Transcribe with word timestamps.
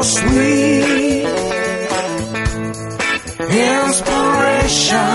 your 0.00 0.04
sweet 0.04 1.26
inspiration. 3.50 5.10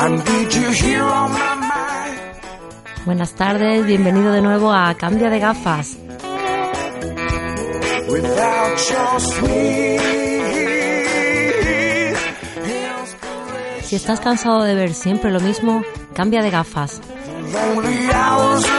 I 0.00 0.08
need 0.08 0.54
you 0.54 0.70
here 0.70 1.02
on 1.02 1.32
my 1.32 1.54
mind. 1.54 2.20
Buenas 3.06 3.32
tardes, 3.34 3.86
bienvenido 3.86 4.32
de 4.32 4.42
nuevo 4.42 4.72
a 4.72 4.94
Cambia 4.94 5.30
de 5.30 5.38
Gafas. 5.38 5.96
Without 8.08 8.78
your 8.90 9.20
sweet 9.20 9.98
Si 13.84 13.96
estás 13.96 14.20
cansado 14.20 14.64
de 14.64 14.74
ver 14.74 14.92
siempre 14.92 15.30
lo 15.30 15.40
mismo, 15.40 15.82
cambia 16.12 16.42
de 16.42 16.50
gafas. 16.50 17.00
lonely 17.50 18.10
hours 18.12 18.64
of 18.64 18.77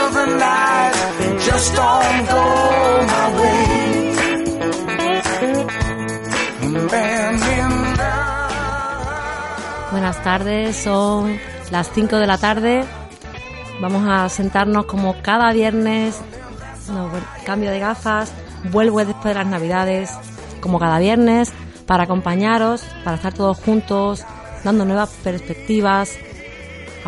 Buenas 9.91 10.23
tardes, 10.23 10.75
son 10.77 11.37
las 11.71 11.89
5 11.93 12.17
de 12.17 12.27
la 12.27 12.37
tarde. 12.37 12.85
Vamos 13.81 14.07
a 14.07 14.29
sentarnos 14.29 14.85
como 14.85 15.21
cada 15.21 15.51
viernes. 15.51 16.21
Cambio 17.45 17.71
de 17.71 17.79
gafas. 17.79 18.31
Vuelvo 18.71 18.99
después 18.99 19.25
de 19.25 19.33
las 19.35 19.47
Navidades, 19.47 20.11
como 20.61 20.79
cada 20.79 20.99
viernes, 20.99 21.53
para 21.85 22.03
acompañaros, 22.03 22.83
para 23.03 23.15
estar 23.15 23.33
todos 23.33 23.57
juntos, 23.57 24.25
dando 24.63 24.85
nuevas 24.85 25.09
perspectivas, 25.23 26.17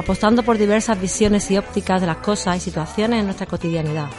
apostando 0.02 0.44
por 0.44 0.58
diversas 0.58 1.00
visiones 1.00 1.50
y 1.52 1.58
ópticas 1.58 2.02
de 2.02 2.08
las 2.08 2.18
cosas 2.18 2.58
y 2.58 2.60
situaciones 2.60 3.20
en 3.20 3.26
nuestra 3.26 3.46
cotidianidad. 3.46 4.10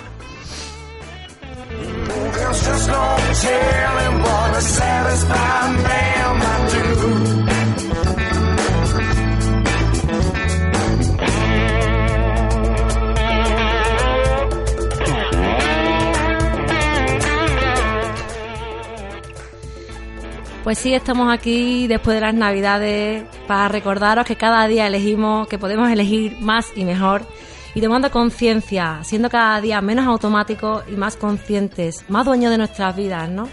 Pues 20.65 20.79
sí, 20.79 20.95
estamos 20.95 21.33
aquí 21.33 21.89
después 21.89 22.15
de 22.15 22.21
las 22.21 22.35
Navidades 22.35 23.25
para 23.49 23.67
recordaros 23.67 24.25
que 24.25 24.37
cada 24.37 24.69
día 24.69 24.87
elegimos, 24.87 25.49
que 25.49 25.59
podemos 25.59 25.91
elegir 25.91 26.39
más 26.41 26.71
y 26.77 26.85
mejor 26.85 27.27
y 27.75 27.81
tomando 27.81 28.13
conciencia, 28.13 29.01
siendo 29.03 29.29
cada 29.29 29.61
día 29.61 29.81
menos 29.81 30.07
automáticos 30.07 30.85
y 30.89 30.93
más 30.93 31.17
conscientes, 31.17 32.05
más 32.09 32.25
dueños 32.25 32.53
de 32.53 32.59
nuestras 32.59 32.95
vidas, 32.95 33.29
¿no? 33.29 33.49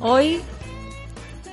Hoy 0.00 0.40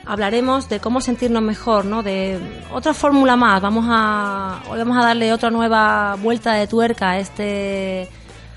hablaremos 0.08 0.68
de 0.70 0.80
cómo 0.80 1.02
sentirnos 1.02 1.44
mejor, 1.44 1.86
¿no? 1.86 2.02
De 2.02 2.40
otra 2.74 2.96
fórmula 2.96 3.36
más. 3.36 3.62
Vamos 3.62 3.86
a 3.88 4.64
hoy 4.72 4.80
vamos 4.80 4.98
a 4.98 5.06
darle 5.06 5.34
otra 5.34 5.52
nueva 5.52 6.16
vuelta 6.16 6.54
de 6.54 6.66
tuerca 6.66 7.12
a 7.12 7.20
este 7.20 8.10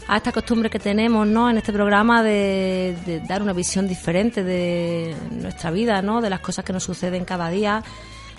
a 0.09 0.17
esta 0.17 0.33
costumbre 0.33 0.69
que 0.69 0.79
tenemos, 0.79 1.27
¿no? 1.27 1.49
En 1.49 1.57
este 1.59 1.73
programa 1.73 2.23
de, 2.23 3.23
dar 3.29 3.43
una 3.43 3.53
visión 3.53 3.87
diferente 3.89 4.43
de 4.43 5.15
nuestra 5.31 5.71
vida, 5.71 6.03
¿no? 6.03 6.21
De 6.21 6.29
las 6.31 6.41
cosas 6.41 6.65
que 6.65 6.73
nos 6.73 6.83
suceden 6.85 7.25
cada 7.25 7.49
día 7.51 7.83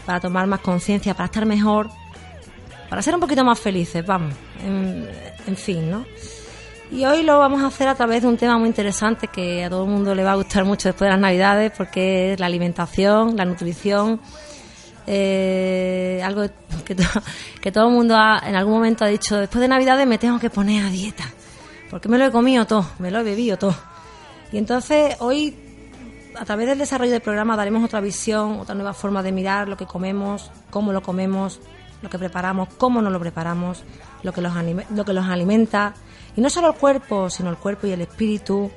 para 0.06 0.20
tomar 0.20 0.46
más 0.48 0.60
conciencia, 0.60 1.14
para 1.14 1.26
estar 1.26 1.46
mejor, 1.46 1.90
para 2.90 3.02
ser 3.02 3.14
un 3.16 3.22
poquito 3.22 3.44
más 3.44 3.60
felices, 3.60 4.06
vamos. 4.06 4.34
En, 4.66 5.56
fin, 5.58 5.90
¿no? 5.90 6.06
Y 6.92 7.06
hoy 7.06 7.24
lo 7.24 7.40
vamos 7.40 7.64
a 7.64 7.68
hacer 7.68 7.88
a 7.88 7.96
través 7.96 8.22
de 8.22 8.28
un 8.28 8.38
tema 8.38 8.58
muy 8.58 8.68
interesante 8.68 9.28
que 9.28 9.64
a 9.64 9.70
todo 9.70 9.86
el 9.86 9.90
mundo 9.90 10.14
le 10.14 10.24
va 10.24 10.34
a 10.34 10.36
gustar 10.36 10.64
mucho 10.66 10.90
después 10.90 11.08
de 11.08 11.12
las 11.14 11.20
Navidades, 11.20 11.72
porque 11.76 12.34
es 12.34 12.40
la 12.40 12.46
alimentación, 12.46 13.36
la 13.36 13.46
nutrición, 13.46 14.20
eh, 15.08 16.22
algo 16.24 16.44
que, 16.86 16.96
que 17.62 17.72
todo 17.72 17.88
el 17.88 17.94
mundo 17.94 18.16
ha- 18.16 18.42
en 18.46 18.56
algún 18.56 18.74
momento 18.74 19.06
ha 19.06 19.08
dicho, 19.08 19.38
después 19.38 19.62
de 19.62 19.68
Navidades 19.68 20.06
me 20.08 20.18
tengo 20.18 20.40
que 20.40 20.50
poner 20.50 20.86
a 20.86 20.90
dieta, 20.90 21.24
porque 21.94 22.10
me 22.10 22.18
lo 22.18 22.26
he 22.26 22.32
comido 22.32 22.66
todo, 22.66 22.88
me 22.98 23.12
lo 23.12 23.20
he 23.20 23.24
bebido 23.24 23.56
todo. 23.56 23.76
Y 24.52 24.58
entonces 24.58 25.16
hoy, 25.20 25.56
a 26.36 26.44
través 26.44 26.68
del 26.68 26.80
desarrollo 26.80 27.12
del 27.12 27.22
programa, 27.22 27.56
daremos 27.56 27.84
otra 27.84 28.02
visión, 28.02 28.60
otra 28.60 28.74
nueva 28.74 28.96
forma 28.96 29.22
de 29.22 29.32
mirar 29.32 29.70
lo 29.70 29.78
que 29.78 29.86
comemos, 29.86 30.50
cómo 30.72 30.92
lo 30.92 31.04
comemos, 31.04 31.60
lo 32.02 32.10
que 32.10 32.18
preparamos, 32.18 32.70
cómo 32.80 33.00
nos 33.00 33.14
lo 33.14 33.20
preparamos, 33.20 33.84
lo 34.24 34.34
que 34.34 34.42
los, 34.42 34.54
lo 34.90 35.06
que 35.06 35.14
los 35.14 35.26
alimenta. 35.28 35.94
Y 36.36 36.42
no 36.42 36.50
solo 36.50 36.70
el 36.70 36.74
cuerpo, 36.74 37.30
sino 37.30 37.52
el 37.52 37.58
cuerpo 37.58 37.86
y 37.86 37.92
el 37.92 38.02
espíritu. 38.02 38.72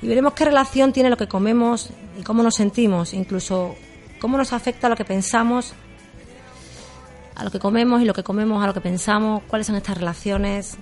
Y 0.00 0.08
veremos 0.08 0.32
qué 0.32 0.46
relación 0.46 0.94
tiene 0.94 1.10
lo 1.10 1.18
que 1.18 1.28
comemos 1.28 1.90
y 2.18 2.22
cómo 2.22 2.42
nos 2.42 2.54
sentimos, 2.54 3.12
incluso 3.12 3.74
cómo 4.18 4.38
nos 4.38 4.54
afecta 4.54 4.88
lo 4.88 4.96
que 4.96 5.04
pensamos, 5.04 5.74
a 7.34 7.44
lo 7.44 7.50
que 7.50 7.58
comemos 7.58 8.00
y 8.00 8.06
lo 8.06 8.14
que 8.14 8.22
comemos 8.22 8.64
a 8.64 8.66
lo 8.66 8.72
que 8.72 8.80
pensamos, 8.80 9.42
cuáles 9.46 9.66
son 9.66 9.76
estas 9.76 9.98
relaciones. 9.98 10.78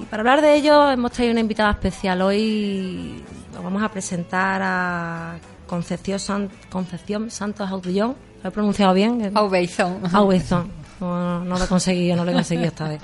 Y 0.00 0.04
para 0.06 0.20
hablar 0.20 0.42
de 0.42 0.54
ello 0.54 0.90
hemos 0.90 1.12
traído 1.12 1.32
una 1.32 1.40
invitada 1.40 1.70
especial. 1.72 2.22
Hoy 2.22 3.22
nos 3.54 3.62
vamos 3.64 3.82
a 3.82 3.88
presentar 3.90 4.60
a 4.62 5.36
Concepción, 5.66 6.18
San- 6.18 6.50
Concepción 6.70 7.30
Santos 7.30 7.68
Audillón. 7.70 8.16
¿Lo 8.42 8.48
he 8.48 8.52
pronunciado 8.52 8.94
bien? 8.94 9.32
Aubeizón. 9.34 9.98
Aubeizón. 10.12 10.70
No, 11.00 11.44
no 11.44 11.58
lo 11.58 11.64
he 11.64 11.68
conseguido, 11.68 12.16
no 12.16 12.24
lo 12.24 12.30
he 12.30 12.34
conseguido 12.34 12.66
esta 12.68 12.88
vez. 12.88 13.00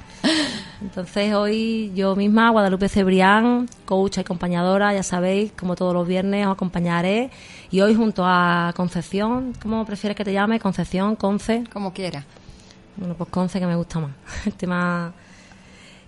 Entonces 0.80 1.32
hoy 1.34 1.92
yo 1.94 2.14
misma, 2.16 2.50
Guadalupe 2.50 2.88
Cebrián, 2.88 3.68
coach 3.84 4.18
y 4.18 4.20
acompañadora, 4.20 4.92
ya 4.92 5.02
sabéis, 5.02 5.52
como 5.52 5.76
todos 5.76 5.94
los 5.94 6.06
viernes 6.06 6.46
os 6.46 6.52
acompañaré. 6.52 7.30
Y 7.70 7.80
hoy 7.80 7.94
junto 7.94 8.22
a 8.26 8.72
Concepción, 8.76 9.54
¿cómo 9.62 9.84
prefieres 9.84 10.16
que 10.16 10.24
te 10.24 10.32
llame? 10.32 10.60
Concepción, 10.60 11.16
Conce. 11.16 11.64
Como 11.72 11.92
quiera. 11.92 12.24
Bueno, 12.96 13.14
pues 13.14 13.30
Conce 13.30 13.58
que 13.60 13.66
me 13.66 13.76
gusta 13.76 13.98
más. 14.00 14.10
El 14.46 14.54
tema... 14.54 15.12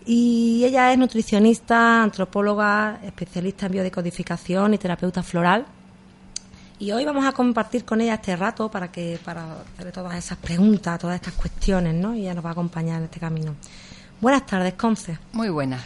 Y 0.09 0.65
ella 0.65 0.93
es 0.93 0.99
nutricionista, 0.99 2.00
antropóloga, 2.00 3.00
especialista 3.03 3.67
en 3.67 3.72
biodecodificación 3.72 4.72
y 4.72 4.78
terapeuta 4.78 5.21
floral. 5.25 5.67
Y 6.78 6.93
hoy 6.93 7.05
vamos 7.05 7.27
a 7.27 7.33
compartir 7.33 7.84
con 7.84 8.00
ella 8.00 8.15
este 8.15 8.37
rato 8.37 8.71
para 8.71 8.93
que 8.93 9.19
para 9.25 9.62
hacerle 9.75 9.91
todas 9.91 10.15
esas 10.15 10.39
preguntas, 10.39 11.00
todas 11.00 11.16
estas 11.16 11.34
cuestiones, 11.34 11.93
¿no? 11.93 12.15
Y 12.15 12.21
ella 12.21 12.34
nos 12.34 12.45
va 12.45 12.50
a 12.50 12.53
acompañar 12.53 12.99
en 12.99 13.05
este 13.06 13.19
camino. 13.19 13.56
Buenas 14.21 14.47
tardes, 14.47 14.75
Conce. 14.75 15.19
Muy 15.33 15.49
buenas. 15.49 15.83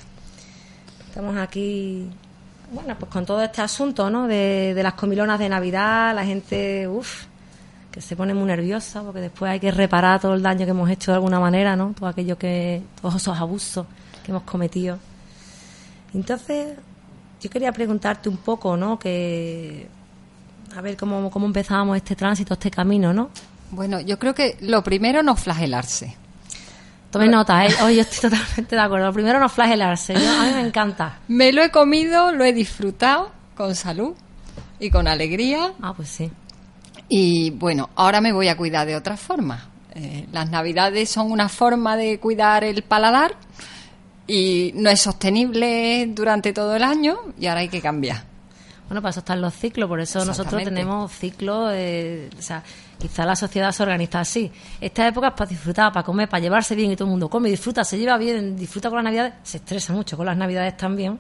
Estamos 1.09 1.39
aquí, 1.39 2.07
bueno, 2.73 2.95
pues 2.99 3.11
con 3.11 3.25
todo 3.25 3.43
este 3.43 3.63
asunto, 3.63 4.11
¿no? 4.11 4.27
De, 4.27 4.75
de 4.75 4.83
las 4.83 4.95
comilonas 4.95 5.39
de 5.39 5.49
Navidad, 5.49 6.15
la 6.15 6.27
gente, 6.27 6.87
uff, 6.87 7.25
que 7.91 8.03
se 8.03 8.17
pone 8.17 8.35
muy 8.35 8.45
nerviosa 8.45 9.03
porque 9.03 9.21
después 9.21 9.51
hay 9.51 9.61
que 9.61 9.71
reparar 9.71 10.21
todo 10.21 10.35
el 10.35 10.43
daño 10.43 10.67
que 10.67 10.73
hemos 10.73 10.91
hecho 10.91 11.11
de 11.11 11.17
alguna 11.17 11.41
manera, 11.41 11.75
¿no? 11.75 11.95
Todo 11.99 12.11
aquello 12.11 12.37
que, 12.37 12.83
todos 13.01 13.15
esos 13.15 13.39
abusos 13.39 13.87
que 14.31 14.37
hemos 14.37 14.43
cometido. 14.45 14.99
Entonces, 16.15 16.75
yo 17.41 17.51
quería 17.51 17.73
preguntarte 17.73 18.29
un 18.29 18.37
poco, 18.37 18.77
¿no? 18.77 18.99
Que, 18.99 19.89
a 20.77 20.81
ver 20.81 20.97
cómo, 20.97 21.31
cómo 21.31 21.47
empezábamos 21.47 21.97
este 21.97 22.15
tránsito, 22.17 22.55
este 22.55 22.71
camino, 22.71 23.13
¿no? 23.13 23.31
Bueno, 23.73 24.01
yo 24.01 24.19
creo 24.19 24.35
que 24.35 24.57
lo 24.61 24.83
primero 24.83 25.23
no 25.23 25.37
flagelarse. 25.37 26.17
Tome 27.11 27.29
nota, 27.29 27.67
¿eh? 27.67 27.75
Hoy 27.83 27.97
yo 27.97 28.03
estoy 28.03 28.31
totalmente 28.31 28.77
de 28.77 28.81
acuerdo. 28.83 29.07
Lo 29.07 29.13
primero 29.13 29.41
no 29.41 29.49
flagelarse. 29.49 30.15
Yo- 30.15 30.41
a 30.41 30.45
mí 30.47 30.53
me 30.55 30.61
encanta. 30.61 31.19
Me 31.29 31.53
lo 31.53 31.63
he 31.63 31.71
comido, 31.71 32.31
lo 32.33 32.45
he 32.45 32.53
disfrutado 32.53 33.31
con 33.57 33.75
salud 33.75 34.15
y 34.79 34.91
con 34.91 35.09
alegría. 35.09 35.73
Ah, 35.83 35.93
pues 35.95 36.09
sí. 36.09 36.31
Y 37.09 37.51
bueno, 37.51 37.91
ahora 37.97 38.21
me 38.21 38.33
voy 38.33 38.47
a 38.49 38.57
cuidar 38.57 38.87
de 38.87 38.95
otra 38.97 39.17
forma. 39.17 39.67
Eh, 39.95 40.27
las 40.31 40.49
navidades 40.51 41.11
son 41.11 41.33
una 41.33 41.49
forma 41.49 41.97
de 41.97 42.21
cuidar 42.21 42.63
el 42.63 42.83
paladar 42.83 43.35
y 44.31 44.71
no 44.77 44.91
es 44.91 45.01
sostenible 45.01 46.07
durante 46.15 46.53
todo 46.53 46.77
el 46.77 46.85
año 46.85 47.19
y 47.37 47.47
ahora 47.47 47.63
hay 47.63 47.69
que 47.69 47.81
cambiar. 47.81 48.23
Bueno, 48.87 49.03
para 49.03 49.11
eso 49.11 49.21
están 49.21 49.41
los 49.41 49.55
ciclos, 49.55 49.89
por 49.89 49.99
eso 49.99 50.25
nosotros 50.25 50.63
tenemos 50.63 51.11
ciclos, 51.11 51.73
eh, 51.75 52.31
o 52.39 52.43
sea, 52.43 52.63
quizá 52.97 53.27
la 53.27 53.35
sociedad 53.35 53.73
se 53.73 53.83
organiza 53.83 54.21
así. 54.21 54.51
Esta 54.81 55.09
época 55.09 55.29
es 55.29 55.35
para 55.35 55.51
disfrutar, 55.51 55.93
para 55.93 56.05
comer, 56.05 56.29
para 56.29 56.41
llevarse 56.41 56.77
bien 56.77 56.93
y 56.93 56.97
todo 56.97 57.07
el 57.07 57.11
mundo 57.11 57.29
come, 57.29 57.51
disfruta, 57.51 57.83
se 57.83 57.99
lleva 57.99 58.17
bien, 58.19 58.57
disfruta 58.57 58.89
con 58.89 58.99
las 58.99 59.05
navidades, 59.05 59.35
se 59.43 59.57
estresa 59.57 59.93
mucho 59.93 60.17
con 60.17 60.27
las 60.27 60.37
navidades 60.37 60.77
también. 60.77 61.19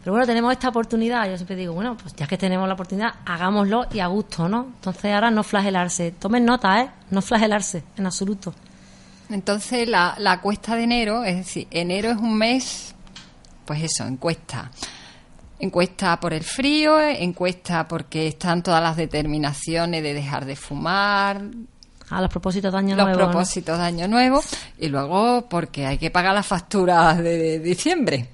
Pero 0.00 0.12
bueno, 0.12 0.26
tenemos 0.26 0.52
esta 0.52 0.68
oportunidad, 0.68 1.30
yo 1.30 1.36
siempre 1.36 1.56
digo, 1.56 1.72
bueno, 1.72 1.96
pues 1.96 2.14
ya 2.14 2.26
que 2.26 2.36
tenemos 2.36 2.68
la 2.68 2.74
oportunidad, 2.74 3.14
hagámoslo 3.24 3.86
y 3.90 4.00
a 4.00 4.06
gusto, 4.06 4.50
¿no? 4.50 4.66
Entonces 4.74 5.14
ahora 5.14 5.30
no 5.30 5.42
flagelarse, 5.42 6.12
tomen 6.12 6.44
nota, 6.44 6.82
¿eh? 6.82 6.90
No 7.10 7.22
flagelarse, 7.22 7.84
en 7.96 8.04
absoluto. 8.04 8.54
Entonces, 9.30 9.88
la, 9.88 10.14
la 10.18 10.40
cuesta 10.40 10.74
de 10.76 10.84
enero, 10.84 11.24
es 11.24 11.36
decir, 11.36 11.66
enero 11.70 12.10
es 12.10 12.16
un 12.16 12.36
mes, 12.36 12.94
pues 13.64 13.82
eso, 13.82 14.04
encuesta. 14.04 14.70
Encuesta 15.60 16.18
por 16.20 16.32
el 16.32 16.44
frío, 16.44 17.00
encuesta 17.00 17.86
porque 17.88 18.28
están 18.28 18.62
todas 18.62 18.82
las 18.82 18.96
determinaciones 18.96 20.02
de 20.02 20.14
dejar 20.14 20.44
de 20.44 20.54
fumar, 20.54 21.42
A 22.10 22.20
los 22.20 22.30
propósitos 22.30 22.72
de 22.72 22.78
año 22.78 22.94
los 22.96 23.06
nuevo. 23.06 23.20
¿no? 23.20 23.26
propósitos 23.30 23.76
de 23.76 23.84
año 23.84 24.06
nuevo 24.08 24.40
y 24.78 24.86
luego 24.88 25.46
porque 25.48 25.84
hay 25.84 25.98
que 25.98 26.10
pagar 26.12 26.32
las 26.34 26.46
facturas 26.46 27.18
de 27.18 27.58
diciembre. 27.58 28.28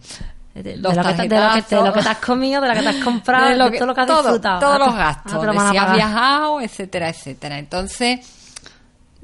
De, 0.54 0.62
de 0.62 0.76
Los 0.76 0.94
lo 0.94 1.02
que, 1.02 1.14
te- 1.14 1.28
de, 1.28 1.40
lo 1.40 1.52
que, 1.54 1.62
te- 1.62 1.74
de 1.76 1.82
lo 1.82 1.92
que 1.92 2.02
te 2.02 2.08
has 2.10 2.18
comido, 2.18 2.60
de 2.60 2.68
lo 2.68 2.74
que 2.74 2.82
te 2.82 2.88
has 2.90 2.96
comprado, 3.04 3.48
De 3.48 3.56
lo 3.56 3.70
que- 3.72 3.78
todo 3.78 3.86
lo 3.88 3.94
que 3.94 4.00
has 4.02 4.06
todo, 4.06 4.18
disfrutado. 4.22 4.60
Todos 4.60 4.74
Ah, 4.74 4.78
los 4.78 4.88
te- 4.94 4.94
ah, 5.00 5.04
gastos, 5.04 5.32
lo 5.32 5.40
de 5.52 5.70
si 5.70 5.76
has 5.78 5.92
viajado, 5.94 6.60
etcétera, 6.60 7.08
etcétera. 7.08 7.58
Entonces, 7.58 8.20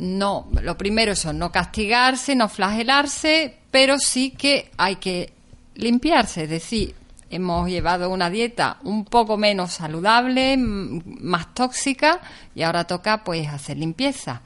no, 0.00 0.49
lo 0.62 0.79
primero 0.79 1.12
eso, 1.12 1.35
no 1.35 1.52
castigarse, 1.52 2.35
no 2.35 2.49
flagelarse, 2.49 3.58
pero 3.70 3.99
sí 3.99 4.31
que 4.31 4.70
hay 4.79 4.97
que 4.97 5.31
limpiarse, 5.75 6.44
es 6.44 6.50
decir, 6.50 6.94
hemos 7.29 7.69
llevado 7.69 8.08
una 8.08 8.31
dieta 8.31 8.79
un 8.82 9.05
poco 9.05 9.37
menos 9.37 9.73
saludable, 9.73 10.56
más 10.56 11.52
tóxica 11.52 12.20
y 12.55 12.62
ahora 12.62 12.85
toca 12.85 13.23
pues 13.25 13.47
hacer 13.49 13.76
limpieza. 13.76 14.41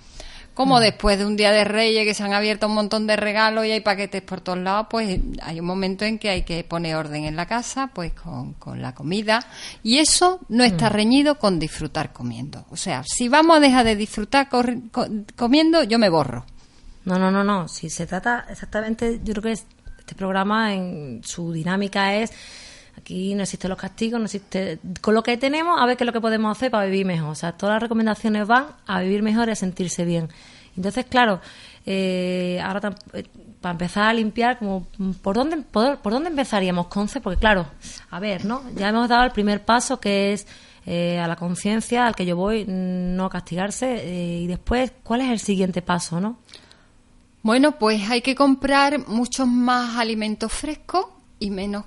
Como 0.55 0.79
después 0.79 1.19
de 1.19 1.27
un 1.27 1.37
día 1.37 1.51
de 1.51 1.65
Reyes 1.65 2.05
que 2.05 2.15
se 2.15 2.23
han 2.23 2.33
abierto 2.33 2.69
un 2.69 2.75
montón 2.75 3.09
de 3.09 3.17
regalos 3.17 3.67
y 3.67 3.73
hay 3.73 3.81
paquetes 3.81 4.23
por 4.23 4.41
todos 4.41 4.59
lados, 4.59 4.87
pues 4.89 5.19
hay 5.43 5.59
un 5.61 5.67
momento 5.67 6.05
en 6.05 6.19
que 6.19 6.31
hay 6.31 6.43
que 6.43 6.63
poner 6.63 6.95
orden 6.95 7.25
en 7.25 7.35
la 7.35 7.47
casa, 7.47 7.91
pues 7.93 8.13
con, 8.13 8.53
con 8.55 8.81
la 8.81 8.95
comida. 8.95 9.45
Y 9.83 9.99
eso 9.99 10.39
no 10.49 10.63
está 10.63 10.89
reñido 10.89 11.39
con 11.41 11.59
disfrutar 11.59 12.13
comiendo. 12.13 12.65
O 12.71 12.77
sea, 12.77 13.03
si 13.05 13.29
vamos 13.29 13.57
a 13.57 13.61
dejar 13.61 13.85
de 13.85 13.97
disfrutar 13.97 14.49
comiendo, 15.37 15.83
yo 15.83 15.99
me 15.99 16.09
borro. 16.09 16.45
No, 17.05 17.19
no, 17.19 17.31
no, 17.31 17.43
no. 17.45 17.67
Si 17.69 17.91
se 17.91 18.07
trata 18.07 18.47
exactamente, 18.49 19.21
yo 19.25 19.33
creo 19.35 19.43
que 19.43 19.53
es- 19.53 19.67
este 19.99 20.15
programa 20.15 20.75
en 20.75 21.23
su 21.25 21.53
dinámica 21.53 22.15
es 22.15 22.31
aquí 23.05 23.35
no 23.35 23.43
existen 23.43 23.69
los 23.69 23.79
castigos, 23.79 24.19
no 24.19 24.25
existe 24.25 24.79
con 25.03 25.15
lo 25.15 25.23
que 25.23 25.37
tenemos 25.37 25.79
a 25.79 25.85
ver 25.85 25.97
qué 25.97 26.05
es 26.05 26.07
lo 26.07 26.13
que 26.13 26.23
podemos 26.23 26.57
hacer 26.57 26.71
para 26.71 26.87
vivir 26.87 27.05
mejor. 27.05 27.29
O 27.31 27.35
sea, 27.35 27.53
todas 27.53 27.75
las 27.75 27.83
recomendaciones 27.83 28.47
van 28.47 28.69
a 28.87 29.01
vivir 29.01 29.23
mejor 29.23 29.49
y 29.49 29.53
a 29.53 29.55
sentirse 29.55 30.05
bien. 30.05 30.31
Entonces, 30.77 31.05
claro, 31.05 31.41
eh, 31.87 32.61
ahora 32.65 32.97
eh, 33.13 33.25
para 33.61 33.73
empezar 33.73 34.05
a 34.05 34.15
limpiar, 34.15 34.59
como 34.59 34.87
por 35.23 35.37
dónde 35.37 35.59
por, 35.59 35.99
por 35.99 36.13
dónde 36.13 36.31
empezaríamos, 36.31 36.87
Conce, 36.89 37.21
porque 37.21 37.39
claro, 37.39 37.67
a 38.11 38.19
ver, 38.21 38.45
¿no? 38.45 38.63
Ya 38.75 38.89
hemos 38.89 39.09
dado 39.09 39.25
el 39.25 39.33
primer 39.33 39.65
paso 39.65 40.01
que 40.01 40.33
es 40.33 40.47
eh, 40.87 41.19
a 41.19 41.29
la 41.29 41.37
conciencia 41.37 42.07
al 42.07 42.15
que 42.15 42.27
yo 42.27 42.37
voy, 42.37 42.65
mm, 42.65 43.17
no 43.17 43.31
castigarse 43.31 43.95
eh, 43.95 44.41
y 44.41 44.47
después, 44.47 44.93
¿cuál 45.03 45.21
es 45.21 45.31
el 45.31 45.39
siguiente 45.39 45.83
paso, 45.83 46.21
no? 46.21 46.39
Bueno, 47.43 47.79
pues 47.79 48.11
hay 48.11 48.23
que 48.23 48.35
comprar 48.35 49.07
muchos 49.07 49.47
más 49.47 49.97
alimentos 49.99 50.53
frescos 50.53 51.07
y 51.39 51.51
menos, 51.51 51.85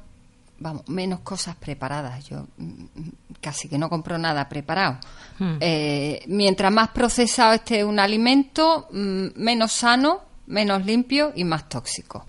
vamos, 0.60 0.88
menos 0.88 1.22
cosas 1.22 1.56
preparadas. 1.56 2.28
Yo 2.28 2.48
mm, 2.58 2.64
mm, 2.64 3.12
casi 3.42 3.68
que 3.68 3.78
no 3.78 3.90
compro 3.90 4.18
nada 4.18 4.48
preparado. 4.50 4.98
Hmm. 5.40 5.58
Eh, 5.60 6.24
mientras 6.28 6.72
más 6.72 6.90
procesado 6.90 7.54
esté 7.54 7.84
un 7.84 8.00
alimento, 8.00 8.88
mm, 8.92 9.28
menos 9.36 9.72
sano, 9.72 10.22
menos 10.48 10.86
limpio 10.86 11.32
y 11.36 11.44
más 11.44 11.70
tóxico. 11.70 12.26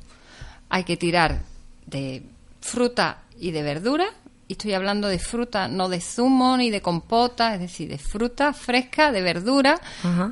Hay 0.68 0.84
que 0.84 0.96
tirar 0.96 1.40
de 1.86 2.22
fruta 2.60 3.22
y 3.38 3.50
de 3.50 3.62
verdura. 3.62 4.06
Y 4.46 4.52
estoy 4.52 4.72
hablando 4.72 5.08
de 5.08 5.18
fruta, 5.18 5.68
no 5.68 5.90
de 5.90 6.00
zumo 6.00 6.56
ni 6.56 6.70
de 6.70 6.80
compota, 6.80 7.54
es 7.54 7.60
decir, 7.60 7.88
de 7.88 7.98
fruta 7.98 8.54
fresca, 8.54 9.12
de 9.12 9.20
verdura. 9.20 9.78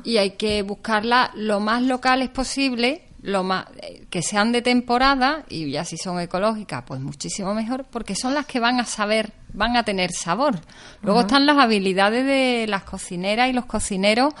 Y 0.03 0.17
hay 0.17 0.31
que 0.31 0.63
buscarla 0.63 1.31
lo 1.35 1.59
más 1.59 1.83
locales 1.83 2.29
posible, 2.29 3.06
lo 3.27 3.43
más 3.43 3.65
que 4.09 4.21
sean 4.21 4.53
de 4.53 4.61
temporada 4.61 5.43
y 5.49 5.69
ya 5.69 5.83
si 5.83 5.97
son 5.97 6.17
ecológicas, 6.21 6.83
pues 6.87 7.01
muchísimo 7.01 7.53
mejor, 7.53 7.83
porque 7.83 8.15
son 8.15 8.33
las 8.33 8.45
que 8.45 8.61
van 8.61 8.79
a 8.79 8.85
saber, 8.85 9.33
van 9.51 9.75
a 9.75 9.83
tener 9.83 10.13
sabor. 10.13 10.61
Luego 11.01 11.19
están 11.21 11.45
las 11.45 11.57
habilidades 11.57 12.25
de 12.25 12.67
las 12.69 12.83
cocineras 12.83 13.49
y 13.49 13.53
los 13.53 13.65
cocineros 13.65 14.33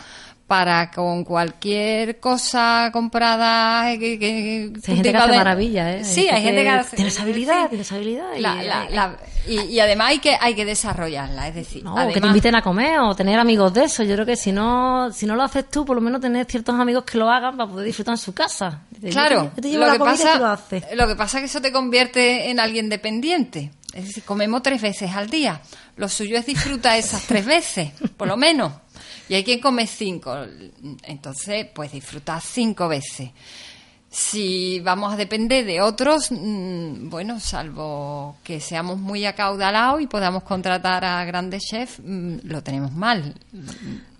para 0.47 0.89
con 0.91 1.25
cualquier 1.25 2.19
cosa 2.21 2.89
comprada 2.93 3.91
eh, 3.91 3.99
que, 3.99 4.17
que- 4.17 4.71
hay 4.87 4.95
gente 4.95 5.11
que 5.11 5.17
hace 5.17 5.35
maravilla, 5.35 5.93
¿eh? 5.97 6.05
Sí, 6.05 6.29
hay 6.29 6.41
gente 6.41 6.63
que 6.63 6.69
hace- 6.69 6.95
Tienes 6.95 7.19
habilidad, 7.19 7.63
sí. 7.63 7.69
tienes 7.69 7.91
habilidad. 7.91 8.33
y- 8.37 8.39
La- 8.41 8.55
la- 8.63 8.89
la- 8.89 9.17
y, 9.45 9.59
y 9.61 9.79
además 9.81 10.09
hay 10.09 10.19
que 10.19 10.37
hay 10.39 10.55
que 10.55 10.63
desarrollarla, 10.65 11.49
es 11.49 11.55
decir, 11.55 11.83
No, 11.83 11.95
que 11.95 12.01
te 12.03 12.11
además- 12.11 12.29
inviten 12.29 12.55
a 12.55 12.61
comer 12.61 12.99
o 12.99 13.13
tener 13.15 13.37
amigos 13.39 13.73
de 13.73 13.83
eso. 13.85 14.03
Yo 14.03 14.13
creo 14.15 14.25
que 14.25 14.37
si 14.37 14.51
no, 14.53 15.11
si 15.11 15.25
no 15.25 15.35
lo 15.35 15.43
haces 15.43 15.69
tú, 15.69 15.83
por 15.85 15.95
lo 15.97 16.01
menos 16.01 16.21
tener 16.21 16.45
ciertos 16.45 16.75
amigos 16.79 17.03
que 17.03 17.17
lo 17.17 17.29
hagan 17.29 17.57
para 17.57 17.69
poder 17.69 17.85
disfrutar 17.85 18.13
en 18.13 18.17
su 18.17 18.33
casa. 18.33 18.83
Yo 18.91 18.99
te- 19.01 19.09
Claro, 19.09 19.51
yo 19.55 19.61
te 19.61 19.69
llevo 19.69 19.81
lo 19.81 19.87
la 19.87 19.93
que, 19.93 19.99
pasa, 19.99 20.37
lo 20.39 20.47
haces. 20.47 20.83
lo 20.95 21.07
que 21.07 21.15
pasa 21.15 21.37
es 21.37 21.41
que 21.41 21.45
eso 21.47 21.61
te 21.61 21.71
convierte 21.73 22.49
en 22.49 22.59
alguien 22.61 22.87
dependiente. 22.89 23.71
Es 23.93 24.05
decir, 24.07 24.23
comemos 24.23 24.61
tres 24.61 24.81
veces 24.81 25.11
al 25.15 25.29
día. 25.29 25.59
Lo 25.95 26.07
suyo 26.07 26.37
es 26.37 26.45
disfrutar 26.45 26.97
esas 26.99 27.23
tres 27.23 27.45
veces, 27.45 27.91
por 28.15 28.27
lo 28.27 28.37
menos. 28.37 28.71
Y 29.29 29.33
hay 29.35 29.43
quien 29.43 29.59
come 29.59 29.87
cinco. 29.87 30.35
Entonces, 31.03 31.67
pues 31.73 31.91
disfrutar 31.91 32.41
cinco 32.41 32.87
veces. 32.87 33.31
Si 34.09 34.79
vamos 34.79 35.13
a 35.13 35.17
depender 35.17 35.65
de 35.65 35.81
otros, 35.81 36.31
mm, 36.31 37.09
bueno, 37.09 37.39
salvo 37.41 38.37
que 38.43 38.61
seamos 38.61 38.97
muy 38.97 39.25
acaudalados 39.25 40.01
y 40.01 40.07
podamos 40.07 40.43
contratar 40.43 41.03
a 41.03 41.23
grandes 41.25 41.63
chefs, 41.63 41.99
mm, 42.03 42.37
lo 42.43 42.63
tenemos 42.63 42.93
mal. 42.93 43.35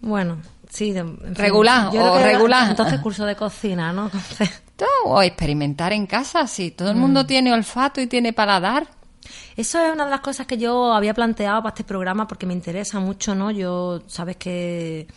Bueno, 0.01 0.41
sí. 0.69 0.91
de- 0.91 0.99
en 0.99 1.17
fin. 1.17 1.35
Regular, 1.35 1.87
o 1.95 2.19
regular. 2.19 2.69
Entonces, 2.69 2.99
curso 2.99 3.25
de 3.25 3.35
cocina, 3.35 3.93
¿no? 3.93 4.11
O 5.05 5.23
experimentar 5.23 5.91
en 5.93 6.05
casa, 6.05 6.45
si 6.45 6.69
todo 6.69 6.91
el 6.91 6.97
mundo 6.97 7.25
tiene 7.25 7.51
olfato 7.51 7.99
y 7.99 8.05
tiene 8.05 8.31
paladar. 8.33 8.87
Eso 9.55 9.79
es 9.79 9.93
una 9.93 10.05
de 10.05 10.11
las 10.11 10.21
cosas 10.21 10.47
que 10.47 10.57
yo 10.57 10.93
había 10.93 11.13
planteado 11.13 11.61
para 11.61 11.73
este 11.73 11.83
programa 11.83 12.27
porque 12.27 12.45
me 12.45 12.53
interesa 12.53 12.99
mucho, 12.99 13.35
¿no? 13.35 13.51
Yo, 13.51 14.01
sabes 14.07 14.37
que, 14.37 15.07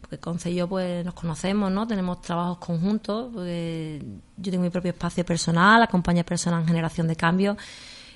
porque 0.00 0.18
Conce 0.18 0.50
y 0.50 0.56
yo 0.56 0.68
pues 0.68 1.04
nos 1.04 1.14
conocemos, 1.14 1.70
¿no? 1.70 1.86
Tenemos 1.86 2.20
trabajos 2.20 2.58
conjuntos, 2.58 3.32
yo 3.32 4.50
tengo 4.50 4.62
mi 4.62 4.70
propio 4.70 4.92
espacio 4.92 5.24
personal, 5.24 5.82
acompaña 5.82 6.24
personas 6.24 6.62
en 6.62 6.68
generación 6.68 7.06
de 7.08 7.16
cambio 7.16 7.56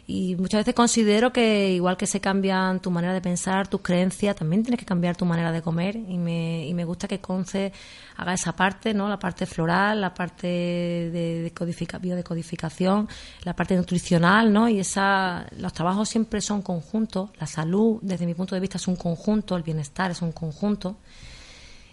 y 0.09 0.37
muchas 0.37 0.61
veces 0.61 0.75
considero 0.75 1.33
que 1.33 1.73
igual 1.73 1.97
que 1.97 2.07
se 2.07 2.21
cambian 2.21 2.79
tu 2.79 2.93
manera 2.93 3.13
de 3.13 3.21
pensar, 3.21 3.67
tus 3.67 3.81
creencias, 3.81 4.37
también 4.37 4.63
tienes 4.63 4.79
que 4.79 4.87
cambiar 4.87 5.17
tu 5.17 5.25
manera 5.25 5.51
de 5.51 5.63
comer 5.63 5.97
y 5.97 6.17
me, 6.17 6.65
y 6.65 6.75
me 6.75 6.85
gusta 6.85 7.09
que 7.09 7.21
Conce 7.21 7.73
haga 8.17 8.33
esa 8.33 8.55
parte, 8.55 8.95
¿no? 8.95 9.09
La 9.09 9.19
parte 9.19 9.47
floral, 9.47 10.01
la 10.01 10.15
parte 10.15 10.47
de 10.47 11.43
decodifica, 11.43 11.99
biodecodificación, 11.99 13.09
la 13.43 13.57
parte 13.57 13.75
nutricional, 13.75 14.53
¿no? 14.53 14.69
Y 14.69 14.79
esa, 14.79 15.45
los 15.59 15.73
trabajos 15.73 16.09
siempre 16.09 16.41
son 16.41 16.63
conjuntos, 16.63 17.31
la 17.41 17.49
salud, 17.49 17.99
desde 18.01 18.27
mi 18.27 18.35
punto 18.35 18.55
de 18.55 18.61
vista, 18.61 18.79
es 18.79 18.87
un 18.87 18.97
conjunto, 18.97 19.57
el 19.57 19.65
bienestar 19.65 20.13
es 20.13 20.23
un 20.23 20.31
conjunto 20.31 20.99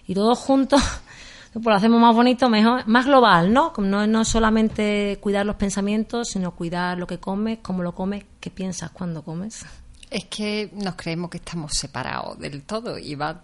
y 0.06 0.14
todos 0.14 0.38
juntos 0.38 0.82
pues 1.54 1.66
lo 1.66 1.76
hacemos 1.76 2.02
más 2.02 2.16
bonito, 2.16 2.50
mejor, 2.50 2.88
más 2.88 3.06
global, 3.06 3.54
¿no? 3.54 3.74
No, 3.78 4.08
no 4.08 4.26
solamente 4.26 5.18
cuidar 5.22 5.46
los 5.46 5.56
pensamientos, 5.56 6.30
sino 6.30 6.52
cuidar 6.52 6.98
lo 6.98 7.06
que 7.06 7.20
comes, 7.20 7.60
cómo 7.62 7.84
lo 7.84 7.94
comes, 7.94 8.24
qué 8.40 8.50
piensas 8.50 8.90
cuando 8.92 9.24
comes. 9.24 9.64
Es 10.10 10.26
que 10.26 10.72
nos 10.74 10.96
creemos 10.96 11.30
que 11.30 11.38
estamos 11.38 11.74
separados 11.74 12.40
del 12.40 12.64
todo 12.64 12.98
y 12.98 13.16
va, 13.16 13.42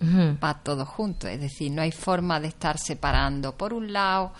Ujú. 0.00 0.38
va 0.42 0.54
todo 0.62 0.84
junto. 0.84 1.28
Es 1.28 1.40
decir, 1.40 1.72
no 1.72 1.80
hay 1.82 1.92
forma 1.92 2.40
de 2.40 2.48
estar 2.48 2.78
separando 2.78 3.56
por 3.56 3.72
un 3.72 3.92
lado 3.92 4.32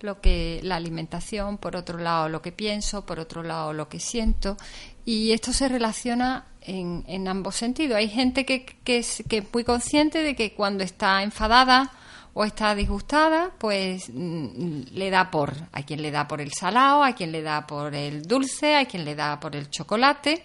lo 0.00 0.20
que 0.20 0.60
la 0.62 0.76
alimentación, 0.76 1.58
por 1.58 1.76
otro 1.76 1.98
lado 1.98 2.28
lo 2.28 2.42
que 2.42 2.52
pienso, 2.52 3.06
por 3.06 3.18
otro 3.18 3.42
lado 3.42 3.72
lo 3.72 3.88
que 3.88 4.00
siento. 4.00 4.56
Y 5.04 5.32
esto 5.32 5.52
se 5.52 5.68
relaciona 5.68 6.44
en, 6.60 7.04
en 7.06 7.28
ambos 7.28 7.56
sentidos. 7.56 7.96
Hay 7.96 8.08
gente 8.08 8.44
que, 8.44 8.66
que, 8.84 8.98
es, 8.98 9.22
que 9.28 9.38
es 9.38 9.44
muy 9.52 9.64
consciente 9.64 10.18
de 10.18 10.36
que 10.36 10.52
cuando 10.54 10.84
está 10.84 11.22
enfadada 11.22 11.92
o 12.34 12.44
está 12.44 12.74
disgustada, 12.74 13.50
pues 13.58 14.10
mm, 14.12 14.82
le 14.92 15.10
da 15.10 15.30
por, 15.30 15.54
hay 15.72 15.84
quien 15.84 16.02
le 16.02 16.10
da 16.10 16.26
por 16.26 16.40
el 16.40 16.52
salado, 16.52 17.02
hay 17.02 17.14
quien 17.14 17.32
le 17.32 17.42
da 17.42 17.66
por 17.66 17.94
el 17.94 18.22
dulce, 18.22 18.74
hay 18.74 18.86
quien 18.86 19.04
le 19.04 19.14
da 19.14 19.38
por 19.38 19.54
el 19.54 19.70
chocolate. 19.70 20.42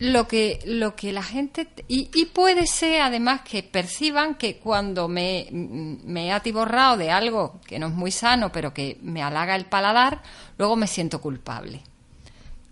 Lo 0.00 0.28
que 0.28 0.60
lo 0.64 0.94
que 0.94 1.12
la 1.12 1.24
gente 1.24 1.66
y, 1.88 2.08
y 2.14 2.26
puede 2.26 2.68
ser 2.68 3.00
además 3.00 3.40
que 3.40 3.64
perciban 3.64 4.36
que 4.36 4.58
cuando 4.58 5.08
me, 5.08 5.48
me 5.50 6.26
he 6.26 6.32
atiborrado 6.32 6.96
de 6.96 7.10
algo 7.10 7.60
que 7.66 7.80
no 7.80 7.88
es 7.88 7.94
muy 7.94 8.12
sano 8.12 8.52
pero 8.52 8.72
que 8.72 8.96
me 9.02 9.24
halaga 9.24 9.56
el 9.56 9.64
paladar 9.64 10.22
luego 10.56 10.76
me 10.76 10.86
siento 10.86 11.20
culpable 11.20 11.82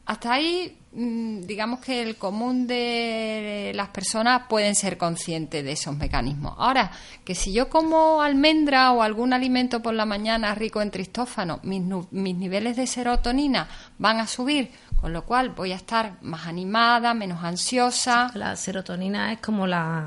hasta 0.06 0.32
ahí 0.32 0.78
mm, 0.92 1.40
digamos 1.42 1.80
que 1.80 2.00
el 2.02 2.16
común 2.16 2.66
de 2.66 3.72
las 3.74 3.88
personas 3.88 4.42
pueden 4.48 4.74
ser 4.74 4.96
conscientes 4.96 5.64
de 5.64 5.72
esos 5.72 5.96
mecanismos 5.96 6.54
ahora 6.58 6.90
que 7.24 7.34
si 7.34 7.52
yo 7.52 7.68
como 7.68 8.22
almendra 8.22 8.92
o 8.92 9.02
algún 9.02 9.32
alimento 9.32 9.82
por 9.82 9.94
la 9.94 10.06
mañana 10.06 10.54
rico 10.54 10.80
en 10.80 10.90
tristófano 10.90 11.60
mis, 11.64 11.82
mis 12.12 12.36
niveles 12.36 12.76
de 12.76 12.86
serotonina 12.86 13.68
van 13.98 14.20
a 14.20 14.26
subir 14.26 14.70
con 15.00 15.12
lo 15.12 15.24
cual 15.24 15.50
voy 15.50 15.72
a 15.72 15.76
estar 15.76 16.14
más 16.22 16.46
animada, 16.46 17.12
menos 17.12 17.44
ansiosa. 17.44 18.30
La 18.34 18.56
serotonina 18.56 19.30
es 19.34 19.40
como 19.40 19.66
la... 19.66 20.06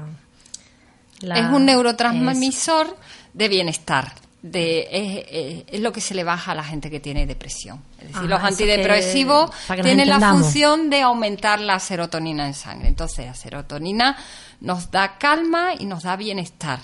la- 1.22 1.40
es 1.40 1.46
un 1.46 1.66
neurotransmisor 1.66 2.98
de 3.34 3.48
bienestar. 3.50 4.12
De, 4.42 4.88
es, 4.90 5.26
es- 5.30 5.64
es 5.68 5.80
lo 5.82 5.92
que 5.92 6.00
se 6.00 6.14
le 6.16 6.24
baja 6.24 6.54
a 6.54 6.56
la 6.56 6.64
gente 6.64 6.90
que 6.90 7.02
tiene 7.02 7.26
depresión. 7.28 7.82
Es 7.98 8.04
decir, 8.08 8.16
Ajá, 8.18 8.24
los 8.28 8.42
antidepresivos 8.44 9.52
que- 9.68 9.82
tienen 9.84 10.08
la 10.08 10.20
función 10.32 10.90
de 10.90 11.02
aumentar 11.02 11.60
la 11.60 11.78
serotonina 11.80 12.48
en 12.48 12.54
sangre. 12.54 12.88
Entonces, 12.88 13.26
la 13.26 13.34
serotonina 13.36 14.16
nos 14.62 14.92
da 14.92 15.18
calma 15.18 15.72
y 15.78 15.86
nos 15.86 16.04
da 16.04 16.16
bienestar. 16.16 16.80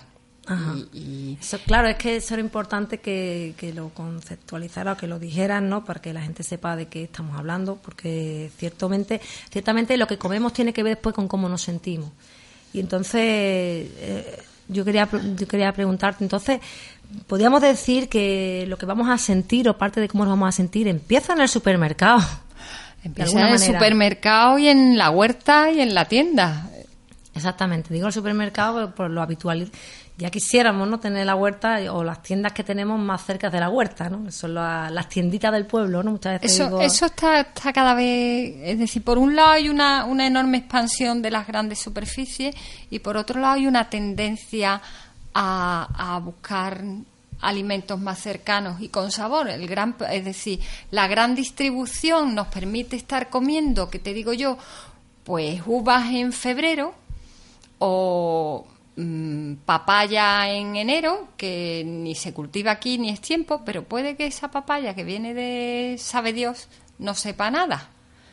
Ajá. 0.47 0.73
Y, 0.93 0.99
y- 0.99 1.37
Eso, 1.41 1.57
claro, 1.65 1.87
es 1.87 1.95
que 1.95 2.17
eso 2.17 2.33
era 2.33 2.41
importante 2.41 2.99
que, 2.99 3.53
que 3.57 3.73
lo 3.73 3.87
conceptualizara 3.89 4.91
o 4.91 4.97
que 4.97 5.07
lo 5.07 5.17
dijeran, 5.17 5.69
¿no? 5.69 5.85
Para 5.85 6.01
que 6.01 6.11
la 6.13 6.21
gente 6.21 6.43
sepa 6.43 6.75
de 6.75 6.87
qué 6.87 7.03
estamos 7.05 7.37
hablando, 7.37 7.77
porque 7.77 8.51
ciertamente, 8.57 9.21
ciertamente 9.49 9.95
lo 9.97 10.07
que 10.07 10.17
comemos 10.17 10.51
tiene 10.51 10.73
que 10.73 10.83
ver 10.83 10.95
después 10.97 11.15
con 11.15 11.27
cómo 11.29 11.47
nos 11.47 11.61
sentimos. 11.61 12.11
Y 12.73 12.79
entonces, 12.81 13.21
eh, 13.23 14.43
yo 14.67 14.83
quería, 14.83 15.07
yo 15.35 15.47
quería 15.47 15.71
preguntarte, 15.71 16.23
entonces, 16.23 16.59
podríamos 17.27 17.61
decir 17.61 18.09
que 18.09 18.65
lo 18.67 18.77
que 18.77 18.85
vamos 18.85 19.09
a 19.09 19.17
sentir 19.17 19.67
o 19.69 19.77
parte 19.77 19.99
de 20.01 20.07
cómo 20.07 20.25
nos 20.25 20.31
vamos 20.33 20.49
a 20.49 20.51
sentir 20.51 20.87
empieza 20.87 21.33
en 21.33 21.41
el 21.41 21.49
supermercado. 21.49 22.19
Empieza 23.03 23.39
en 23.39 23.47
el 23.47 23.59
supermercado 23.75 24.57
y 24.57 24.67
en 24.67 24.97
la 24.97 25.11
huerta 25.11 25.69
y 25.71 25.79
en 25.79 25.93
la 25.93 26.05
tienda. 26.05 26.67
Exactamente, 27.35 27.93
digo 27.93 28.07
el 28.07 28.13
supermercado 28.13 28.95
por 28.95 29.09
lo 29.11 29.21
habitual. 29.21 29.69
Ya 30.17 30.29
quisiéramos 30.31 30.87
no 30.87 30.97
tener 31.01 31.25
la 31.25 31.35
huerta 31.35 31.77
o 31.91 32.01
las 32.01 32.23
tiendas 32.23 32.53
que 32.53 32.63
tenemos 32.63 32.97
más 32.97 33.25
cerca 33.25 33.49
de 33.49 33.59
la 33.59 33.69
huerta, 33.69 34.09
¿no? 34.09 34.31
Son 34.31 34.53
la- 34.53 34.89
las 34.89 35.09
tienditas 35.09 35.51
del 35.51 35.65
pueblo, 35.65 36.01
¿no? 36.03 36.11
Muchas 36.11 36.39
veces 36.41 36.55
Eso, 36.57 36.65
digo- 36.67 36.81
eso 36.81 37.05
está, 37.07 37.41
está 37.41 37.73
cada 37.73 37.93
vez, 37.93 38.55
es 38.63 38.79
decir, 38.79 39.03
por 39.03 39.17
un 39.17 39.35
lado 39.35 39.49
hay 39.49 39.67
una, 39.67 40.05
una 40.05 40.25
enorme 40.25 40.57
expansión 40.59 41.21
de 41.21 41.31
las 41.31 41.45
grandes 41.45 41.79
superficies 41.79 42.55
y 42.89 42.99
por 42.99 43.17
otro 43.17 43.41
lado 43.41 43.55
hay 43.55 43.67
una 43.67 43.89
tendencia 43.89 44.81
a, 45.35 46.19
buscar 46.23 46.81
alimentos 47.41 47.99
más 47.99 48.19
cercanos 48.19 48.81
y 48.81 48.89
con 48.89 49.11
sabor. 49.11 49.49
El 49.49 49.67
gran, 49.67 49.95
es 50.09 50.25
decir, 50.25 50.59
la 50.91 51.07
gran 51.07 51.35
distribución 51.35 52.33
nos 52.33 52.47
permite 52.47 52.95
estar 52.95 53.29
comiendo, 53.29 53.89
que 53.89 53.99
te 53.99 54.13
digo 54.13 54.33
yo, 54.33 54.57
pues 55.23 55.61
uvas 55.65 56.09
en 56.11 56.31
febrero 56.31 56.95
o 57.79 58.65
mm, 58.95 59.55
papaya 59.65 60.49
en 60.49 60.77
enero, 60.77 61.27
que 61.35 61.83
ni 61.85 62.15
se 62.15 62.33
cultiva 62.33 62.71
aquí 62.71 62.97
ni 62.97 63.09
es 63.09 63.19
tiempo, 63.19 63.61
pero 63.65 63.83
puede 63.83 64.15
que 64.15 64.27
esa 64.27 64.49
papaya 64.49 64.95
que 64.95 65.03
viene 65.03 65.33
de 65.33 65.97
sabe 65.99 66.31
Dios 66.31 66.69
no 66.97 67.13
sepa 67.13 67.51
nada. 67.51 67.89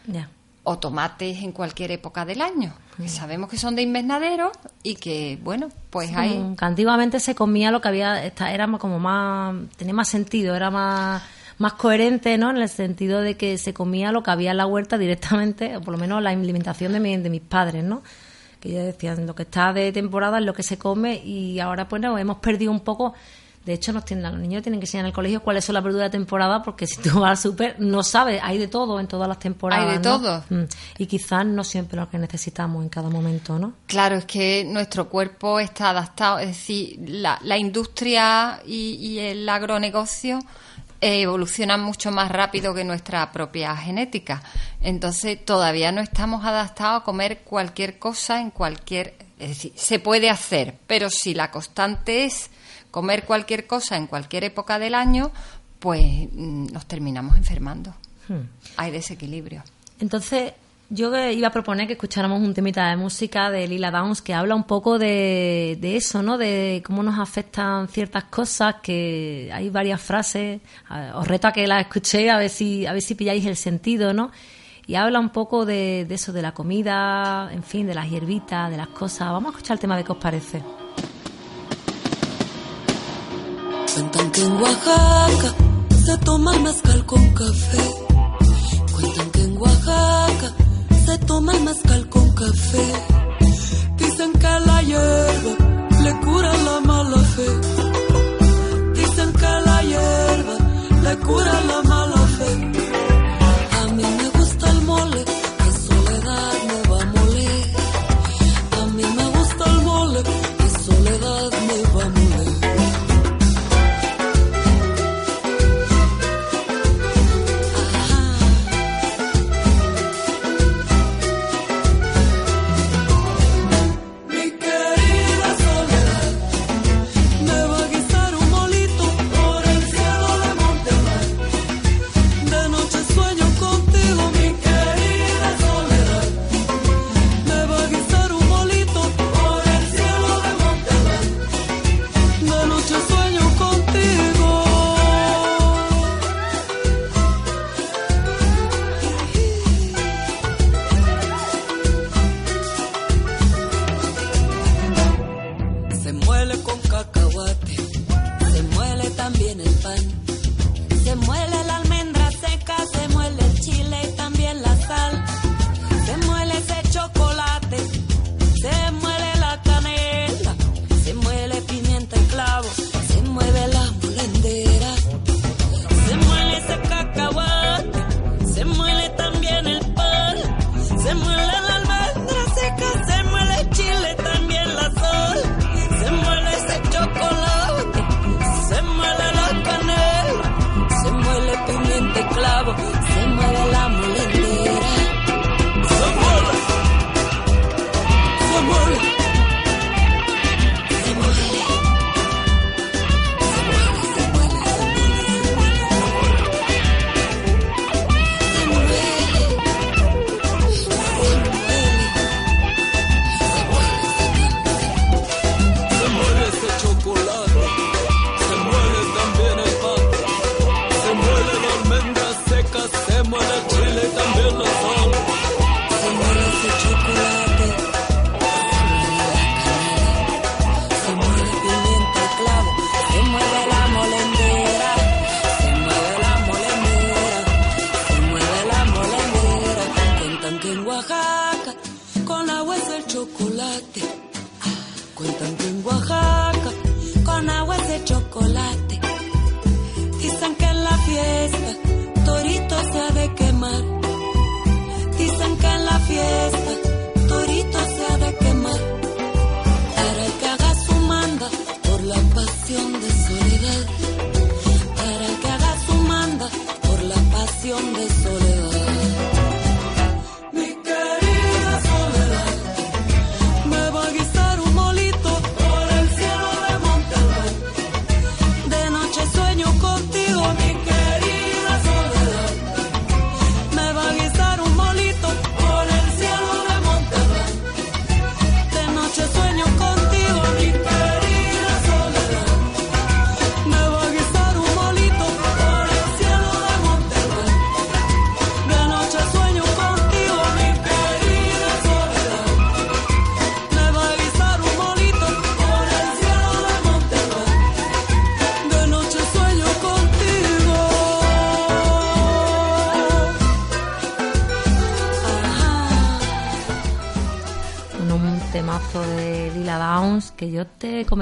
Ya. 0.07 0.31
O 0.65 0.79
tomates 0.79 1.43
en 1.43 1.51
cualquier 1.53 1.91
época 1.91 2.25
del 2.25 2.41
año, 2.41 2.73
que 2.97 3.09
sabemos 3.09 3.51
que 3.51 3.57
son 3.57 3.75
de 3.75 3.83
invernadero 3.83 4.53
y 4.85 4.95
que, 4.95 5.39
bueno, 5.43 5.69
pues 5.91 6.15
hay... 6.15 6.35
Como 6.35 6.55
que 6.57 6.65
antiguamente 6.65 7.19
se 7.19 7.35
comía 7.35 7.73
lo 7.73 7.81
que 7.81 7.89
había, 7.89 8.25
esta- 8.25 8.53
era 8.53 8.67
más- 8.69 8.81
como 8.81 9.01
más, 9.01 9.57
tenía 9.77 9.93
más 9.95 10.09
sentido, 10.09 10.55
era 10.55 10.71
más, 10.71 11.21
más 11.59 11.73
coherente, 11.73 12.39
¿no? 12.39 12.51
En 12.51 12.59
el 12.59 12.69
sentido 12.69 13.21
de 13.23 13.37
que 13.37 13.59
se 13.59 13.75
comía 13.75 14.13
lo 14.13 14.23
que 14.23 14.31
había 14.31 14.53
en 14.53 14.59
la 14.59 14.67
huerta 14.67 14.99
directamente, 14.99 15.77
o 15.77 15.81
por 15.81 15.93
lo 15.95 15.99
menos 15.99 16.23
la 16.23 16.31
alimentación 16.31 16.93
de, 16.93 17.01
mi- 17.01 17.17
de 17.17 17.29
mis 17.31 17.43
padres, 17.43 17.83
¿no? 17.83 18.03
Que 18.61 18.69
ellos 18.69 18.85
decían, 18.85 19.27
lo 19.27 19.35
que 19.35 19.43
está 19.43 19.73
de 19.73 19.91
temporada 19.91 20.39
es 20.39 20.45
lo 20.45 20.55
que 20.55 20.63
se 20.63 20.79
come 20.79 21.17
y 21.17 21.59
ahora 21.59 21.89
pues 21.89 22.01
no, 22.01 22.17
hemos 22.19 22.37
perdido 22.39 22.71
un 22.71 22.81
poco, 22.81 23.15
de 23.65 23.73
hecho 23.73 23.93
nos 23.93 24.05
tienen, 24.05 24.31
los 24.31 24.41
niños 24.41 24.63
tienen 24.63 24.81
que 24.81 24.87
enseñar 24.87 25.05
en 25.05 25.09
el 25.09 25.13
colegio 25.13 25.43
cuáles 25.43 25.65
son 25.65 25.75
las 25.75 25.85
verduras 25.85 26.11
de 26.11 26.19
temporada 26.19 26.63
porque 26.63 26.87
si 26.87 27.01
tú 27.01 27.21
vas 27.21 27.31
al 27.31 27.37
súper 27.39 27.77
no 27.79 28.03
sabes, 28.03 28.41
hay 28.43 28.59
de 28.59 28.69
todo 28.69 28.99
en 28.99 29.07
todas 29.07 29.29
las 29.29 29.39
temporadas. 29.39 29.85
Hay 29.85 29.99
de 29.99 30.09
¿no? 30.09 30.21
todo. 30.21 30.45
Mm. 30.49 30.65
Y 30.99 31.07
quizás 31.07 31.47
no 31.47 31.63
siempre 31.63 31.99
lo 31.99 32.09
que 32.11 32.19
necesitamos 32.19 32.83
en 32.83 32.89
cada 32.89 33.09
momento, 33.09 33.59
¿no? 33.59 33.75
Claro, 33.87 34.17
es 34.17 34.25
que 34.25 34.65
nuestro 34.65 35.09
cuerpo 35.09 35.61
está 35.61 35.91
adaptado, 35.91 36.39
es 36.39 36.49
decir, 36.49 36.99
la, 37.07 37.39
la 37.43 37.57
industria 37.57 38.61
y, 38.67 38.95
y 38.95 39.19
el 39.21 39.49
agronegocio 39.49 40.41
evolucionan 41.03 41.81
mucho 41.83 42.13
más 42.13 42.31
rápido 42.31 42.75
que 42.75 42.85
nuestra 42.85 43.33
propia 43.33 43.77
genética. 43.77 44.43
Entonces, 44.81 45.45
todavía 45.45 45.91
no 45.91 46.01
estamos 46.01 46.45
adaptados 46.45 47.03
a 47.03 47.05
comer 47.05 47.41
cualquier 47.41 47.99
cosa 47.99 48.41
en 48.41 48.51
cualquier... 48.51 49.15
Es 49.39 49.49
decir, 49.49 49.73
se 49.75 49.99
puede 49.99 50.31
hacer, 50.31 50.79
pero 50.87 51.11
si 51.11 51.35
la 51.35 51.51
constante 51.51 52.25
es 52.25 52.52
comer 52.93 53.25
cualquier 53.25 53.67
cosa 53.67 53.97
en 53.97 54.07
cualquier 54.07 54.45
época 54.45 54.79
del 54.79 54.95
año, 54.95 55.33
pues 55.81 56.29
mm, 56.31 56.67
nos 56.73 56.87
terminamos 56.87 57.37
enfermando. 57.37 57.93
Hmm. 58.29 58.43
Hay 58.77 58.93
desequilibrio. 58.93 59.65
Entonces, 59.99 60.53
yo 60.95 61.11
iba 61.31 61.49
a 61.49 61.51
proponer 61.51 61.87
que 61.87 61.95
escucháramos 61.95 62.43
un 62.43 62.53
temita 62.53 62.91
de 62.91 62.97
música 62.97 63.51
de 63.51 63.67
Lila 63.67 63.91
Downs 63.91 64.21
que 64.21 64.35
habla 64.35 64.55
un 64.55 64.65
poco 64.65 64.99
de, 64.99 65.79
de 65.81 65.97
eso, 65.97 66.23
¿no? 66.23 66.37
De 66.37 66.83
cómo 66.85 67.03
nos 67.03 67.19
afectan 67.19 67.89
ciertas 67.89 68.25
cosas, 68.25 68.77
que 68.83 69.51
hay 69.53 69.71
varias 69.71 70.03
frases. 70.03 70.61
Os 71.15 71.27
reto 71.27 71.49
a 71.49 71.53
que 71.53 71.67
las 71.67 71.81
escuchéis 71.81 72.31
a 72.31 72.37
ver 72.37 72.51
si, 72.51 72.85
a 72.87 72.93
ver 72.93 73.01
si 73.01 73.15
pilláis 73.15 73.47
el 73.47 73.57
sentido, 73.57 74.13
¿no? 74.13 74.31
Y 74.87 74.97
habla 74.97 75.19
un 75.19 75.31
poco 75.31 75.65
de, 75.65 76.05
de 76.07 76.15
eso, 76.15 76.33
de 76.33 76.43
la 76.43 76.53
comida, 76.53 77.49
en 77.53 77.63
fin, 77.63 77.87
de 77.87 77.95
las 77.95 78.11
hierbitas, 78.11 78.71
de 78.71 78.77
las 78.77 78.89
cosas. 78.89 79.31
Vamos 79.33 79.55
a 79.55 79.57
escuchar 79.57 79.77
el 79.77 79.81
tema 79.81 79.97
de 79.97 80.05
qué 80.05 80.13
os 80.13 80.19
parece. 80.19 80.82
En 84.45 84.53
Oaxaca 84.61 85.55
se 86.05 86.19
toma 86.19 86.55
el 86.55 86.63
mezcal 86.63 87.07
con 87.07 87.25
café. 87.35 87.85
Cuentan 88.95 89.31
que 89.31 89.43
en 89.43 89.57
Oaxaca 89.57 90.49
se 91.07 91.19
toma 91.19 91.53
el 91.53 91.63
mezcal 91.63 92.09
con 92.09 92.35
café. 92.35 92.87
Dicen 93.97 94.33
que 94.33 94.53
la 94.69 94.83
hierba 94.83 95.53
le 96.05 96.13
cura 96.25 96.53
la 96.69 96.81
mala 96.81 97.19
fe. 97.35 97.49
Dicen 98.95 99.33
que 99.33 99.53
la 99.69 99.83
hierba 99.91 100.57
le 101.05 101.17
cura 101.19 101.53
la 101.71 101.83
mala 101.83 101.89
fe. 101.89 101.92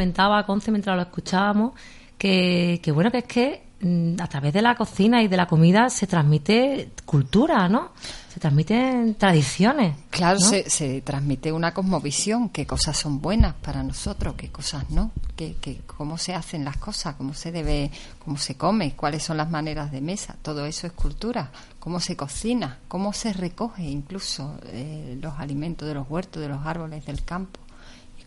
Comentaba, 0.04 0.46
Conce, 0.46 0.70
mientras 0.70 0.96
lo 0.96 1.02
escuchábamos, 1.02 1.72
que, 2.16 2.80
que 2.82 2.90
bueno, 2.90 3.10
que 3.10 3.18
es 3.18 3.24
que 3.24 3.62
mm, 3.82 4.14
a 4.18 4.26
través 4.28 4.54
de 4.54 4.62
la 4.62 4.74
cocina 4.74 5.22
y 5.22 5.28
de 5.28 5.36
la 5.36 5.46
comida 5.46 5.90
se 5.90 6.06
transmite 6.06 6.90
cultura, 7.04 7.68
¿no? 7.68 7.90
Se 8.32 8.40
transmiten 8.40 9.14
tradiciones. 9.16 9.96
Claro, 10.08 10.38
¿no? 10.40 10.46
se, 10.46 10.70
se 10.70 11.02
transmite 11.02 11.52
una 11.52 11.74
cosmovisión, 11.74 12.48
qué 12.48 12.66
cosas 12.66 12.96
son 12.96 13.20
buenas 13.20 13.52
para 13.56 13.82
nosotros, 13.82 14.36
qué 14.38 14.48
cosas 14.50 14.88
no, 14.88 15.10
qué, 15.36 15.56
qué- 15.60 15.82
cómo 15.86 16.16
se 16.16 16.32
hacen 16.34 16.64
las 16.64 16.78
cosas, 16.78 17.16
cómo 17.16 17.34
se 17.34 17.52
debe, 17.52 17.90
cómo 18.24 18.38
se 18.38 18.54
come, 18.54 18.92
cuáles 18.96 19.22
son 19.22 19.36
las 19.36 19.50
maneras 19.50 19.90
de 19.92 20.00
mesa, 20.00 20.36
todo 20.40 20.64
eso 20.64 20.86
es 20.86 20.94
cultura, 20.94 21.50
cómo 21.78 22.00
se 22.00 22.16
cocina, 22.16 22.78
cómo 22.88 23.12
se 23.12 23.34
recoge 23.34 23.82
incluso 23.82 24.58
eh, 24.68 25.18
los 25.20 25.34
alimentos 25.38 25.86
de 25.86 25.92
los 25.94 26.08
huertos, 26.08 26.40
de 26.40 26.48
los 26.48 26.64
árboles 26.64 27.04
del 27.04 27.22
campo 27.22 27.60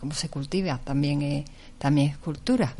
cómo 0.03 0.13
se 0.13 0.29
cultiva 0.29 0.77
también 0.83 1.21
es, 1.21 1.45
también 1.77 2.09
es 2.11 2.17
cultura. 2.17 2.73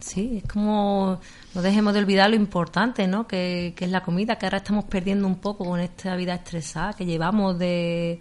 Sí, 0.00 0.42
es 0.44 0.50
como 0.52 1.18
no 1.54 1.62
dejemos 1.62 1.92
de 1.94 1.98
olvidar 2.00 2.28
lo 2.30 2.36
importante, 2.36 3.06
¿no? 3.08 3.26
Que, 3.26 3.72
que 3.76 3.86
es 3.86 3.90
la 3.90 4.02
comida, 4.02 4.36
que 4.36 4.46
ahora 4.46 4.58
estamos 4.58 4.84
perdiendo 4.84 5.26
un 5.26 5.36
poco 5.36 5.64
con 5.64 5.80
esta 5.80 6.14
vida 6.14 6.34
estresada 6.34 6.92
que 6.92 7.04
llevamos 7.04 7.58
de, 7.58 8.20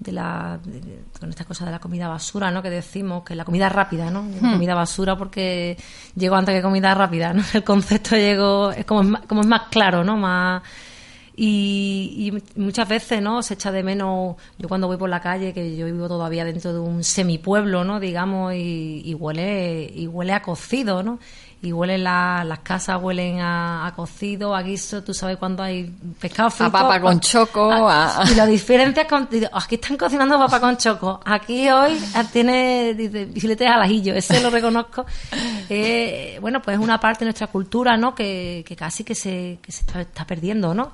de 0.00 0.12
la 0.12 0.58
de- 0.64 1.04
con 1.18 1.30
esta 1.30 1.44
cosa 1.44 1.64
de 1.64 1.70
la 1.70 1.78
comida 1.78 2.08
basura, 2.08 2.50
¿no? 2.50 2.62
Que 2.62 2.68
decimos 2.68 3.22
que 3.22 3.34
la 3.36 3.44
comida 3.44 3.68
rápida, 3.68 4.10
¿no? 4.10 4.26
La 4.42 4.52
comida 4.52 4.74
basura 4.74 5.16
porque 5.16 5.76
llegó 6.16 6.34
antes 6.36 6.54
que 6.54 6.60
comida 6.62 6.94
rápida, 6.94 7.32
¿no? 7.32 7.42
El 7.54 7.64
concepto 7.64 8.16
llegó 8.16 8.70
es 8.72 8.84
como 8.84 9.00
es 9.02 9.08
más, 9.08 9.22
como 9.26 9.40
es 9.40 9.46
más 9.46 9.62
claro, 9.70 10.02
¿no? 10.04 10.16
Más 10.16 10.62
y, 11.44 12.30
y 12.56 12.60
muchas 12.60 12.88
veces, 12.88 13.20
¿no? 13.20 13.42
Se 13.42 13.54
echa 13.54 13.72
de 13.72 13.82
menos, 13.82 14.36
yo 14.58 14.68
cuando 14.68 14.86
voy 14.86 14.96
por 14.96 15.08
la 15.10 15.20
calle, 15.20 15.52
que 15.52 15.76
yo 15.76 15.86
vivo 15.86 16.06
todavía 16.06 16.44
dentro 16.44 16.72
de 16.72 16.78
un 16.78 17.02
semipueblo, 17.02 17.82
¿no? 17.82 17.98
Digamos, 17.98 18.54
y, 18.54 19.02
y 19.04 19.14
huele 19.14 19.90
y 19.92 20.06
huele 20.06 20.34
a 20.34 20.42
cocido, 20.42 21.02
¿no? 21.02 21.18
Y 21.60 21.72
huele 21.72 21.96
la- 21.98 22.42
las 22.44 22.58
casas 22.60 23.00
huelen 23.00 23.40
a, 23.40 23.86
a 23.86 23.94
cocido, 23.94 24.54
a 24.54 24.62
guiso, 24.62 25.02
tú 25.04 25.14
sabes 25.14 25.36
cuando 25.36 25.62
hay 25.62 25.92
pescado 26.20 26.50
frito. 26.50 26.72
papa 26.72 27.00
con 27.00 27.18
choco, 27.20 27.70
Ah, 27.72 28.22
a- 28.22 28.30
Y 28.30 28.34
la 28.34 28.46
diferencia 28.46 29.02
es 29.02 29.08
con, 29.08 29.28
"Oh, 29.52 29.56
aquí 29.58 29.76
están 29.76 29.96
cocinando 29.96 30.38
papa 30.38 30.60
con 30.60 30.76
choco, 30.76 31.20
aquí 31.24 31.68
hoy 31.70 31.98
ah, 32.14 32.24
tiene 32.32 32.94
dice, 32.94 33.26
filetes 33.36 33.68
al 33.68 33.82
ajillo, 33.82 34.14
ese 34.14 34.40
lo 34.40 34.50
reconozco. 34.50 35.06
Eh, 35.68 36.38
bueno, 36.40 36.60
pues 36.62 36.76
es 36.78 36.82
una 36.82 36.98
parte 37.00 37.20
de 37.20 37.26
nuestra 37.26 37.46
cultura, 37.48 37.96
¿no? 37.96 38.14
Que, 38.14 38.64
que 38.66 38.74
casi 38.76 39.04
que 39.04 39.14
se, 39.14 39.58
que 39.62 39.70
se 39.72 39.80
está, 39.80 40.00
está 40.00 40.24
perdiendo, 40.26 40.74
¿no? 40.74 40.92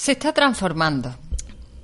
Se 0.00 0.12
está 0.12 0.32
transformando. 0.32 1.14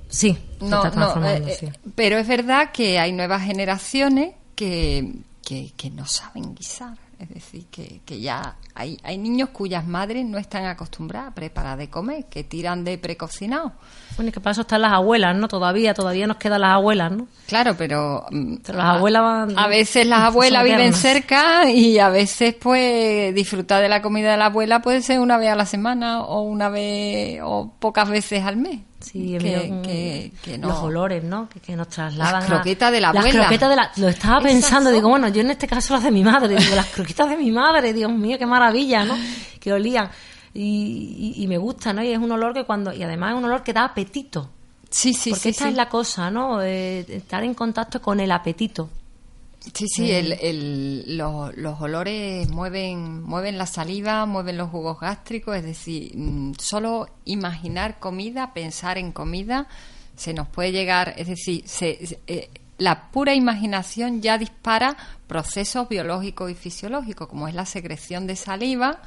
Sí, 0.09 0.37
se 0.59 0.65
No, 0.65 0.77
está 0.77 0.89
no, 0.89 0.91
transformando, 0.91 1.47
eh, 1.49 1.57
sí. 1.59 1.65
eh, 1.65 1.73
pero 1.95 2.17
es 2.17 2.27
verdad 2.27 2.71
que 2.71 2.97
hay 2.99 3.11
nuevas 3.11 3.41
generaciones 3.43 4.33
que, 4.55 5.13
que, 5.43 5.73
que 5.75 5.89
no 5.89 6.05
saben 6.05 6.55
guisar. 6.55 6.97
Es 7.19 7.29
decir, 7.29 7.65
que, 7.67 8.01
que 8.05 8.19
ya 8.19 8.55
hay, 8.75 8.97
hay 9.03 9.17
niños 9.17 9.49
cuyas 9.49 9.87
madres 9.87 10.25
no 10.25 10.37
están 10.37 10.65
acostumbradas 10.65 11.29
a 11.31 11.33
preparar 11.33 11.77
de 11.77 11.89
comer, 11.89 12.25
que 12.25 12.43
tiran 12.43 12.83
de 12.83 12.97
precocinado. 12.97 13.71
Bueno, 14.17 14.29
y 14.29 14.31
que 14.31 14.39
para 14.39 14.51
eso 14.51 14.61
están 14.61 14.81
las 14.81 14.91
abuelas, 14.93 15.35
¿no? 15.35 15.47
Todavía, 15.47 15.93
todavía 15.93 16.27
nos 16.27 16.37
quedan 16.37 16.61
las 16.61 16.71
abuelas, 16.73 17.11
¿no? 17.11 17.27
Claro, 17.47 17.75
pero 17.77 18.25
mm, 18.31 18.55
Pero 18.65 18.77
las 18.77 18.87
abuelas 18.97 19.21
van- 19.23 19.57
a 19.59 19.67
veces 19.67 20.05
las 20.07 20.19
abuelas 20.21 20.63
viven 20.63 20.93
cerca 20.93 21.69
y 21.69 21.99
a 21.99 22.09
veces 22.09 22.55
pues 22.55 23.33
disfrutar 23.33 23.81
de 23.81 23.89
la 23.89 24.01
comida 24.01 24.31
de 24.31 24.37
la 24.37 24.47
abuela 24.47 24.81
puede 24.81 25.01
ser 25.01 25.19
una 25.19 25.37
vez 25.37 25.49
a 25.51 25.55
la 25.55 25.65
semana 25.65 26.21
o 26.21 26.41
una 26.41 26.69
vez 26.69 27.39
o 27.43 27.71
pocas 27.79 28.09
veces 28.09 28.43
al 28.43 28.57
mes. 28.57 28.79
Sí, 28.99 29.37
que, 29.37 29.43
mira, 29.43 29.81
que- 29.83 30.31
que 30.41 30.57
no. 30.57 30.69
los 30.69 30.79
olores, 30.79 31.23
¿no? 31.23 31.47
Que, 31.47 31.59
que 31.59 31.75
nos 31.75 31.89
trasladan. 31.89 32.33
Las 32.33 32.43
a- 32.45 32.47
croquetas 32.47 32.91
de 32.91 33.01
la 33.01 33.13
Las 33.13 33.23
abuela. 33.23 33.39
croquetas 33.41 33.69
de 33.69 33.75
la. 33.75 33.91
Lo 33.97 34.07
estaba 34.07 34.39
pensando, 34.41 34.89
digo, 34.89 35.09
bueno, 35.09 35.27
yo 35.27 35.41
en 35.41 35.51
este 35.51 35.67
caso 35.67 35.93
las 35.93 36.03
de 36.03 36.09
mi 36.09 36.23
madre, 36.23 36.55
digo, 36.55 36.73
las 36.75 36.87
croquetas 36.95 37.29
de 37.29 37.37
mi 37.37 37.51
madre, 37.51 37.93
Dios 37.93 38.11
mío, 38.11 38.39
qué 38.39 38.47
maravilla, 38.47 38.64
¿no? 39.05 39.15
Que 39.59 39.73
olían. 39.73 40.09
Y, 40.53 41.33
y- 41.37 41.43
y 41.43 41.47
me 41.47 41.57
gusta, 41.57 41.91
¿no? 41.93 42.01
Y 42.03 42.11
es 42.11 42.17
un 42.19 42.31
olor 42.31 42.53
que 42.53 42.63
cuando. 42.63 42.93
Y 42.93 43.03
además 43.03 43.31
es 43.33 43.37
un 43.39 43.45
olor 43.45 43.63
que 43.63 43.73
da 43.73 43.83
apetito. 43.85 44.49
Sí, 44.89 45.13
sí, 45.13 45.31
porque 45.31 45.41
sí. 45.43 45.49
esta 45.49 45.63
sí. 45.65 45.69
es 45.71 45.75
la 45.75 45.89
cosa, 45.89 46.31
¿no? 46.31 46.61
Eh, 46.61 46.99
estar 47.09 47.43
en 47.43 47.53
contacto 47.53 48.01
con 48.01 48.19
el 48.19 48.31
apetito. 48.31 48.89
Sí, 49.73 49.87
sí, 49.87 50.11
el, 50.11 50.31
el- 50.33 51.17
los, 51.17 51.57
los 51.57 51.81
olores 51.81 52.47
mueven, 52.51 53.23
mueven 53.23 53.57
la 53.57 53.65
saliva, 53.65 54.25
mueven 54.27 54.57
los 54.57 54.69
jugos 54.69 54.99
gástricos, 54.99 55.57
es 55.57 55.63
decir, 55.63 56.11
mm, 56.15 56.53
solo 56.59 57.07
imaginar 57.25 57.99
comida, 57.99 58.53
pensar 58.53 58.99
en 58.99 59.11
comida, 59.11 59.67
se 60.15 60.33
nos 60.35 60.47
puede 60.47 60.71
llegar, 60.71 61.15
es 61.17 61.27
decir, 61.27 61.63
se- 61.67 62.05
se- 62.05 62.19
eh, 62.27 62.49
la 62.77 63.09
pura 63.11 63.33
imaginación 63.33 64.21
ya 64.21 64.37
dispara 64.37 64.97
procesos 65.27 65.87
biológicos 65.87 66.51
y 66.51 66.55
fisiológicos, 66.55 67.27
como 67.27 67.47
es 67.47 67.55
la 67.55 67.65
secreción 67.65 68.27
de 68.27 68.35
saliva 68.35 69.01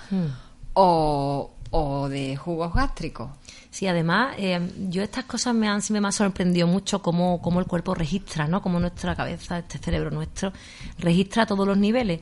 o, 0.72 1.50
o 1.70 2.08
de 2.08 2.36
jugos 2.36 2.72
gástricos. 2.72 3.30
Sí, 3.70 3.86
además, 3.86 4.34
eh, 4.38 4.60
yo 4.88 5.02
estas 5.02 5.24
cosas 5.24 5.54
me 5.54 5.68
han, 5.68 5.80
me 5.90 6.08
ha 6.08 6.12
sorprendido 6.12 6.66
mucho 6.66 7.02
cómo, 7.02 7.40
cómo 7.42 7.60
el 7.60 7.66
cuerpo 7.66 7.94
registra, 7.94 8.48
¿no? 8.48 8.62
Cómo 8.62 8.80
nuestra 8.80 9.14
cabeza, 9.14 9.58
este 9.58 9.78
cerebro 9.78 10.10
nuestro, 10.10 10.52
registra 10.98 11.46
todos 11.46 11.66
los 11.66 11.76
niveles. 11.76 12.20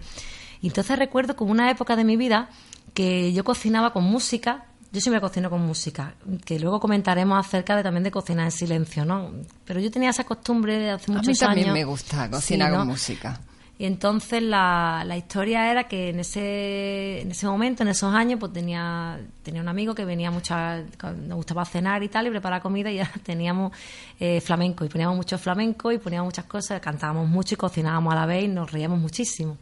Y 0.60 0.68
entonces 0.68 0.98
recuerdo 0.98 1.36
como 1.36 1.52
una 1.52 1.70
época 1.70 1.96
de 1.96 2.04
mi 2.04 2.16
vida 2.16 2.48
que 2.94 3.32
yo 3.32 3.44
cocinaba 3.44 3.92
con 3.92 4.04
música. 4.04 4.66
Yo 4.96 5.02
siempre 5.02 5.20
cocino 5.20 5.50
con 5.50 5.60
música, 5.60 6.14
que 6.46 6.58
luego 6.58 6.80
comentaremos 6.80 7.38
acerca 7.38 7.76
de 7.76 7.82
también 7.82 8.02
de 8.02 8.10
cocinar 8.10 8.46
en 8.46 8.50
silencio, 8.50 9.04
¿no? 9.04 9.30
Pero 9.66 9.78
yo 9.78 9.90
tenía 9.90 10.08
esa 10.08 10.24
costumbre 10.24 10.78
de 10.78 10.90
hace 10.92 11.12
A 11.12 11.16
muchos 11.16 11.28
mí 11.28 11.34
también 11.34 11.66
años. 11.66 11.74
me 11.74 11.84
gusta 11.84 12.30
cocinar 12.30 12.70
Sí, 12.70 12.76
con 12.78 12.86
música. 12.88 13.40
Y 13.78 13.84
entonces 13.84 14.40
la, 14.42 15.02
la 15.04 15.18
historia 15.18 15.70
era 15.70 15.84
que 15.86 16.08
en 16.08 16.20
ese, 16.20 17.20
en 17.20 17.30
ese 17.30 17.46
momento, 17.46 17.82
en 17.82 17.90
esos 17.90 18.14
años, 18.14 18.40
pues 18.40 18.54
tenía, 18.54 19.20
tenía 19.42 19.60
un 19.60 19.68
amigo 19.68 19.94
que 19.94 20.06
venía 20.06 20.30
mucha, 20.30 20.78
nos 20.78 21.36
gustaba 21.36 21.66
cenar 21.66 22.02
y 22.02 22.08
tal, 22.08 22.28
y 22.28 22.30
preparar 22.30 22.62
comida, 22.62 22.90
y 22.90 22.96
ya 22.96 23.12
teníamos 23.22 23.72
eh, 24.18 24.40
flamenco, 24.40 24.82
y 24.86 24.88
poníamos 24.88 25.14
mucho 25.14 25.36
flamenco, 25.36 25.92
y 25.92 25.98
poníamos 25.98 26.28
muchas 26.28 26.46
cosas, 26.46 26.80
cantábamos 26.80 27.28
mucho 27.28 27.52
y 27.52 27.58
cocinábamos 27.58 28.14
a 28.14 28.16
la 28.16 28.24
vez, 28.24 28.44
y 28.44 28.48
nos 28.48 28.72
reíamos 28.72 28.98
muchísimo. 28.98 29.58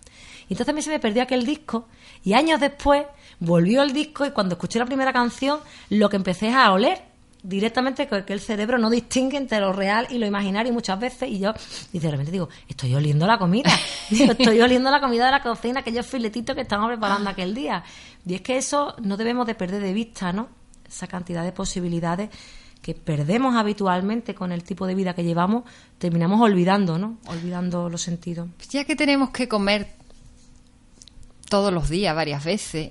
Y 0.48 0.52
entonces 0.52 0.68
a 0.68 0.76
mí 0.76 0.80
se 0.82 0.90
me 0.90 1.00
perdió 1.00 1.24
aquel 1.24 1.44
disco, 1.44 1.88
y 2.22 2.34
años 2.34 2.60
después 2.60 3.04
volvió 3.44 3.82
el 3.82 3.92
disco, 3.92 4.24
y 4.26 4.30
cuando 4.30 4.54
escuché 4.54 4.78
la 4.78 4.86
primera 4.86 5.12
canción, 5.12 5.60
lo 5.90 6.08
que 6.08 6.16
empecé 6.16 6.48
es 6.48 6.54
a 6.54 6.72
oler 6.72 7.02
directamente 7.42 8.08
que 8.08 8.32
el 8.32 8.40
cerebro 8.40 8.78
no 8.78 8.88
distingue 8.88 9.36
entre 9.36 9.60
lo 9.60 9.72
real 9.72 10.06
y 10.08 10.16
lo 10.16 10.26
imaginario 10.26 10.72
muchas 10.72 10.98
veces 10.98 11.28
y 11.28 11.38
yo 11.38 11.52
y 11.92 11.98
de 11.98 12.10
repente 12.10 12.32
digo 12.32 12.48
estoy 12.66 12.94
oliendo 12.94 13.26
la 13.26 13.36
comida 13.36 13.70
estoy 14.10 14.62
oliendo 14.62 14.90
la 14.90 14.98
comida 14.98 15.26
de 15.26 15.30
la 15.30 15.42
cocina 15.42 15.80
aquellos 15.80 16.06
filetitos 16.06 16.56
que 16.56 16.62
estamos 16.62 16.88
preparando 16.88 17.28
aquel 17.28 17.54
día 17.54 17.84
y 18.24 18.36
es 18.36 18.40
que 18.40 18.56
eso 18.56 18.96
no 19.02 19.18
debemos 19.18 19.46
de 19.46 19.54
perder 19.54 19.82
de 19.82 19.92
vista 19.92 20.32
no 20.32 20.48
esa 20.88 21.06
cantidad 21.06 21.44
de 21.44 21.52
posibilidades 21.52 22.30
que 22.84 22.94
perdemos 22.94 23.56
habitualmente 23.56 24.34
con 24.34 24.52
el 24.52 24.62
tipo 24.62 24.86
de 24.86 24.94
vida 24.94 25.14
que 25.14 25.24
llevamos, 25.24 25.64
terminamos 25.96 26.38
olvidando, 26.42 26.98
¿no? 26.98 27.16
Olvidando 27.28 27.88
los 27.88 28.02
sentidos. 28.02 28.50
Ya 28.68 28.84
que 28.84 28.94
tenemos 28.94 29.30
que 29.30 29.48
comer 29.48 29.88
todos 31.48 31.72
los 31.72 31.88
días, 31.88 32.14
varias 32.14 32.44
veces, 32.44 32.90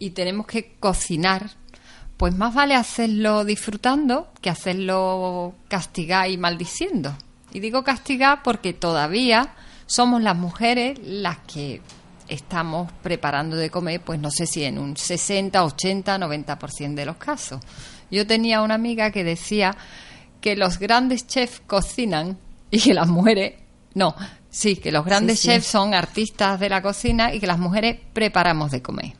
y 0.00 0.10
tenemos 0.10 0.46
que 0.46 0.74
cocinar, 0.80 1.50
pues 2.16 2.34
más 2.34 2.52
vale 2.54 2.74
hacerlo 2.74 3.44
disfrutando 3.44 4.32
que 4.40 4.50
hacerlo 4.50 5.54
castigar 5.68 6.28
y 6.28 6.36
maldiciendo. 6.36 7.16
Y 7.52 7.60
digo 7.60 7.84
castigar 7.84 8.42
porque 8.42 8.72
todavía 8.72 9.54
somos 9.86 10.22
las 10.22 10.36
mujeres 10.36 10.98
las 11.04 11.38
que 11.40 11.82
estamos 12.28 12.90
preparando 13.02 13.56
de 13.56 13.70
comer, 13.70 14.00
pues 14.00 14.18
no 14.18 14.30
sé 14.30 14.46
si 14.46 14.64
en 14.64 14.78
un 14.78 14.96
60, 14.96 15.64
80, 15.64 16.18
90% 16.18 16.94
de 16.94 17.04
los 17.04 17.16
casos. 17.16 17.60
Yo 18.10 18.26
tenía 18.26 18.62
una 18.62 18.74
amiga 18.74 19.10
que 19.10 19.22
decía 19.22 19.76
que 20.40 20.56
los 20.56 20.78
grandes 20.78 21.26
chefs 21.26 21.60
cocinan 21.66 22.38
y 22.70 22.80
que 22.80 22.94
las 22.94 23.08
mujeres 23.08 23.54
no, 23.94 24.14
sí, 24.48 24.76
que 24.76 24.92
los 24.92 25.04
grandes 25.04 25.40
Sí, 25.40 25.48
sí. 25.48 25.54
chefs 25.54 25.66
son 25.66 25.92
artistas 25.92 26.58
de 26.60 26.68
la 26.68 26.80
cocina 26.80 27.34
y 27.34 27.40
que 27.40 27.46
las 27.46 27.58
mujeres 27.58 27.98
preparamos 28.12 28.70
de 28.70 28.80
comer. 28.80 29.19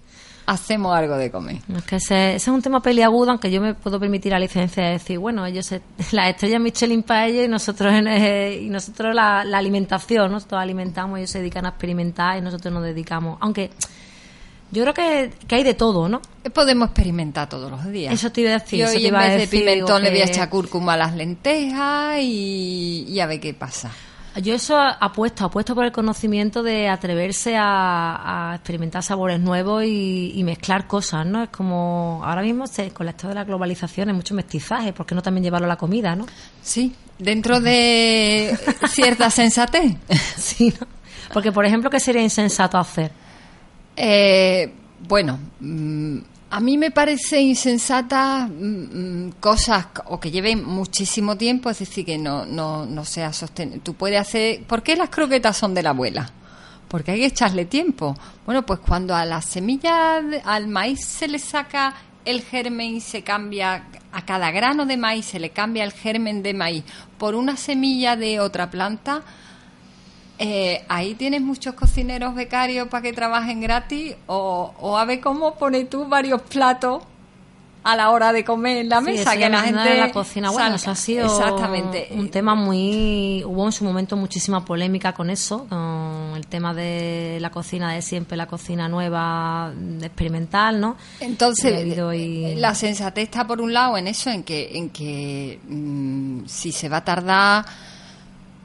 Hacemos 0.52 0.92
algo 0.96 1.16
de 1.16 1.30
comer. 1.30 1.58
Es 1.76 1.84
que 1.84 1.96
ese, 1.96 2.28
ese 2.34 2.36
es 2.36 2.48
un 2.48 2.60
tema 2.60 2.82
peliagudo, 2.82 3.30
aunque 3.30 3.52
yo 3.52 3.60
me 3.60 3.74
puedo 3.74 4.00
permitir 4.00 4.32
la 4.32 4.38
licencia 4.40 4.82
de 4.84 4.90
decir, 4.92 5.16
bueno, 5.18 5.46
ellos, 5.46 5.64
se- 5.66 5.80
la 6.12 6.28
estrella 6.28 6.58
Michelin 6.58 7.04
para 7.04 7.26
ellos 7.28 7.44
y 7.44 7.48
nosotros, 7.48 7.94
en, 7.94 8.08
eh, 8.08 8.58
y 8.62 8.68
nosotros 8.68 9.14
la, 9.14 9.44
la 9.44 9.58
alimentación, 9.58 10.32
nosotros 10.32 10.60
alimentamos, 10.60 11.18
ellos 11.18 11.30
se 11.30 11.38
dedican 11.38 11.66
a 11.66 11.68
experimentar 11.68 12.36
y 12.36 12.40
nosotros 12.40 12.74
nos 12.74 12.82
dedicamos. 12.82 13.38
Aunque 13.40 13.70
yo 14.72 14.82
creo 14.82 14.94
que, 14.94 15.32
que 15.46 15.54
hay 15.54 15.62
de 15.62 15.74
todo, 15.74 16.08
¿no? 16.08 16.20
Podemos 16.52 16.88
experimentar 16.88 17.48
todos 17.48 17.70
los 17.70 17.84
días. 17.86 18.12
Eso 18.12 18.32
te 18.32 18.40
iba 18.40 18.50
a 18.50 18.54
decir, 18.54 18.80
Yo 18.80 18.86
hoy 18.88 19.06
en 19.06 19.14
vez 19.14 19.30
de 19.38 19.46
pimentón 19.58 20.02
le 20.02 20.10
voy 20.10 20.20
a 20.20 20.24
echar 20.32 20.48
cúrcuma 20.50 20.94
a 20.94 20.96
las 20.96 21.14
lentejas 21.14 22.18
y, 22.20 23.04
y 23.08 23.20
a 23.20 23.26
ver 23.26 23.38
qué 23.40 23.54
pasa. 23.54 23.90
Yo 24.42 24.54
eso 24.54 24.78
apuesto, 24.78 25.44
apuesto 25.44 25.74
por 25.74 25.84
el 25.84 25.92
conocimiento 25.92 26.62
de 26.62 26.88
atreverse 26.88 27.56
a, 27.56 28.50
a 28.52 28.54
experimentar 28.54 29.02
sabores 29.02 29.40
nuevos 29.40 29.82
y, 29.84 30.32
y 30.36 30.44
mezclar 30.44 30.86
cosas, 30.86 31.26
¿no? 31.26 31.42
Es 31.42 31.48
como, 31.50 32.20
ahora 32.24 32.42
mismo 32.42 32.66
se- 32.68 32.90
con 32.92 33.08
esto 33.08 33.26
de 33.28 33.34
la 33.34 33.42
globalización 33.44 34.08
hay 34.08 34.14
mucho 34.14 34.34
mestizaje, 34.34 34.92
¿por 34.92 35.04
qué 35.04 35.14
no 35.16 35.22
también 35.22 35.42
llevarlo 35.44 35.66
a 35.66 35.68
la 35.68 35.76
comida, 35.76 36.14
no? 36.14 36.26
Sí, 36.62 36.94
dentro 37.18 37.60
de 37.60 38.56
cierta 38.88 39.30
sensatez. 39.30 39.96
Sí, 40.36 40.72
¿no? 40.80 40.86
Porque, 41.32 41.50
por 41.52 41.64
ejemplo, 41.66 41.90
¿qué 41.90 41.98
sería 42.00 42.22
insensato 42.22 42.78
hacer? 42.78 43.10
Eh, 43.96 44.72
bueno, 45.08 45.38
mm, 45.60 46.18
a 46.50 46.58
mí 46.58 46.76
me 46.76 46.90
parece 46.90 47.40
insensata 47.40 48.48
mm, 48.48 49.26
mm, 49.28 49.32
cosas 49.38 49.86
o 50.06 50.18
que 50.18 50.32
lleven 50.32 50.64
muchísimo 50.64 51.36
tiempo, 51.36 51.70
es 51.70 51.78
decir, 51.78 52.04
que 52.04 52.18
no, 52.18 52.44
no, 52.44 52.84
no 52.86 53.04
sea 53.04 53.32
sostenible. 53.32 53.80
Tú 53.84 53.94
puedes 53.94 54.20
hacer... 54.20 54.64
¿Por 54.64 54.82
qué 54.82 54.96
las 54.96 55.10
croquetas 55.10 55.56
son 55.56 55.74
de 55.74 55.84
la 55.84 55.90
abuela? 55.90 56.28
Porque 56.88 57.12
hay 57.12 57.20
que 57.20 57.26
echarle 57.26 57.66
tiempo. 57.66 58.16
Bueno, 58.44 58.66
pues 58.66 58.80
cuando 58.80 59.14
a 59.14 59.24
la 59.24 59.40
semilla, 59.42 60.16
al 60.44 60.66
maíz 60.66 61.04
se 61.04 61.28
le 61.28 61.38
saca 61.38 61.94
el 62.24 62.42
germen 62.42 62.96
y 62.96 63.00
se 63.00 63.22
cambia, 63.22 63.84
a 64.10 64.24
cada 64.24 64.50
grano 64.50 64.86
de 64.86 64.96
maíz 64.96 65.26
se 65.26 65.38
le 65.38 65.50
cambia 65.50 65.84
el 65.84 65.92
germen 65.92 66.42
de 66.42 66.52
maíz 66.52 66.84
por 67.16 67.36
una 67.36 67.56
semilla 67.56 68.16
de 68.16 68.40
otra 68.40 68.70
planta, 68.70 69.22
eh, 70.42 70.82
ahí 70.88 71.14
tienes 71.14 71.42
muchos 71.42 71.74
cocineros 71.74 72.34
becarios 72.34 72.88
para 72.88 73.02
que 73.02 73.12
trabajen 73.12 73.60
gratis 73.60 74.14
o, 74.26 74.72
o 74.80 74.96
a 74.96 75.04
ver 75.04 75.20
cómo 75.20 75.54
pones 75.56 75.90
tú 75.90 76.06
varios 76.08 76.40
platos 76.40 77.02
a 77.82 77.96
la 77.96 78.10
hora 78.10 78.32
de 78.32 78.44
comer 78.44 78.76
en 78.78 78.88
la 78.90 79.00
mesa, 79.00 79.36
que 79.36 79.48
la 79.48 79.62
gente 79.62 79.80
de 79.88 79.96
la 79.98 80.12
cocina. 80.12 80.50
Bueno, 80.50 80.76
eso 80.76 80.90
ha 80.90 80.94
sido 80.94 81.24
exactamente 81.26 82.08
un 82.10 82.30
tema 82.30 82.54
muy... 82.54 83.42
Hubo 83.46 83.64
en 83.66 83.72
su 83.72 83.84
momento 83.84 84.16
muchísima 84.18 84.64
polémica 84.64 85.12
con 85.14 85.30
eso, 85.30 85.66
con 85.68 86.32
el 86.36 86.46
tema 86.46 86.74
de 86.74 87.38
la 87.40 87.50
cocina 87.50 87.92
de 87.94 88.02
siempre, 88.02 88.36
la 88.36 88.46
cocina 88.46 88.86
nueva, 88.88 89.72
experimental, 90.02 90.78
¿no? 90.80 90.96
Entonces, 91.20 91.86
Y 91.86 92.18
y- 92.18 92.54
la 92.56 92.74
sensatez 92.74 93.24
está 93.24 93.46
por 93.46 93.60
un 93.62 93.72
lado 93.72 93.96
en 93.96 94.08
eso, 94.08 94.28
en 94.30 94.42
que, 94.42 94.76
en 94.76 94.90
que 94.90 95.58
mm, 95.66 96.44
si 96.46 96.72
se 96.72 96.88
va 96.90 96.98
a 96.98 97.04
tardar 97.04 97.64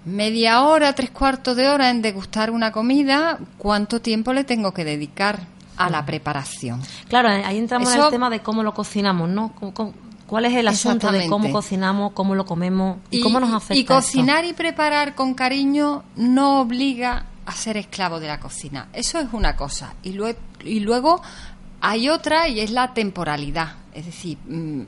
media 0.06 0.62
hora, 0.64 0.94
tres 0.94 1.10
cuartos 1.10 1.56
de 1.58 1.68
hora 1.68 1.90
en 1.90 2.02
degustar 2.02 2.52
una 2.52 2.72
comida, 2.72 3.40
¿cuánto 3.58 4.02
tiempo 4.02 4.34
le 4.34 4.44
tengo 4.44 4.74
que 4.74 4.84
dedicar 4.86 5.40
a 5.78 5.90
la 5.90 6.06
preparación? 6.06 6.82
Claro, 7.10 7.30
ahí 7.30 7.58
entramos 7.58 7.90
en 7.90 7.96
Eso- 7.96 8.06
el 8.06 8.12
tema 8.12 8.30
de 8.30 8.40
cómo 8.42 8.64
lo 8.64 8.74
cocinamos, 8.74 9.30
¿no? 9.30 9.52
¿Cómo- 9.60 9.74
cómo- 9.74 9.94
¿Cuál 10.28 10.46
es 10.46 10.54
el 10.56 10.68
asunto 10.68 11.12
de 11.12 11.28
cómo 11.28 11.52
cocinamos, 11.52 12.14
cómo 12.14 12.34
lo 12.34 12.46
comemos 12.48 12.98
y, 13.12 13.22
cómo 13.22 13.40
nos 13.40 13.54
afecta 13.54 13.76
y 13.76 13.82
esto? 13.82 13.94
cocinar 13.94 14.44
y 14.44 14.54
preparar 14.54 15.14
con 15.14 15.36
cariño 15.36 16.04
no 16.16 16.62
obliga 16.62 17.26
a 17.46 17.52
ser 17.52 17.78
esclavo 17.78 18.20
de 18.20 18.28
la 18.28 18.40
cocina. 18.40 18.88
Eso 18.92 19.20
es 19.20 19.28
una 19.34 19.56
cosa. 19.56 19.94
Y, 20.02 20.14
lue- 20.14 20.36
y 20.64 20.80
luego 20.80 21.22
hay 21.80 22.10
otra 22.10 22.48
y 22.48 22.60
es 22.60 22.72
la 22.72 22.96
temporalidad. 22.96 23.74
Es 23.94 24.08
decir, 24.08 24.40
mm, 24.48 24.82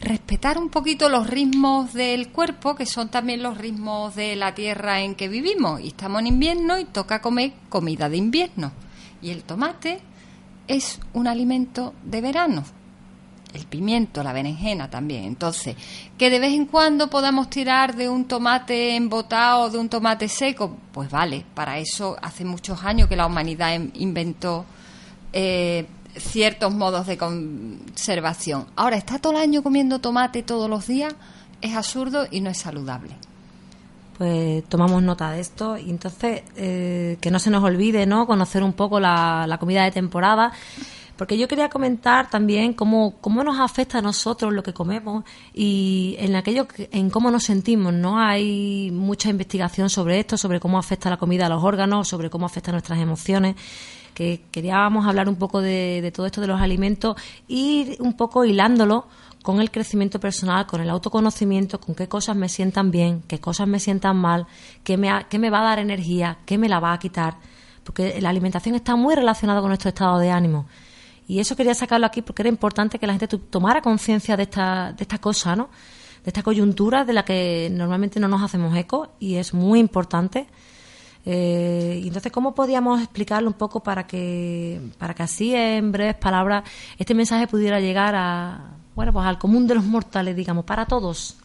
respetar 0.00 0.58
un 0.58 0.68
poquito 0.68 1.08
los 1.08 1.26
ritmos 1.26 1.92
del 1.92 2.30
cuerpo, 2.30 2.74
que 2.74 2.86
son 2.86 3.08
también 3.08 3.42
los 3.42 3.58
ritmos 3.58 4.14
de 4.14 4.36
la 4.36 4.54
tierra 4.54 5.00
en 5.00 5.14
que 5.14 5.28
vivimos. 5.28 5.80
Y 5.80 5.88
estamos 5.88 6.20
en 6.20 6.28
invierno 6.28 6.78
y 6.78 6.84
toca 6.84 7.20
comer 7.20 7.52
comida 7.68 8.08
de 8.08 8.16
invierno. 8.16 8.72
Y 9.20 9.30
el 9.30 9.42
tomate 9.44 10.00
es 10.68 11.00
un 11.12 11.26
alimento 11.26 11.94
de 12.04 12.20
verano 12.20 12.64
el 13.52 13.66
pimiento, 13.66 14.22
la 14.22 14.32
berenjena 14.32 14.90
también. 14.90 15.24
Entonces, 15.24 15.76
que 16.16 16.30
de 16.30 16.38
vez 16.38 16.52
en 16.52 16.66
cuando 16.66 17.08
podamos 17.08 17.48
tirar 17.48 17.96
de 17.96 18.08
un 18.08 18.26
tomate 18.26 18.94
embotado 18.96 19.70
de 19.70 19.78
un 19.78 19.88
tomate 19.88 20.28
seco, 20.28 20.76
pues 20.92 21.10
vale, 21.10 21.44
para 21.54 21.78
eso 21.78 22.16
hace 22.20 22.44
muchos 22.44 22.82
años 22.84 23.08
que 23.08 23.16
la 23.16 23.26
humanidad 23.26 23.74
em- 23.74 23.90
inventó 23.94 24.64
eh, 25.32 25.86
ciertos 26.20 26.72
modos 26.72 27.06
de 27.06 27.16
conservación. 27.18 28.66
Ahora, 28.76 28.96
está 28.96 29.18
todo 29.18 29.32
el 29.34 29.38
año 29.38 29.62
comiendo 29.62 29.98
tomate 30.00 30.42
todos 30.42 30.68
los 30.68 30.86
días, 30.86 31.14
es 31.60 31.74
absurdo 31.74 32.26
y 32.30 32.40
no 32.40 32.50
es 32.50 32.58
saludable. 32.58 33.14
Pues 34.16 34.64
tomamos 34.64 35.00
nota 35.02 35.30
de 35.30 35.40
esto 35.40 35.78
y 35.78 35.90
entonces 35.90 36.42
eh, 36.56 37.18
que 37.20 37.30
no 37.30 37.38
se 37.38 37.50
nos 37.50 37.62
olvide, 37.62 38.04
¿no? 38.04 38.26
Conocer 38.26 38.64
un 38.64 38.72
poco 38.72 38.98
la, 38.98 39.56
comida 39.60 39.84
de 39.84 39.92
temporada. 39.92 40.52
Porque 41.16 41.36
yo 41.36 41.48
quería 41.48 41.68
comentar 41.68 42.30
también 42.30 42.74
cómo, 42.74 43.14
cómo 43.20 43.42
nos 43.42 43.58
afecta 43.58 43.98
a 43.98 44.02
nosotros 44.02 44.52
lo 44.52 44.62
que 44.62 44.72
comemos 44.72 45.24
y 45.52 46.14
en 46.20 46.36
aquello 46.36 46.68
que- 46.68 46.88
en 46.92 47.10
cómo 47.10 47.32
nos 47.32 47.42
sentimos, 47.44 47.92
¿no? 47.92 48.20
Hay 48.20 48.90
mucha 48.92 49.28
investigación 49.28 49.90
sobre 49.90 50.20
esto, 50.20 50.36
sobre 50.36 50.60
cómo 50.60 50.78
afecta 50.78 51.10
la 51.10 51.16
comida 51.16 51.46
a 51.46 51.48
los 51.48 51.62
órganos, 51.64 52.06
sobre 52.06 52.30
cómo 52.30 52.46
afecta 52.46 52.70
nuestras 52.70 53.00
emociones. 53.00 53.56
Que 54.18 54.42
queríamos 54.50 55.06
hablar 55.06 55.28
un 55.28 55.36
poco 55.36 55.60
de, 55.60 56.10
todo 56.12 56.26
esto 56.26 56.40
de 56.40 56.48
los 56.48 56.60
alimentos 56.60 57.14
y 57.46 57.96
un 58.00 58.14
poco 58.14 58.44
hilándolo 58.44 59.06
con 59.44 59.60
el 59.60 59.70
crecimiento 59.70 60.18
personal, 60.18 60.66
con 60.66 60.80
el 60.80 60.90
autoconocimiento, 60.90 61.78
con 61.78 61.94
qué 61.94 62.08
cosas 62.08 62.34
me 62.34 62.48
sientan 62.48 62.90
bien, 62.90 63.22
qué 63.28 63.38
cosas 63.38 63.68
me 63.68 63.78
sientan 63.78 64.16
mal, 64.16 64.48
qué 64.82 64.96
me, 64.96 65.08
ha- 65.08 65.28
qué 65.28 65.38
me 65.38 65.50
va 65.50 65.60
a 65.60 65.64
dar 65.70 65.78
energía, 65.78 66.38
qué 66.46 66.58
me 66.58 66.68
la 66.68 66.80
va 66.80 66.92
a 66.94 66.98
quitar. 66.98 67.36
Porque 67.84 68.20
la 68.20 68.30
alimentación 68.30 68.74
está 68.74 68.96
muy 68.96 69.14
relacionada 69.14 69.60
con 69.60 69.68
nuestro 69.70 69.90
estado 69.90 70.18
de 70.18 70.32
ánimo. 70.32 70.66
Y 71.28 71.38
eso 71.38 71.54
quería 71.54 71.74
sacarlo 71.74 72.04
aquí 72.06 72.20
porque 72.20 72.42
era 72.42 72.48
importante 72.48 72.98
que 72.98 73.06
la 73.06 73.12
gente 73.16 73.28
tomara 73.28 73.82
conciencia 73.82 74.36
de 74.36 74.42
esta, 74.42 74.92
de 74.94 75.04
esta 75.04 75.18
cosa, 75.18 75.54
¿no? 75.54 75.68
De 76.24 76.30
esta 76.30 76.42
coyuntura 76.42 77.04
de 77.04 77.12
la 77.12 77.24
que 77.24 77.68
normalmente 77.72 78.18
no 78.18 78.26
nos 78.26 78.42
hacemos 78.42 78.76
eco 78.76 79.10
y 79.20 79.36
es 79.36 79.54
muy 79.54 79.78
importante. 79.78 80.48
Eh, 81.30 82.00
y 82.02 82.06
entonces, 82.06 82.32
¿cómo 82.32 82.54
podíamos 82.54 83.02
explicarlo 83.02 83.48
un 83.48 83.54
poco 83.54 83.82
para 83.82 84.06
que, 84.06 84.80
para 84.96 85.12
que 85.12 85.22
así, 85.22 85.54
en 85.54 85.92
breves 85.92 86.14
palabras, 86.14 86.64
este 86.96 87.12
mensaje 87.12 87.46
pudiera 87.46 87.80
llegar 87.80 88.14
a, 88.16 88.70
bueno, 88.94 89.12
pues 89.12 89.26
al 89.26 89.38
común 89.38 89.66
de 89.66 89.74
los 89.74 89.84
mortales, 89.84 90.34
digamos, 90.34 90.64
para 90.64 90.86
todos? 90.86 91.36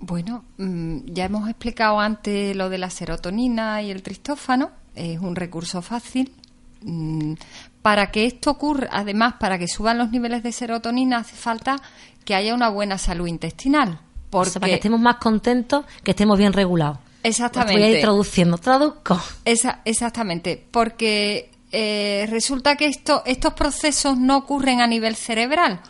Bueno, 0.00 0.44
mm, 0.56 1.12
ya 1.12 1.26
hemos 1.26 1.46
explicado 1.46 2.00
antes 2.00 2.56
lo 2.56 2.70
de 2.70 2.78
la 2.78 2.88
serotonina 2.88 3.82
y 3.82 3.90
el 3.90 4.02
tristófano. 4.02 4.70
Es 4.94 5.20
un 5.20 5.36
recurso 5.36 5.82
fácil. 5.82 6.32
Mm, 6.80 7.34
Para 7.82 8.10
que 8.10 8.24
esto 8.24 8.50
ocurra, 8.50 8.88
además, 8.90 9.34
para 9.38 9.58
que 9.58 9.68
suban 9.68 9.98
los 9.98 10.10
niveles 10.10 10.42
de 10.42 10.52
serotonina, 10.52 11.18
hace 11.18 11.36
falta 11.36 11.76
que 12.24 12.34
haya 12.34 12.54
una 12.54 12.70
buena 12.70 12.96
salud 12.96 13.26
intestinal. 13.26 14.00
O 14.30 14.44
sea, 14.46 14.58
para 14.58 14.70
que 14.70 14.76
estemos 14.76 15.00
más 15.00 15.16
contentos, 15.16 15.84
que 16.02 16.12
estemos 16.12 16.38
bien 16.38 16.54
regulados. 16.54 16.98
Exactamente. 17.26 17.72
Voy 17.80 17.82
a 17.82 17.90
ir 17.90 18.00
traduciendo. 18.00 18.58
Traduzco. 18.58 19.20
Esa- 19.44 19.80
exactamente, 19.84 20.62
porque 20.70 21.50
eh, 21.72 22.26
resulta 22.30 22.76
que 22.76 22.86
esto, 22.86 23.22
estos 23.26 23.52
procesos 23.54 24.16
no 24.18 24.36
ocurren 24.38 24.80
a 24.80 24.86
nivel 24.86 25.16
cerebral. 25.16 25.80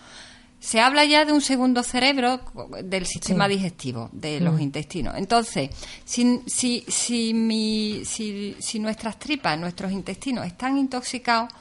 Se 0.59 0.81
habla 0.81 1.05
ya 1.05 1.25
de 1.25 1.33
un 1.33 1.42
segundo 1.42 1.83
cerebro 1.85 2.40
del 2.83 3.07
sistema 3.07 3.46
digestivo, 3.46 4.09
de 4.11 4.40
los 4.40 4.61
intestinos. 4.61 5.14
Entonces, 5.16 5.70
si, 6.05 6.40
si, 6.46 6.85
si, 6.88 7.35
mi- 7.35 8.05
si, 8.05 8.57
si 8.59 8.79
nuestras 8.81 9.18
tripas, 9.18 9.57
nuestros 9.59 9.92
intestinos 9.92 10.44
están 10.46 10.77
intoxicados, 10.79 11.53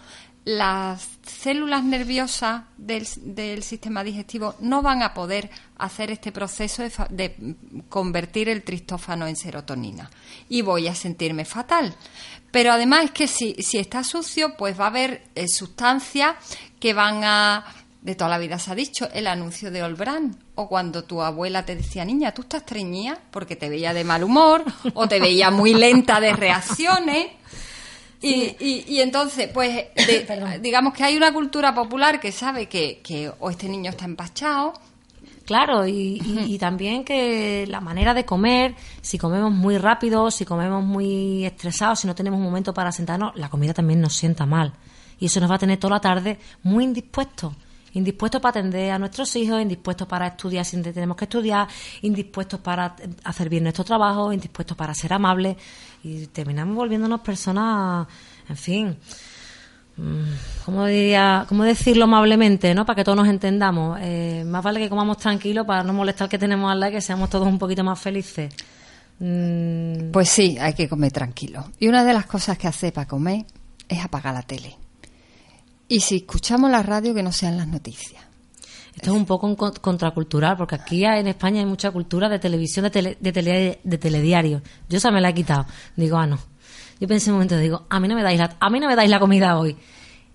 las 0.46 1.10
células 1.26 1.84
nerviosas 1.84 2.64
del, 2.78 3.08
del 3.18 3.64
sistema 3.64 4.04
digestivo 4.04 4.56
no 4.60 4.84
van 4.84 5.02
a 5.02 5.14
poder 5.14 5.50
hacer 5.78 6.12
este 6.12 6.32
proceso 6.32 6.84
de, 6.84 6.92
de 7.10 7.56
convertir 7.90 8.48
el 8.50 8.64
tristófano 8.64 9.28
en 9.28 9.36
serotonina 9.36 10.10
y 10.48 10.62
voy 10.62 10.88
a 10.88 10.96
sentirme 10.96 11.46
fatal. 11.46 11.96
Pero 12.52 12.72
además 12.72 13.06
es 13.06 13.12
que 13.12 13.28
si, 13.28 13.56
si 13.56 13.80
está 13.80 14.04
sucio, 14.04 14.56
pues 14.56 14.80
va 14.80 14.86
a 14.86 14.90
haber 14.90 15.24
eh, 15.34 15.48
sustancias 15.48 16.36
que 16.80 16.94
van 16.94 17.24
a 17.24 17.66
de 18.06 18.14
toda 18.14 18.30
la 18.30 18.38
vida 18.38 18.60
se 18.60 18.72
ha 18.72 18.76
dicho, 18.76 19.10
el 19.16 19.26
anuncio 19.26 19.72
de 19.72 19.82
Olbrand, 19.82 20.38
o 20.54 20.70
cuando 20.70 21.06
tu 21.06 21.24
abuela 21.24 21.66
te 21.66 21.76
decía, 21.76 22.06
niña, 22.06 22.36
tú 22.36 22.44
estás 22.44 22.64
treñida 22.64 23.20
porque 23.32 23.56
te 23.56 23.68
veía 23.68 23.96
de 23.96 24.04
mal 24.04 24.24
humor, 24.24 24.64
o 24.94 25.08
te 25.08 25.20
veía 25.20 25.50
muy 25.50 25.74
lenta 25.74 26.20
de 26.20 26.34
reacciones. 26.34 27.30
Y, 28.28 28.56
y- 28.60 28.86
y 28.88 29.02
entonces, 29.02 29.50
pues, 29.54 29.86
de- 29.96 30.60
digamos 30.62 30.94
que 30.94 31.04
hay 31.04 31.16
una 31.18 31.32
cultura 31.34 31.74
popular 31.74 32.20
que 32.20 32.32
sabe 32.32 32.68
que, 32.68 33.00
que 33.04 33.32
o 33.40 33.50
este 33.50 33.68
niño 33.70 33.92
está 33.92 34.06
empachado, 34.06 34.74
Claro, 35.46 35.86
y, 35.86 36.20
y- 36.26 36.56
y 36.56 36.58
también 36.58 37.04
que 37.06 37.68
la 37.68 37.80
manera 37.80 38.16
de 38.16 38.26
comer, 38.26 38.74
si 39.02 39.20
comemos 39.20 39.52
muy 39.52 39.78
rápido, 39.78 40.32
si 40.32 40.44
comemos 40.44 40.84
muy 40.84 41.46
estresados, 41.46 42.00
si 42.00 42.08
no 42.08 42.16
tenemos 42.16 42.40
un 42.40 42.46
momento 42.46 42.74
para 42.74 42.92
sentarnos, 42.92 43.36
la 43.36 43.48
comida 43.48 43.72
también 43.72 44.02
nos 44.02 44.16
sienta 44.16 44.48
mal. 44.48 44.74
Y 45.20 45.28
eso 45.28 45.40
nos 45.40 45.52
va 45.52 45.56
a 45.56 45.60
tener 45.60 45.78
toda 45.78 45.98
la 45.98 46.02
tarde 46.02 46.40
muy 46.64 46.84
indispuestos. 46.86 47.54
Indispuestos 47.94 48.42
para 48.42 48.60
atender 48.60 48.92
a 48.92 48.98
nuestros 48.98 49.36
hijos, 49.36 49.62
indispuestos 49.62 50.08
para 50.08 50.26
estudiar 50.28 50.66
que 50.66 50.92
tenemos 50.92 51.16
que 51.16 51.26
estudiar, 51.26 51.68
indispuestos 52.02 52.60
para 52.60 52.96
hacer 53.24 53.48
bien 53.48 53.62
nuestro 53.64 53.84
trabajo, 53.86 54.34
indispuestos 54.34 54.76
para 54.76 54.96
ser 54.96 55.14
amables. 55.14 55.58
Y 56.06 56.28
terminamos 56.28 56.76
volviéndonos 56.76 57.22
personas, 57.22 58.08
en 58.48 58.58
fin, 58.58 58.98
¿Cómo 60.66 60.86
diría, 60.88 61.46
cómo 61.48 61.64
decirlo 61.64 62.04
amablemente, 62.04 62.74
no? 62.76 62.86
Para 62.86 62.98
que 62.98 63.04
todos 63.06 63.16
nos 63.16 63.30
entendamos. 63.30 63.98
Eh, 64.02 64.44
más 64.46 64.62
vale 64.62 64.80
que 64.80 64.90
comamos 64.90 65.18
tranquilo 65.18 65.66
para 65.66 65.84
no 65.84 65.94
molestar 65.94 66.28
que 66.28 66.38
tenemos 66.38 66.70
al 66.70 66.80
lado 66.80 66.92
y 66.92 66.96
que 66.96 67.02
seamos 67.02 67.30
todos 67.30 67.48
un 67.48 67.58
poquito 67.58 67.84
más 67.84 68.00
felices. 68.00 68.54
Mm, 69.20 70.12
Pues 70.12 70.30
sí, 70.30 70.58
hay 70.60 70.74
que 70.74 70.90
comer 70.90 71.14
tranquilo. 71.14 71.64
Y 71.80 71.88
una 71.88 72.04
de 72.04 72.14
las 72.14 72.26
cosas 72.26 72.58
que 72.58 72.68
hace 72.68 72.92
para 72.92 73.08
comer 73.08 73.46
es 73.88 74.04
apagar 74.04 74.34
la 74.34 74.42
tele. 74.42 74.76
Y 75.88 76.02
si 76.02 76.18
escuchamos 76.18 76.70
la 76.70 76.84
radio, 76.84 77.14
que 77.14 77.24
no 77.24 77.32
sean 77.32 77.56
las 77.56 77.68
noticias. 77.68 78.25
Esto 78.96 79.12
es 79.12 79.16
un 79.18 79.26
poco 79.26 79.56
con- 79.56 79.74
contracultural, 79.74 80.58
porque 80.58 80.76
aquí 80.76 81.04
en 81.06 81.28
España 81.28 81.60
hay 81.60 81.66
mucha 81.66 81.92
cultura 81.92 82.30
de 82.30 82.40
televisión, 82.40 82.84
de, 82.84 82.90
tele, 82.90 83.18
de, 83.20 83.32
tele- 83.34 83.80
de 83.84 83.98
telediario. 83.98 84.62
Yo 84.90 84.98
esa 84.98 85.12
me 85.12 85.22
la 85.22 85.30
he 85.30 85.34
quitado. 85.34 85.66
Digo, 85.96 86.18
ah, 86.18 86.26
no. 86.28 86.40
Yo 87.00 87.08
pensé 87.08 87.30
un 87.30 87.36
momento, 87.36 87.58
digo, 87.58 87.86
a 87.90 88.00
mí 88.00 88.08
no 88.08 88.16
me 88.16 88.24
dais 88.24 88.40
la, 88.40 88.56
a 88.60 88.70
mí 88.70 88.80
no 88.80 88.88
me 88.88 88.96
dais 88.96 89.10
la 89.10 89.20
comida 89.20 89.58
hoy. 89.60 89.76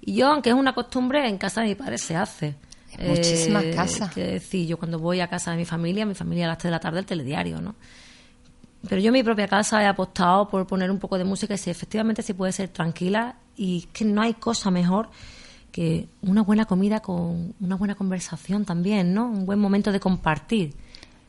Y 0.03 0.15
yo, 0.15 0.29
aunque 0.29 0.51
es 0.51 0.55
una 0.55 0.75
costumbre, 0.75 1.27
en 1.29 1.39
casa 1.39 1.63
de 1.63 1.69
mi 1.69 1.75
padre 1.75 1.97
se 1.99 2.17
hace. 2.17 2.55
En 2.99 3.11
muchísimas 3.11 3.65
casas. 3.75 4.13
Que 4.13 4.25
decir, 4.25 4.67
yo 4.67 4.77
cuando 4.77 4.99
voy 4.99 5.21
a 5.21 5.29
casa 5.29 5.53
de 5.53 5.57
mi 5.57 5.65
familia, 5.65 6.05
mi 6.05 6.15
familia 6.15 6.45
a 6.45 6.49
las 6.49 6.59
3 6.59 6.65
de 6.65 6.71
la 6.73 6.81
tarde 6.81 6.99
el 6.99 7.07
telediario, 7.07 7.61
¿no? 7.63 7.75
Pero 8.89 9.01
yo 9.01 9.09
en 9.09 9.13
mi 9.15 9.23
propia 9.23 9.47
casa 9.47 9.83
he 9.83 9.87
apostado 9.87 10.49
por 10.49 10.67
poner 10.67 10.91
un 10.91 10.99
poco 10.99 11.17
de 11.19 11.25
música 11.25 11.55
y 11.55 11.59
si 11.59 11.71
efectivamente 11.71 12.23
se 12.23 12.35
puede 12.35 12.53
ser 12.53 12.69
tranquila 12.71 13.37
y 13.57 13.79
es 13.81 13.87
que 13.89 14.05
no 14.07 14.23
hay 14.23 14.35
cosa 14.35 14.71
mejor 14.71 15.11
que 15.71 16.09
una 16.23 16.43
buena 16.43 16.65
comida 16.65 17.01
con 17.01 17.55
una 17.61 17.77
buena 17.77 17.95
conversación 17.95 18.65
también, 18.65 19.15
¿no? 19.15 19.27
Un 19.27 19.47
buen 19.47 19.59
momento 19.59 19.93
de 19.93 20.01
compartir. 20.01 20.75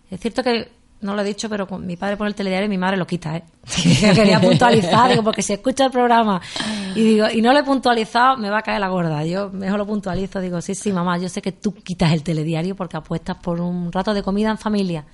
Es 0.09 0.19
cierto 0.19 0.43
que 0.43 0.69
no 1.01 1.15
lo 1.15 1.21
he 1.21 1.25
dicho, 1.25 1.49
pero 1.49 1.67
con 1.67 1.85
mi 1.85 1.97
padre 1.97 2.15
pone 2.15 2.29
el 2.29 2.35
telediario 2.35 2.67
y 2.67 2.69
mi 2.69 2.77
madre 2.77 2.97
lo 2.97 3.07
quita, 3.07 3.37
¿eh? 3.37 3.43
Quería 4.15 4.39
puntualizar, 4.39 5.09
digo, 5.09 5.23
porque 5.23 5.41
si 5.41 5.53
escucha 5.53 5.85
el 5.85 5.91
programa 5.91 6.41
y 6.95 7.01
digo, 7.01 7.27
y 7.33 7.41
no 7.41 7.53
lo 7.53 7.59
he 7.59 7.63
puntualizado, 7.63 8.37
me 8.37 8.49
va 8.49 8.59
a 8.59 8.61
caer 8.61 8.79
la 8.79 8.89
gorda. 8.89 9.25
Yo 9.25 9.49
mejor 9.49 9.79
lo 9.79 9.87
puntualizo, 9.87 10.39
digo, 10.39 10.61
sí, 10.61 10.75
sí, 10.75 10.91
mamá, 10.91 11.17
yo 11.17 11.27
sé 11.29 11.41
que 11.41 11.51
tú 11.51 11.73
quitas 11.73 12.11
el 12.13 12.23
telediario 12.23 12.75
porque 12.75 12.97
apuestas 12.97 13.37
por 13.37 13.59
un 13.59 13.91
rato 13.91 14.13
de 14.13 14.21
comida 14.21 14.51
en 14.51 14.57
familia. 14.57 15.05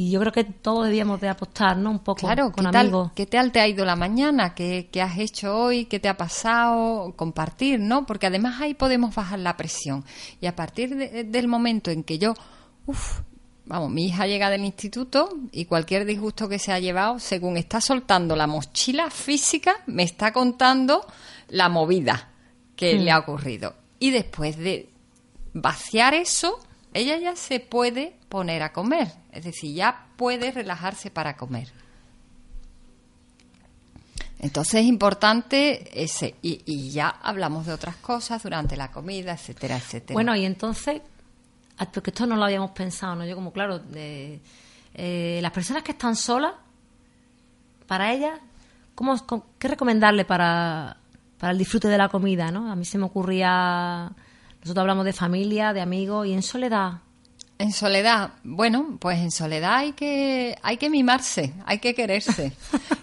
Y 0.00 0.12
yo 0.12 0.20
creo 0.20 0.30
que 0.32 0.44
todos 0.44 0.84
debíamos 0.86 1.20
de 1.20 1.28
apostar, 1.28 1.76
¿no? 1.76 1.90
Un 1.90 1.98
poco 1.98 2.20
Claro, 2.20 2.52
con 2.52 2.66
¿qué 2.66 2.70
tal, 2.70 2.86
amigos. 2.86 3.10
¿qué 3.16 3.26
tal 3.26 3.50
te 3.50 3.58
ha 3.58 3.66
ido 3.66 3.84
la 3.84 3.96
mañana? 3.96 4.54
¿Qué, 4.54 4.88
qué 4.92 5.02
has 5.02 5.18
hecho 5.18 5.56
hoy? 5.58 5.86
¿Qué 5.86 5.98
te 5.98 6.08
ha 6.08 6.16
pasado? 6.16 7.14
Compartir, 7.16 7.80
¿no? 7.80 8.06
Porque 8.06 8.28
además 8.28 8.60
ahí 8.60 8.74
podemos 8.74 9.12
bajar 9.12 9.40
la 9.40 9.56
presión. 9.56 10.04
Y 10.40 10.46
a 10.46 10.54
partir 10.54 10.94
de- 10.94 11.24
del 11.24 11.48
momento 11.48 11.90
en 11.90 12.04
que 12.04 12.16
yo, 12.18 12.34
uff, 12.86 13.22
vamos, 13.66 13.90
mi 13.90 14.06
hija 14.06 14.28
llega 14.28 14.50
del 14.50 14.64
instituto 14.64 15.30
y 15.50 15.64
cualquier 15.64 16.04
disgusto 16.06 16.48
que 16.48 16.60
se 16.60 16.70
ha 16.70 16.78
llevado, 16.78 17.18
según 17.18 17.56
está 17.56 17.80
soltando 17.80 18.36
la 18.36 18.46
mochila 18.46 19.10
física, 19.10 19.74
me 19.86 20.04
está 20.04 20.32
contando 20.32 21.04
la 21.48 21.68
movida 21.68 22.28
que 22.76 22.94
le 23.00 23.10
ha 23.10 23.18
ocurrido. 23.18 23.74
Y 23.98 24.10
después 24.12 24.56
de 24.58 24.90
vaciar 25.54 26.14
eso, 26.14 26.60
ella 26.94 27.18
ya 27.18 27.34
se 27.34 27.58
puede 27.58 28.14
poner 28.28 28.62
a 28.62 28.72
comer. 28.72 29.08
Es 29.38 29.44
decir, 29.44 29.74
ya 29.74 30.06
puede 30.16 30.50
relajarse 30.50 31.10
para 31.10 31.36
comer. 31.36 31.68
Entonces 34.40 34.82
es 34.82 34.86
importante 34.86 36.02
ese. 36.02 36.34
Y, 36.42 36.90
ya 36.90 37.08
hablamos 37.08 37.66
de 37.66 37.72
otras 37.72 37.96
cosas 37.96 38.42
durante 38.42 38.76
la 38.76 38.90
comida, 38.90 39.32
etcétera, 39.32 39.76
etcétera. 39.76 40.14
Bueno, 40.14 40.34
y 40.36 40.44
entonces, 40.44 41.02
porque 41.92 42.10
esto 42.10 42.26
no 42.26 42.36
lo 42.36 42.44
habíamos 42.44 42.72
pensado, 42.72 43.14
¿no? 43.16 43.24
Yo 43.26 43.34
como, 43.34 43.52
claro, 43.52 43.78
de, 43.78 44.40
eh, 44.94 45.38
las 45.42 45.52
personas 45.52 45.82
que 45.82 45.92
están 45.92 46.16
solas, 46.16 46.52
para 47.86 48.12
ellas, 48.12 48.38
¿cómo, 48.94 49.16
cómo- 49.26 49.46
¿qué 49.58 49.68
recomendarle 49.68 50.24
para, 50.24 50.98
para 51.38 51.52
el 51.52 51.58
disfrute 51.58 51.88
de 51.88 51.98
la 51.98 52.08
comida, 52.08 52.50
no? 52.50 52.70
A 52.70 52.76
mí 52.76 52.84
se 52.84 52.98
me 52.98 53.04
ocurría, 53.06 54.12
nosotros 54.60 54.82
hablamos 54.82 55.04
de 55.04 55.12
familia, 55.12 55.72
de 55.72 55.80
amigos, 55.80 56.26
y 56.26 56.32
en 56.32 56.42
soledad, 56.42 57.02
En 57.58 57.72
soledad, 57.72 58.34
bueno, 58.44 58.98
pues 59.00 59.18
en 59.18 59.32
soledad 59.32 59.76
hay 59.78 59.92
que, 59.92 60.56
hay 60.62 60.76
que 60.76 60.88
mimarse, 60.88 61.52
hay 61.66 61.80
que 61.80 61.92
quererse 61.92 62.52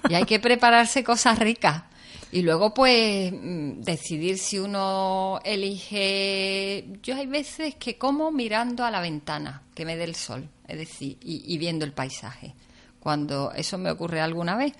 y 0.10 0.14
hay 0.14 0.24
que 0.24 0.40
prepararse 0.40 1.04
cosas 1.04 1.40
ricas. 1.40 1.84
Y 2.32 2.42
luego, 2.42 2.74
pues, 2.74 3.34
mm, 3.34 3.82
decidir 3.82 4.38
si 4.38 4.60
uno 4.60 5.40
elige. 5.44 6.86
Yo 7.04 7.16
hay 7.16 7.28
veces 7.28 7.76
que 7.76 7.98
como 7.98 8.32
mirando 8.32 8.86
a 8.86 8.92
la 8.92 9.02
ventana, 9.02 9.62
que 9.74 9.86
me 9.86 9.96
dé 9.98 10.06
el 10.06 10.16
sol, 10.16 10.50
es 10.68 10.78
decir, 10.78 11.18
y, 11.22 11.54
y 11.54 11.58
viendo 11.58 11.86
el 11.86 11.92
paisaje. 11.92 12.56
Cuando 13.00 13.52
eso 13.52 13.78
me 13.78 13.92
ocurre 13.92 14.22
alguna 14.22 14.56
vez, 14.56 14.74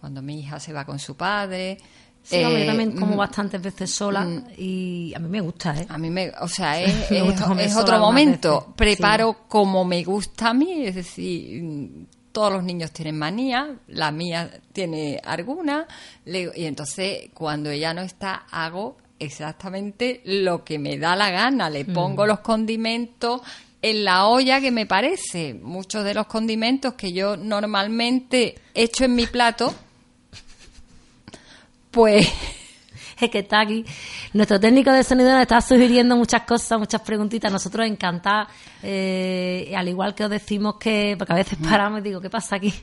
cuando 0.00 0.22
mi 0.22 0.40
hija 0.40 0.60
se 0.60 0.72
va 0.72 0.84
con 0.84 0.98
su 0.98 1.16
padre. 1.16 1.78
Sí, 2.28 2.40
yo 2.40 2.48
eh, 2.48 2.66
también 2.66 2.92
como 2.98 3.14
mm, 3.14 3.18
bastantes 3.18 3.62
veces 3.62 3.88
sola 3.90 4.26
y 4.58 5.12
a 5.14 5.18
mí 5.20 5.28
me 5.28 5.40
gusta, 5.40 5.80
¿eh? 5.80 5.86
a 5.88 5.96
mí 5.96 6.10
me, 6.10 6.32
o 6.40 6.48
sea, 6.48 6.80
es, 6.82 7.08
es- 7.10 7.76
otro 7.76 7.98
momento. 8.00 8.72
Preparo 8.76 9.46
como 9.48 9.84
me 9.84 10.02
gusta 10.02 10.48
a 10.48 10.54
mí, 10.54 10.86
es 10.86 10.96
decir, 10.96 11.62
mm, 11.62 12.06
todos 12.32 12.52
los 12.52 12.64
niños 12.64 12.90
tienen 12.90 13.16
manía, 13.18 13.76
la 13.88 14.10
mía 14.10 14.50
tiene 14.72 15.20
alguna, 15.24 15.86
le- 16.24 16.50
y 16.56 16.64
entonces 16.64 17.30
cuando 17.32 17.70
ella 17.70 17.94
no 17.94 18.02
está 18.02 18.44
hago 18.50 18.96
exactamente 19.18 20.20
lo 20.24 20.64
que 20.64 20.78
me 20.80 20.98
da 20.98 21.14
la 21.16 21.30
gana, 21.30 21.70
le 21.70 21.84
pongo 21.84 22.24
Mm. 22.24 22.28
los 22.28 22.40
condimentos 22.40 23.40
en 23.82 24.04
la 24.04 24.26
olla 24.26 24.60
que 24.60 24.70
me 24.72 24.84
parece. 24.86 25.54
Muchos 25.54 26.02
de 26.04 26.12
los 26.14 26.26
condimentos 26.26 26.94
que 26.94 27.12
yo 27.12 27.36
normalmente 27.36 28.56
echo 28.74 29.04
en 29.04 29.14
mi 29.14 29.26
plato, 29.26 29.72
pues 31.96 32.28
Es 33.20 33.30
que 33.30 33.38
está 33.38 33.60
aquí. 33.60 33.82
Nuestro 34.34 34.60
técnico 34.60 34.92
de 34.92 35.02
sonido 35.02 35.32
nos 35.32 35.40
está 35.40 35.62
sugiriendo 35.62 36.18
muchas 36.18 36.42
cosas, 36.42 36.78
muchas 36.78 37.00
preguntitas. 37.00 37.50
Nosotros 37.50 37.86
encantados, 37.86 38.48
eh, 38.82 39.72
al 39.74 39.88
igual 39.88 40.14
que 40.14 40.24
os 40.24 40.28
decimos 40.28 40.74
que, 40.78 41.14
porque 41.16 41.32
a 41.32 41.36
veces 41.36 41.58
paramos 41.62 42.00
y 42.00 42.02
digo, 42.02 42.20
¿qué 42.20 42.28
pasa 42.28 42.56
aquí? 42.56 42.74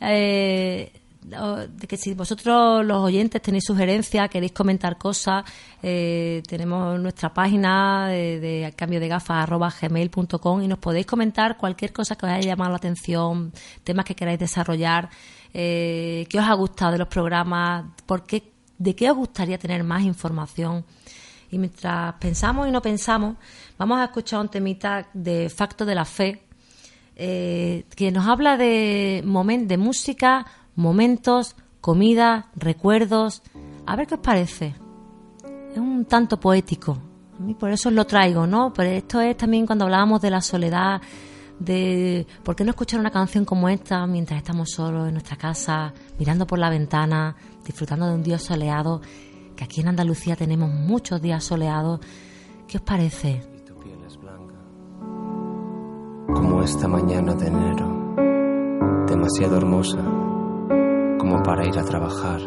Eh, 0.00 0.90
de 1.22 1.86
que 1.86 1.96
si 1.96 2.14
vosotros, 2.14 2.84
los 2.84 2.98
oyentes, 2.98 3.40
tenéis 3.40 3.64
sugerencias, 3.64 4.28
queréis 4.28 4.52
comentar 4.52 4.98
cosas, 4.98 5.44
eh, 5.82 6.42
tenemos 6.48 6.98
nuestra 7.00 7.32
página 7.32 8.08
de, 8.08 8.40
de 8.40 8.72
cambio 8.76 8.98
de 8.98 9.08
gafas 9.08 9.44
arroba 9.44 9.72
gmail.com 9.80 10.62
y 10.62 10.68
nos 10.68 10.78
podéis 10.78 11.06
comentar 11.06 11.56
cualquier 11.56 11.92
cosa 11.92 12.16
que 12.16 12.26
os 12.26 12.32
haya 12.32 12.50
llamado 12.50 12.70
la 12.70 12.76
atención, 12.76 13.52
temas 13.82 14.04
que 14.04 14.14
queráis 14.14 14.38
desarrollar, 14.38 15.10
eh, 15.52 16.26
qué 16.28 16.38
os 16.38 16.44
ha 16.44 16.54
gustado 16.54 16.92
de 16.92 16.98
los 16.98 17.08
programas, 17.08 17.86
por 18.04 18.24
qué 18.24 18.55
de 18.78 18.94
qué 18.94 19.10
os 19.10 19.16
gustaría 19.16 19.58
tener 19.58 19.84
más 19.84 20.02
información. 20.02 20.84
Y 21.50 21.58
mientras 21.58 22.14
pensamos 22.14 22.66
y 22.68 22.70
no 22.70 22.82
pensamos, 22.82 23.36
vamos 23.78 23.98
a 23.98 24.04
escuchar 24.04 24.40
un 24.40 24.48
temita 24.48 25.08
de 25.14 25.48
Facto 25.48 25.84
de 25.84 25.94
la 25.94 26.04
Fe, 26.04 26.42
eh, 27.14 27.84
que 27.94 28.10
nos 28.10 28.26
habla 28.26 28.56
de, 28.56 29.22
momen- 29.24 29.66
de 29.66 29.76
música, 29.78 30.44
momentos, 30.74 31.54
comida, 31.80 32.50
recuerdos. 32.56 33.42
A 33.86 33.96
ver 33.96 34.06
qué 34.06 34.14
os 34.14 34.20
parece. 34.20 34.74
Es 35.72 35.78
un 35.78 36.04
tanto 36.04 36.38
poético. 36.40 36.98
A 37.38 37.42
mí 37.42 37.54
por 37.54 37.70
eso 37.70 37.90
os 37.90 37.94
lo 37.94 38.06
traigo, 38.06 38.46
¿no? 38.46 38.72
Pero 38.72 38.90
esto 38.90 39.20
es 39.20 39.36
también 39.36 39.66
cuando 39.66 39.84
hablábamos 39.84 40.20
de 40.20 40.30
la 40.30 40.40
soledad, 40.40 41.00
de 41.58 42.26
por 42.42 42.56
qué 42.56 42.64
no 42.64 42.70
escuchar 42.70 43.00
una 43.00 43.10
canción 43.10 43.44
como 43.44 43.68
esta 43.68 44.06
mientras 44.06 44.38
estamos 44.38 44.70
solos 44.70 45.06
en 45.06 45.14
nuestra 45.14 45.36
casa, 45.36 45.92
mirando 46.18 46.46
por 46.46 46.58
la 46.58 46.70
ventana, 46.70 47.34
disfrutando 47.66 48.06
de 48.06 48.14
un 48.14 48.22
día 48.22 48.38
soleado. 48.38 49.00
que 49.56 49.64
aquí 49.64 49.80
en 49.80 49.88
Andalucía 49.88 50.36
tenemos 50.36 50.70
muchos 50.70 51.20
días 51.20 51.42
soleados. 51.42 52.00
¿Qué 52.68 52.76
os 52.76 52.82
parece? 52.82 53.40
Y 53.56 53.60
tu 53.60 53.74
piel 53.78 53.98
es 54.06 54.18
blanca, 54.18 54.54
como 56.34 56.62
esta 56.62 56.86
mañana 56.88 57.34
de 57.34 57.46
enero, 57.46 59.06
demasiado 59.06 59.56
hermosa 59.56 59.98
como 61.18 61.42
para 61.42 61.66
ir 61.66 61.78
a 61.78 61.84
trabajar. 61.84 62.40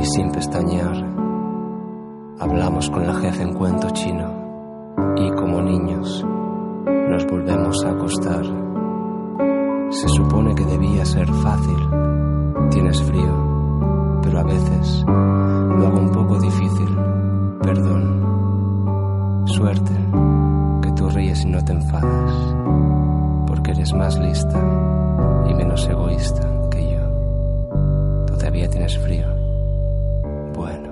Y 0.00 0.04
sin 0.04 0.30
pestañear, 0.32 0.96
hablamos 2.40 2.90
con 2.90 3.06
la 3.06 3.14
jefa 3.14 3.42
en 3.42 3.54
cuento 3.54 3.88
chino 3.90 4.42
y 5.16 5.30
como 5.30 5.62
niños 5.62 6.24
nos 7.08 7.26
volvemos 7.26 7.84
a 7.84 7.90
acostar. 7.90 8.44
Se 9.90 10.08
supone 10.08 10.54
que 10.54 10.64
debía 10.64 11.04
ser 11.04 11.32
fácil, 11.32 11.88
tienes 12.70 13.02
frío, 13.02 13.41
pero 14.22 14.40
a 14.40 14.42
veces 14.44 15.04
lo 15.06 15.86
hago 15.86 15.98
un 15.98 16.12
poco 16.12 16.38
difícil, 16.40 16.88
perdón. 17.62 18.22
Suerte 19.46 19.92
que 20.82 20.92
tú 20.92 21.10
ríes 21.10 21.42
y 21.42 21.46
no 21.46 21.64
te 21.64 21.72
enfadas, 21.72 22.32
porque 23.46 23.72
eres 23.72 23.92
más 23.92 24.18
lista 24.18 24.58
y 25.48 25.54
menos 25.54 25.86
egoísta 25.86 26.48
que 26.70 26.92
yo. 26.92 27.00
Todavía 28.26 28.68
tienes 28.70 28.96
frío. 28.98 29.26
Bueno, 30.54 30.88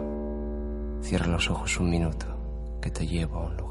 cierra 1.02 1.26
los 1.28 1.48
ojos 1.50 1.78
un 1.80 1.90
minuto, 1.90 2.26
que 2.80 2.90
te 2.90 3.06
llevo 3.06 3.38
a 3.38 3.46
un 3.46 3.56
lugar. 3.56 3.69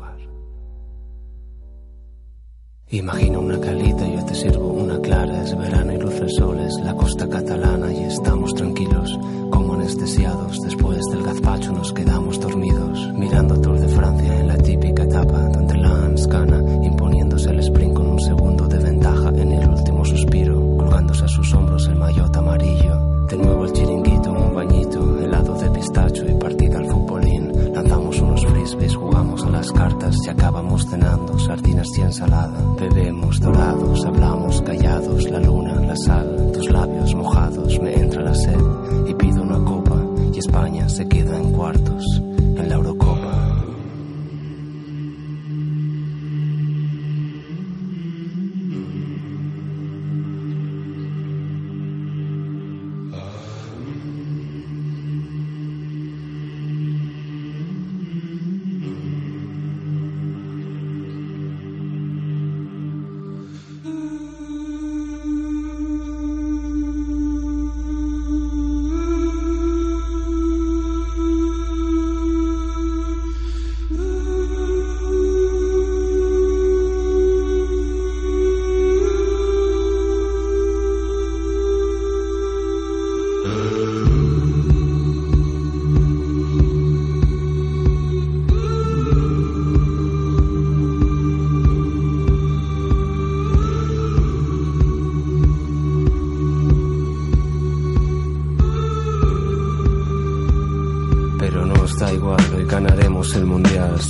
Imagina 2.91 3.37
una 3.37 3.59
calita, 3.59 4.07
yo 4.07 4.25
te 4.25 4.33
sirvo 4.33 4.69
una 4.69 4.99
clara, 4.99 5.43
es 5.43 5.55
verano 5.55 5.93
y 5.93 5.99
luce 5.99 6.23
el 6.23 6.31
sol, 6.31 6.59
es 6.59 6.73
la 6.79 6.95
costa 6.95 7.29
catalana 7.29 7.93
y 7.93 8.05
estamos 8.05 8.55
tranquilos, 8.55 9.15
como 9.51 9.75
anestesiados. 9.75 10.59
Después 10.61 11.05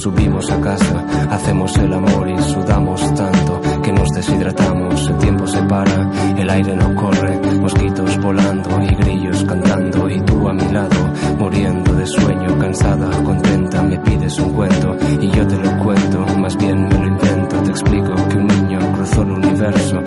Subimos 0.10 0.50
a 0.50 0.60
casa, 0.60 1.06
hacemos 1.30 1.78
el 1.78 1.94
amor 1.94 2.28
y 2.28 2.42
sudamos 2.42 3.14
tanto 3.14 3.62
que 3.84 3.92
nos 3.92 4.10
deshidratamos. 4.10 5.08
El 5.08 5.18
tiempo 5.20 5.46
se 5.46 5.62
para, 5.62 6.10
el 6.36 6.50
aire 6.50 6.76
no 6.76 6.96
corre, 6.96 7.40
mosquitos 7.60 8.18
volando 8.18 8.82
y 8.82 8.96
grillos 8.96 9.44
cantando. 9.44 10.10
Y 10.10 10.20
tú 10.22 10.50
a 10.50 10.54
mi 10.54 10.68
lado, 10.74 11.14
muriendo 11.38 11.94
de 11.94 12.08
sueño, 12.08 12.58
cansada, 12.58 13.24
contenta, 13.24 13.84
me 13.84 14.00
pides 14.00 14.40
un 14.40 14.52
cuento 14.54 14.98
y 15.22 15.30
yo 15.30 15.46
te 15.46 15.58
lo 15.58 15.78
cuento. 15.78 16.26
Más 16.40 16.58
bien 16.58 16.88
me 16.88 16.96
lo 16.96 17.08
invento, 17.08 17.62
te 17.62 17.70
explico 17.70 18.16
que 18.30 18.38
un 18.38 18.48
niño 18.48 18.80
cruzó 18.94 19.22
el 19.22 19.32
universo 19.32 20.02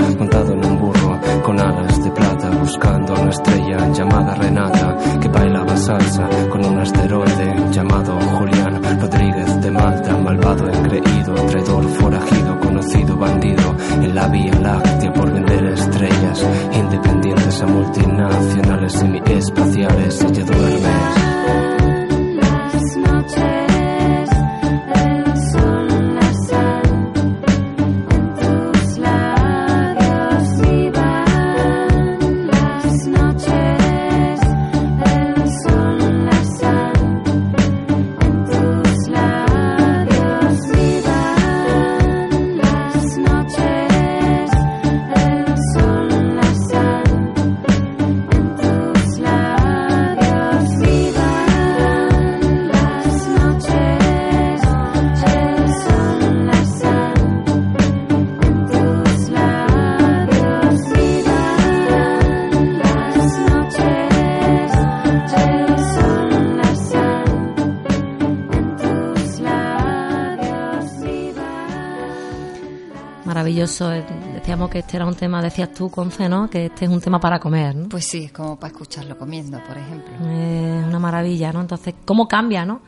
Maravilloso. 73.25 73.93
eh, 73.93 74.05
Decíamos 74.35 74.70
que 74.70 74.81
este 74.81 74.97
era 74.97 75.07
un 75.07 75.14
tema, 75.14 75.41
decías 75.43 75.73
tú, 75.73 75.91
Conce, 75.91 76.29
¿no? 76.29 76.51
Que 76.51 76.66
este 76.66 76.87
es 76.87 76.91
un 76.91 77.01
tema 77.01 77.20
para 77.20 77.39
comer, 77.39 77.75
¿no? 77.75 77.89
Pues 77.89 78.07
sí, 78.07 78.25
es 78.25 78.33
como 78.33 78.59
para 78.59 78.73
escucharlo 78.73 79.16
comiendo, 79.16 79.59
por 79.64 79.77
ejemplo. 79.79 80.12
Es 80.29 80.85
una 80.87 80.99
maravilla, 80.99 81.53
¿no? 81.53 81.61
Entonces, 81.61 81.95
¿cómo 82.05 82.27
cambia, 82.27 82.64
no? 82.64 82.81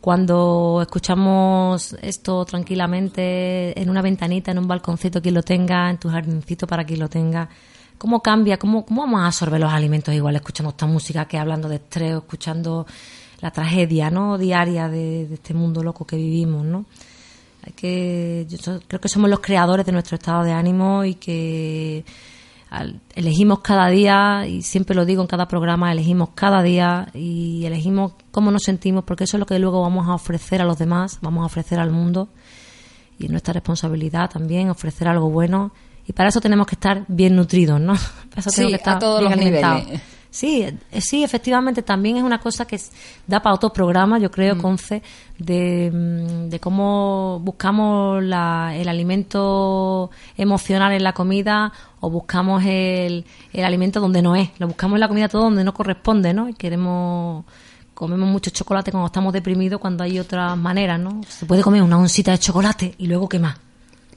Cuando 0.00 0.78
escuchamos 0.82 1.94
esto 2.00 2.44
tranquilamente 2.44 3.80
en 3.80 3.90
una 3.90 4.02
ventanita, 4.02 4.52
en 4.52 4.58
un 4.58 4.68
balconcito, 4.68 5.20
quien 5.20 5.34
lo 5.34 5.42
tenga, 5.42 5.90
en 5.90 5.98
tu 5.98 6.08
jardincito 6.08 6.66
para 6.68 6.84
quien 6.84 7.00
lo 7.00 7.08
tenga, 7.08 7.48
¿cómo 7.98 8.20
cambia? 8.20 8.58
¿Cómo, 8.58 8.86
cómo 8.86 9.00
vamos 9.02 9.20
a 9.22 9.26
absorber 9.26 9.60
los 9.60 9.72
alimentos 9.72 10.14
igual 10.14 10.36
escuchando 10.36 10.70
esta 10.70 10.86
música 10.86 11.24
que 11.24 11.38
hablando 11.38 11.68
de 11.68 11.76
estrés, 11.76 12.12
escuchando 12.14 12.86
la 13.40 13.50
tragedia, 13.50 14.10
¿no? 14.10 14.38
Diaria 14.38 14.88
de, 14.88 15.26
de 15.26 15.34
este 15.34 15.54
mundo 15.54 15.82
loco 15.82 16.06
que 16.06 16.16
vivimos, 16.16 16.64
¿no? 16.64 16.84
Hay 17.66 17.72
que, 17.72 18.46
yo 18.48 18.80
creo 18.86 19.00
que 19.00 19.08
somos 19.08 19.28
los 19.28 19.40
creadores 19.40 19.84
de 19.84 19.92
nuestro 19.92 20.14
estado 20.16 20.44
de 20.44 20.52
ánimo 20.52 21.04
y 21.04 21.14
que 21.16 22.04
al- 22.70 23.00
elegimos 23.14 23.58
cada 23.60 23.88
día, 23.88 24.46
y 24.46 24.62
siempre 24.62 24.94
lo 24.94 25.04
digo 25.04 25.20
en 25.22 25.26
cada 25.28 25.48
programa, 25.48 25.90
elegimos 25.92 26.30
cada 26.34 26.62
día 26.62 27.08
y 27.12 27.64
elegimos 27.64 28.12
cómo 28.30 28.50
nos 28.52 28.62
sentimos, 28.62 29.02
porque 29.04 29.24
eso 29.24 29.36
es 29.36 29.40
lo 29.40 29.46
que 29.46 29.58
luego 29.58 29.80
vamos 29.82 30.06
a 30.08 30.14
ofrecer 30.14 30.62
a 30.62 30.64
los 30.64 30.78
demás, 30.78 31.18
vamos 31.22 31.42
a 31.42 31.46
ofrecer 31.46 31.80
al 31.80 31.90
mundo. 31.90 32.28
Y 33.18 33.24
es 33.24 33.30
nuestra 33.30 33.54
responsabilidad 33.54 34.30
también 34.30 34.68
ofrecer 34.70 35.08
algo 35.08 35.30
bueno. 35.30 35.72
Y 36.06 36.12
para 36.12 36.28
eso 36.28 36.40
tenemos 36.40 36.66
que 36.66 36.74
estar 36.76 37.04
bien 37.08 37.34
nutridos, 37.34 37.80
¿no? 37.80 37.94
Para 38.30 38.40
eso 38.40 38.50
Sí, 38.50 38.56
tenemos 38.56 38.70
que 38.72 38.76
estar 38.76 38.96
a 38.96 38.98
todos 39.00 39.20
bien 39.20 39.30
los 39.32 39.40
alimentados. 39.40 39.82
niveles. 39.84 40.02
Sí, 40.36 40.62
eh, 40.92 41.00
sí, 41.00 41.24
efectivamente, 41.24 41.80
también 41.80 42.18
es 42.18 42.22
una 42.22 42.38
cosa 42.40 42.66
que 42.66 42.78
da 43.26 43.40
para 43.40 43.54
otro 43.54 43.72
programa, 43.72 44.18
yo 44.18 44.30
creo, 44.30 44.58
Conce, 44.58 45.02
de, 45.38 45.90
mm, 45.90 46.50
de 46.50 46.60
cómo 46.60 47.40
buscamos 47.42 48.22
la- 48.22 48.74
el 48.76 48.86
alimento 48.86 50.10
emocional 50.36 50.92
en 50.92 51.04
la 51.04 51.14
comida 51.14 51.72
o 52.00 52.10
buscamos 52.10 52.62
el, 52.66 53.24
el 53.54 53.64
alimento 53.64 53.98
donde 53.98 54.20
no 54.20 54.36
es. 54.36 54.50
Lo 54.58 54.66
buscamos 54.66 54.96
en 54.96 55.00
la 55.00 55.08
comida 55.08 55.28
todo 55.28 55.44
donde 55.44 55.64
no 55.64 55.72
corresponde, 55.72 56.34
¿no? 56.34 56.50
Y 56.50 56.52
queremos 56.54 57.44
comemos 57.94 58.28
mucho 58.28 58.50
chocolate 58.50 58.90
cuando 58.90 59.06
estamos 59.06 59.32
deprimidos 59.32 59.80
cuando 59.80 60.04
hay 60.04 60.18
otras 60.18 60.54
maneras, 60.58 61.00
¿no? 61.00 61.22
Se 61.26 61.46
puede 61.46 61.62
comer 61.62 61.80
una 61.82 61.96
oncita 61.96 62.32
de 62.32 62.38
chocolate 62.38 62.94
y 62.98 63.06
luego 63.06 63.26
qué 63.26 63.38
más. 63.38 63.56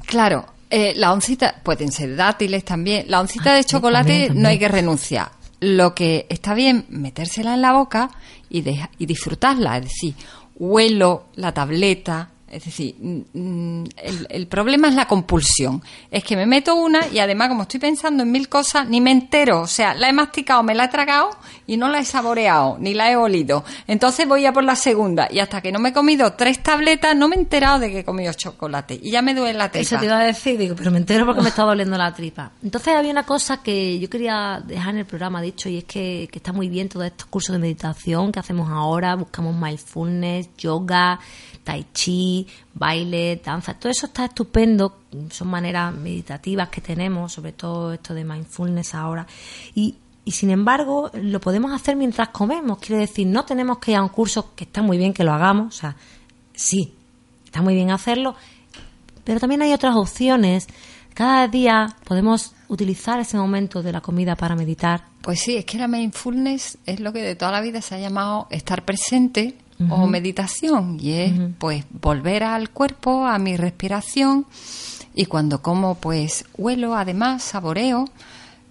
Claro, 0.06 0.46
eh, 0.70 0.92
la 0.98 1.14
oncita, 1.14 1.56
pueden 1.64 1.94
ser 1.94 2.18
dátiles 2.18 2.66
también. 2.66 3.06
La 3.08 3.22
oncita 3.22 3.54
Ah, 3.54 3.56
de 3.56 3.64
chocolate 3.64 4.04
también, 4.10 4.28
también. 4.28 4.44
no 4.44 4.50
hay 4.50 4.60
que 4.60 4.68
renunciar. 4.68 5.39
Lo 5.60 5.94
que 5.94 6.26
está 6.30 6.54
bien, 6.54 6.86
metérsela 6.90 7.54
en 7.54 7.62
la 7.62 7.74
boca 7.74 8.10
y, 8.50 8.64
y 8.98 9.06
disfrutarla. 9.06 9.78
Es 9.78 9.84
decir, 9.84 10.16
huelo 10.56 11.26
la 11.36 11.54
tableta. 11.54 12.30
Es 12.52 12.66
decir, 12.66 12.96
mm, 13.00 13.22
mm, 13.34 13.84
el, 14.30 14.48
problema 14.48 14.88
es 14.88 14.96
la 14.96 15.08
compulsión. 15.08 15.82
Es 16.10 16.24
que 16.24 16.36
me 16.36 16.46
meto 16.46 16.76
una 16.76 17.08
y 17.08 17.20
además, 17.20 17.50
como 17.50 17.64
estoy 17.64 17.80
pensando 17.80 18.24
en 18.24 18.32
mil 18.32 18.50
cosas, 18.50 18.88
ni 18.88 19.02
me 19.02 19.12
entero. 19.12 19.62
O 19.62 19.68
sea, 19.68 19.94
la 19.94 20.10
he 20.10 20.14
masticado, 20.14 20.64
me 20.64 20.74
la 20.74 20.86
he 20.86 20.88
tragado 20.88 21.30
y 21.68 21.78
no 21.78 21.90
la 21.90 22.00
he 22.00 22.06
saboreado, 22.06 22.78
ni 22.80 22.94
la 22.94 23.12
he 23.12 23.16
olido. 23.16 23.64
Entonces 23.88 24.28
voy 24.28 24.46
a 24.46 24.54
por 24.54 24.64
la 24.64 24.76
segunda 24.76 25.28
y 25.32 25.40
hasta 25.40 25.62
que 25.62 25.72
no 25.72 25.80
me 25.80 25.90
he 25.90 25.94
comido 25.94 26.34
tres 26.34 26.64
tabletas, 26.64 27.16
no 27.16 27.28
me 27.28 27.36
he 27.36 27.40
enterado 27.40 27.80
de 27.80 27.92
que 27.92 28.00
he 28.00 28.04
comido 28.04 28.34
chocolate. 28.34 29.00
Y 29.02 29.12
ya 29.12 29.22
me 29.22 29.36
duele 29.36 29.58
la 29.58 29.70
tripa. 29.70 29.82
Eso 29.84 29.98
te 29.98 30.06
iba 30.06 30.20
a 30.20 30.24
decir, 30.24 30.58
digo, 30.58 30.76
pero 30.76 30.92
me 30.92 30.98
entero 30.98 31.26
porque 31.26 31.42
me 31.42 31.50
está 31.50 31.64
doliendo 31.64 31.98
la 31.98 32.14
tripa. 32.14 32.52
Entonces 32.64 32.96
había 32.96 33.12
una 33.12 33.26
cosa 33.26 33.62
que 33.62 34.00
yo 34.00 34.10
quería 34.10 34.62
dejar 34.66 34.96
en 34.96 35.00
el 35.02 35.06
programa 35.06 35.42
dicho 35.42 35.70
y 35.70 35.78
es 35.78 35.84
que 35.84 36.30
está 36.32 36.54
muy 36.54 36.70
bien 36.70 36.90
todos 36.90 37.06
estos 37.06 37.28
cursos 37.28 37.54
de 37.54 37.60
meditación 37.60 38.32
que 38.32 38.40
hacemos 38.40 38.70
ahora, 38.70 39.16
buscamos 39.16 39.56
mindfulness, 39.56 40.50
yoga, 40.58 41.20
tai 41.64 41.86
chi, 41.94 42.39
baile, 42.74 43.42
danza, 43.44 43.74
todo 43.74 43.92
eso 43.92 44.08
está 44.08 44.26
estupendo, 44.26 45.00
son 45.30 45.48
maneras 45.48 45.94
meditativas 45.94 46.70
que 46.70 46.82
tenemos, 46.82 47.34
sobre 47.34 47.54
todo 47.54 47.94
esto 47.94 48.14
de 48.14 48.24
mindfulness 48.24 48.96
ahora. 48.96 49.26
Y, 49.76 49.96
y 50.26 50.32
sin 50.32 50.50
embargo, 50.50 51.12
lo 51.14 51.40
podemos 51.40 51.72
hacer 51.72 51.96
mientras 51.96 52.30
comemos, 52.30 52.80
quiere 52.80 53.02
decir, 53.02 53.28
no 53.28 53.46
tenemos 53.46 53.80
que 53.80 53.92
ir 53.92 53.98
a 53.98 54.04
un 54.04 54.10
curso 54.10 54.54
que 54.56 54.66
está 54.66 54.82
muy 54.82 54.98
bien 54.98 55.14
que 55.14 55.24
lo 55.24 55.34
hagamos, 55.34 55.76
o 55.76 55.80
sea, 55.80 55.96
sí, 56.54 56.94
está 57.46 57.62
muy 57.62 57.74
bien 57.74 57.92
hacerlo, 57.92 58.36
pero 59.24 59.40
también 59.40 59.62
hay 59.62 59.74
otras 59.74 59.96
opciones. 59.96 60.68
Cada 61.14 61.48
día 61.48 61.96
podemos 62.06 62.54
utilizar 62.70 63.20
ese 63.20 63.38
momento 63.38 63.84
de 63.84 63.92
la 63.92 64.02
comida 64.02 64.36
para 64.36 64.56
meditar. 64.56 65.04
Pues 65.22 65.42
sí, 65.42 65.58
es 65.58 65.66
que 65.66 65.78
la 65.78 65.88
mindfulness 65.88 66.78
es 66.86 67.00
lo 67.00 67.12
que 67.12 67.22
de 67.22 67.36
toda 67.36 67.52
la 67.52 67.62
vida 67.62 67.82
se 67.82 67.96
ha 67.96 68.00
llamado 68.00 68.48
estar 68.50 68.86
presente 68.86 69.56
o 69.90 70.08
meditación 70.08 70.98
y 71.00 71.12
es 71.14 71.34
pues 71.58 71.86
volver 71.90 72.44
al 72.44 72.70
cuerpo, 72.70 73.26
a 73.26 73.40
mi 73.40 73.56
respiración 73.56 74.46
y 75.16 75.26
cuando 75.26 75.62
como 75.62 75.96
pues 75.96 76.46
huelo, 76.58 76.96
además 76.96 77.44
saboreo, 77.44 78.06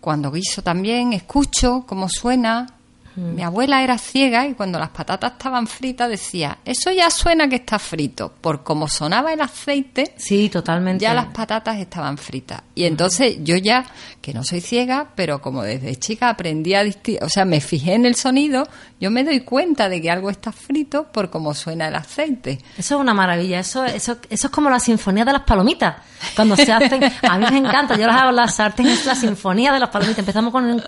cuando 0.00 0.30
guiso 0.30 0.62
también 0.62 1.12
escucho 1.12 1.84
cómo 1.86 2.08
suena. 2.08 2.77
Mi 3.18 3.42
abuela 3.42 3.82
era 3.82 3.98
ciega 3.98 4.46
y 4.46 4.54
cuando 4.54 4.78
las 4.78 4.90
patatas 4.90 5.32
estaban 5.32 5.66
fritas 5.66 6.08
decía, 6.08 6.58
eso 6.64 6.90
ya 6.92 7.10
suena 7.10 7.48
que 7.48 7.56
está 7.56 7.78
frito, 7.78 8.32
por 8.40 8.62
como 8.62 8.86
sonaba 8.88 9.32
el 9.32 9.40
aceite, 9.40 10.14
Sí, 10.16 10.48
totalmente. 10.48 11.02
ya 11.02 11.14
las 11.14 11.26
patatas 11.26 11.78
estaban 11.78 12.16
fritas. 12.16 12.62
Y 12.74 12.84
entonces 12.84 13.38
yo 13.42 13.56
ya, 13.56 13.84
que 14.20 14.32
no 14.32 14.44
soy 14.44 14.60
ciega, 14.60 15.08
pero 15.14 15.40
como 15.42 15.62
desde 15.62 15.96
chica 15.96 16.28
aprendí 16.30 16.74
a 16.74 16.84
distinguir, 16.84 17.24
o 17.24 17.28
sea, 17.28 17.44
me 17.44 17.60
fijé 17.60 17.94
en 17.94 18.06
el 18.06 18.14
sonido, 18.14 18.68
yo 19.00 19.10
me 19.10 19.24
doy 19.24 19.40
cuenta 19.40 19.88
de 19.88 20.00
que 20.00 20.10
algo 20.10 20.30
está 20.30 20.52
frito 20.52 21.04
por 21.12 21.30
cómo 21.30 21.54
suena 21.54 21.88
el 21.88 21.94
aceite. 21.96 22.58
Eso 22.76 22.94
es 22.96 23.00
una 23.00 23.14
maravilla. 23.14 23.60
Eso, 23.60 23.84
eso, 23.84 24.18
eso 24.28 24.46
es 24.48 24.52
como 24.52 24.70
la 24.70 24.80
sinfonía 24.80 25.24
de 25.24 25.32
las 25.32 25.42
palomitas. 25.42 25.96
Cuando 26.34 26.56
se 26.56 26.72
hacen, 26.72 27.02
a 27.22 27.38
mí 27.38 27.46
me 27.50 27.58
encanta. 27.58 27.96
Yo 27.96 28.06
las 28.06 28.16
hago 28.20 28.30
en 28.30 28.36
la 28.36 28.48
sartén, 28.48 28.86
es 28.88 29.06
la 29.06 29.14
sinfonía 29.14 29.72
de 29.72 29.78
las 29.80 29.88
palomitas. 29.90 30.18
Empezamos 30.20 30.52
con 30.52 30.68
el 30.68 30.82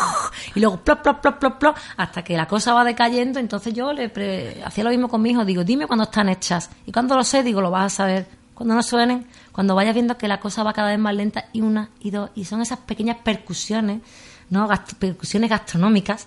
y 0.54 0.60
luego 0.60 0.76
plop, 0.78 1.02
plop, 1.02 1.20
plop, 1.20 1.38
plop, 1.38 1.58
plop, 1.58 1.75
hasta 1.96 2.22
que 2.22 2.36
la 2.36 2.46
cosa 2.46 2.72
va 2.74 2.84
decayendo. 2.84 3.38
Entonces 3.38 3.74
yo 3.74 3.92
le 3.92 4.08
pre- 4.08 4.62
hacía 4.64 4.84
lo 4.84 4.90
mismo 4.90 5.08
con 5.08 5.22
mi 5.22 5.30
hijo. 5.30 5.44
Digo, 5.44 5.64
dime 5.64 5.86
cuándo 5.86 6.04
están 6.04 6.28
hechas. 6.28 6.70
Y 6.86 6.92
cuando 6.92 7.16
lo 7.16 7.24
sé, 7.24 7.42
digo, 7.42 7.60
lo 7.60 7.70
vas 7.70 7.92
a 7.92 7.96
saber. 7.96 8.26
Cuando 8.54 8.74
no 8.74 8.82
suenen, 8.82 9.26
cuando 9.52 9.74
vayas 9.74 9.92
viendo 9.94 10.16
que 10.16 10.28
la 10.28 10.40
cosa 10.40 10.62
va 10.62 10.72
cada 10.72 10.88
vez 10.88 10.98
más 10.98 11.14
lenta 11.14 11.44
y 11.52 11.60
una 11.60 11.90
y 12.00 12.10
dos. 12.10 12.30
Y 12.34 12.44
son 12.46 12.62
esas 12.62 12.78
pequeñas 12.78 13.18
percusiones, 13.22 14.00
¿no? 14.48 14.66
Percusiones 14.98 15.50
gastronómicas 15.50 16.26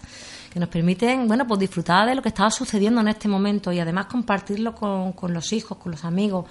que 0.54 0.60
nos 0.60 0.70
permiten, 0.70 1.28
bueno, 1.28 1.48
pues 1.48 1.60
disfrutar 1.60 2.08
de 2.08 2.16
lo 2.16 2.22
que 2.22 2.30
estaba 2.30 2.52
sucediendo 2.52 3.02
en 3.02 3.08
este 3.08 3.28
momento 3.28 3.72
y 3.72 3.80
además 3.80 4.08
compartirlo 4.08 4.74
con, 4.76 5.14
con 5.14 5.34
los 5.34 5.54
hijos, 5.54 5.78
con 5.78 5.92
los 5.92 6.06
amigos, 6.06 6.46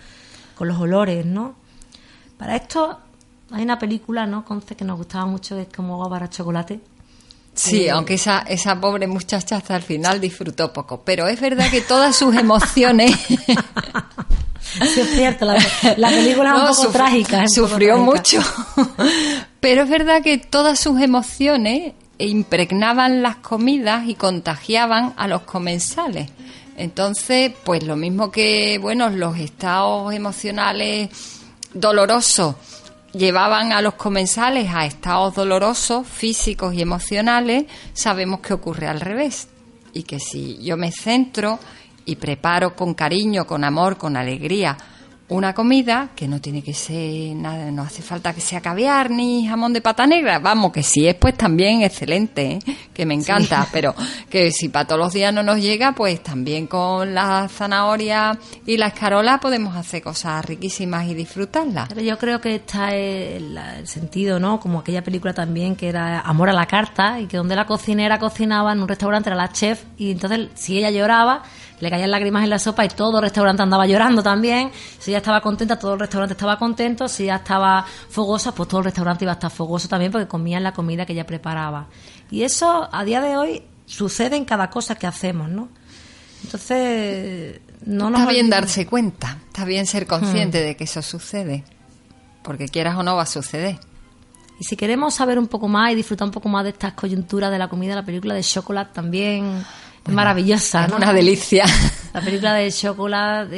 con 0.57 0.69
los 0.69 0.79
olores, 0.79 1.25
¿no? 1.27 1.55
Para 2.37 2.57
esto 2.57 2.99
hay 3.51 3.63
una 3.63 3.79
película, 3.79 4.27
¿no? 4.27 4.45
Conce 4.45 4.77
que 4.77 4.85
nos 4.85 4.99
gustaba 4.99 5.27
mucho, 5.27 5.57
que 5.57 5.63
es 5.63 5.69
como 5.75 5.95
agua 5.95 6.11
para 6.11 6.29
chocolate. 6.31 6.81
Sí, 7.59 7.87
Eh, 7.87 7.91
aunque 7.91 8.15
esa, 8.15 8.39
esa 8.41 8.81
pobre 8.81 9.07
muchacha 9.09 9.57
hasta 9.57 9.75
el 9.77 9.83
final 9.83 10.21
disfrutó 10.21 10.73
poco. 10.73 11.03
Pero 11.05 11.27
es 11.27 11.41
verdad 11.41 11.71
que 11.71 11.81
todas 11.81 12.15
sus 12.17 12.37
emociones... 12.37 13.17
Sí, 14.95 15.01
es 15.01 15.11
cierto, 15.11 15.47
la, 15.47 15.57
la 15.97 16.09
película 16.11 16.51
es 16.51 16.57
un 16.57 16.63
No, 16.65 16.69
poco 16.69 16.83
sufri- 16.89 16.93
trágica. 16.93 17.43
es 17.45 17.57
un 17.57 17.65
poco 17.65 17.69
Sufrió 17.71 17.95
trágica. 17.95 18.05
mucho. 18.05 18.41
Pero 19.61 19.83
es 19.85 19.89
verdad 19.89 20.23
que 20.23 20.37
todas 20.39 20.79
sus 20.79 21.01
emociones 21.01 21.95
impregnaban 22.19 23.23
las 23.23 23.37
comidas 23.37 24.07
y 24.07 24.15
contagiaban 24.15 25.15
a 25.17 25.27
los 25.27 25.43
comensales. 25.43 26.31
Entonces, 26.77 27.53
pues 27.65 27.83
lo 27.83 27.97
mismo 27.97 28.31
que, 28.31 28.79
bueno, 28.79 29.09
los 29.09 29.39
estados 29.39 30.13
emocionales 30.13 31.09
dolorosos 31.73 32.55
llevaban 33.19 33.73
a 33.73 33.83
los 33.83 33.95
comensales 33.95 34.71
a 34.73 34.87
estados 34.87 35.35
dolorosos, 35.35 36.07
físicos 36.07 36.73
y 36.73 36.81
emocionales, 36.81 37.65
sabemos 37.93 38.41
que 38.41 38.55
ocurre 38.55 38.87
al 38.87 39.01
revés. 39.01 39.49
Y 39.93 40.05
que 40.05 40.21
si 40.21 40.59
yo 40.63 40.77
me 40.77 40.93
centro 40.93 41.59
y 42.05 42.17
preparo 42.17 42.75
con 42.75 42.95
cariño, 42.95 43.47
con 43.47 43.65
amor, 43.65 43.99
con 43.99 44.17
alegría 44.17 44.79
una 45.29 45.53
comida, 45.53 46.11
que 46.17 46.27
no 46.27 46.41
tiene 46.41 46.63
que 46.63 46.73
ser 46.73 47.37
nada, 47.37 47.71
no 47.71 47.83
hace 47.83 48.03
falta 48.03 48.33
que 48.33 48.41
sea 48.41 48.63
caviar 48.63 49.11
ni 49.11 49.47
jamón 49.47 49.75
de 49.75 49.83
pata 49.83 50.07
negra, 50.07 50.39
vamos, 50.39 50.73
que 50.73 50.83
si 50.83 51.07
es 51.07 51.17
pues 51.17 51.37
también 51.37 51.83
excelente, 51.83 52.53
¿eh? 52.53 52.59
que 52.95 53.05
me 53.05 53.15
encanta, 53.15 53.67
pero 53.73 53.95
que 54.31 54.51
si 54.51 54.71
para 54.71 54.87
todos 54.87 55.01
los 55.01 55.13
días 55.13 55.33
no 55.35 55.43
nos 55.43 55.61
llega, 55.61 55.93
pues 55.93 56.23
también 56.23 56.67
con 56.67 57.15
la 57.15 57.47
zanahoria 57.49 58.39
y 58.65 58.79
la 58.79 58.87
escarola 58.87 59.39
podemos 59.39 59.77
hacer 59.77 60.03
cosas 60.03 60.45
riquísimas 60.45 61.07
y 61.07 61.15
disfrutarlas. 61.15 61.89
Pero 61.89 62.01
yo 62.01 62.17
creo 62.17 62.41
que 62.41 62.55
está 62.55 62.95
el, 62.95 63.59
el 63.59 63.87
sentido, 63.87 64.41
¿no? 64.41 64.59
Como 64.59 64.81
aquella 64.81 65.05
película 65.05 65.35
también 65.35 65.77
que 65.77 65.89
era 65.89 66.21
Amor 66.21 66.49
a 66.49 66.53
la 66.53 66.67
carta 66.67 67.21
y 67.21 67.27
que 67.27 67.37
donde 67.37 67.55
la 67.55 67.67
cocinera 67.67 68.19
cocinaba 68.19 68.73
en 68.73 68.81
un 68.81 68.89
restaurante 68.89 69.29
era 69.29 69.37
la 69.37 69.53
chef 69.53 69.85
y 69.99 70.11
entonces 70.11 70.49
si 70.55 70.79
ella 70.79 70.91
lloraba 70.91 71.43
le 71.81 71.91
caían 71.91 72.11
lágrimas 72.11 72.45
en 72.45 72.51
la 72.51 72.59
sopa 72.59 72.85
y 72.85 72.89
todo 72.89 73.19
el 73.19 73.23
restaurante 73.23 73.63
andaba 73.63 73.87
llorando 73.87 74.23
también. 74.23 74.71
Si 74.99 75.11
ella 75.11 75.19
estaba 75.19 75.41
contenta, 75.41 75.79
todo 75.79 75.95
el 75.95 76.01
restaurante 76.01 76.33
estaba 76.33 76.59
contento. 76.59 77.09
Si 77.09 77.25
ella 77.25 77.37
estaba 77.37 77.85
fogosa, 78.09 78.53
pues 78.53 78.69
todo 78.69 78.81
el 78.81 78.85
restaurante 78.85 79.25
iba 79.25 79.33
a 79.33 79.35
estar 79.35 79.51
fogoso 79.51 79.89
también 79.89 80.13
porque 80.13 80.27
comían 80.27 80.63
la 80.63 80.73
comida 80.73 81.07
que 81.07 81.13
ella 81.13 81.27
preparaba. 81.27 81.89
Y 82.31 82.43
eso 82.43 82.89
a 82.93 83.05
día 83.05 83.21
de 83.21 83.37
hoy 83.37 83.63
sucede 83.87 84.37
en 84.37 84.45
cada 84.45 84.71
cosa 84.71 84.97
que 84.97 85.07
hacemos, 85.07 85.49
¿no? 85.49 85.69
Entonces, 86.45 87.61
no 87.85 88.11
nos 88.11 88.21
Está 88.21 88.33
bien 88.33 88.51
darse 88.51 88.87
cuenta, 88.87 89.39
está 89.49 89.65
bien 89.65 89.87
ser 89.87 90.07
consciente 90.07 90.61
de 90.61 90.77
que 90.77 90.85
eso 90.85 91.03
sucede, 91.03 91.65
porque 92.43 92.69
quieras 92.69 92.97
o 92.97 93.03
no 93.03 93.17
va 93.17 93.23
a 93.23 93.27
suceder. 93.27 93.79
Y 94.61 94.65
si 94.65 94.77
queremos 94.77 95.15
saber 95.15 95.39
un 95.39 95.47
poco 95.47 95.69
más 95.69 95.93
y 95.93 95.95
disfrutar 95.95 96.27
un 96.27 96.33
poco 96.33 96.49
más 96.49 96.65
de 96.65 96.71
estas 96.71 96.95
coyunturas 96.95 97.51
de 97.51 97.59
la 97.59 97.69
comida, 97.69 97.95
la 97.95 98.05
película 98.05 98.35
de 98.35 98.43
Chocolate 98.43 98.91
también 98.93 99.65
maravillosa. 100.09 100.89
Una 100.95 101.13
delicia. 101.13 101.65
La 102.15 102.21
película 102.23 102.55
de 102.55 102.73
Chocolate, 102.73 103.51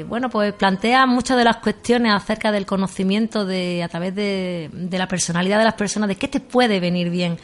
eh, 0.00 0.04
bueno, 0.04 0.30
pues 0.30 0.52
plantea 0.54 1.06
muchas 1.06 1.36
de 1.36 1.44
las 1.44 1.58
cuestiones 1.58 2.12
acerca 2.14 2.50
del 2.50 2.64
conocimiento 2.66 3.44
de 3.44 3.82
a 3.84 3.88
través 3.88 4.14
de, 4.14 4.70
de 4.72 4.98
la 4.98 5.06
personalidad 5.06 5.58
de 5.58 5.64
las 5.64 5.74
personas, 5.74 6.08
de 6.08 6.16
qué 6.16 6.26
te 6.26 6.40
puede 6.40 6.80
venir 6.80 7.10
bien, 7.10 7.38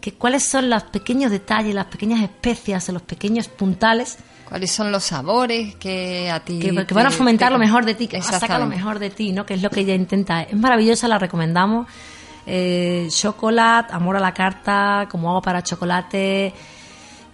que 0.00 0.12
cuáles 0.14 0.42
son 0.42 0.68
los 0.68 0.82
pequeños 0.84 1.30
detalles, 1.30 1.74
las 1.74 1.86
pequeñas 1.86 2.22
especias, 2.22 2.88
los 2.90 3.02
pequeños 3.02 3.48
puntales 3.48 4.18
¿Cuáles 4.48 4.72
son 4.72 4.90
los 4.90 5.04
sabores 5.04 5.76
que 5.76 6.28
a 6.28 6.40
ti 6.40 6.58
que, 6.58 6.70
que 6.74 6.84
te- 6.84 6.92
van 6.94 7.06
a 7.06 7.10
fomentar 7.12 7.48
te- 7.48 7.52
lo 7.52 7.58
mejor 7.60 7.84
de 7.84 7.94
ti, 7.94 8.08
que 8.08 8.18
van 8.18 8.34
a 8.34 8.40
sacar 8.40 8.58
lo 8.58 8.66
mejor 8.66 8.98
de 8.98 9.10
ti, 9.10 9.30
¿no? 9.30 9.46
Que 9.46 9.54
es 9.54 9.62
lo 9.62 9.70
que 9.70 9.80
ella 9.80 9.94
intenta. 9.94 10.42
Es 10.42 10.54
maravillosa, 10.56 11.06
la 11.06 11.20
recomendamos. 11.20 11.86
Eh, 12.46 13.06
chocolate, 13.10 13.92
amor 13.94 14.16
a 14.16 14.20
la 14.20 14.34
carta, 14.34 15.06
como 15.08 15.30
hago 15.30 15.40
para 15.40 15.62
chocolate. 15.62 16.52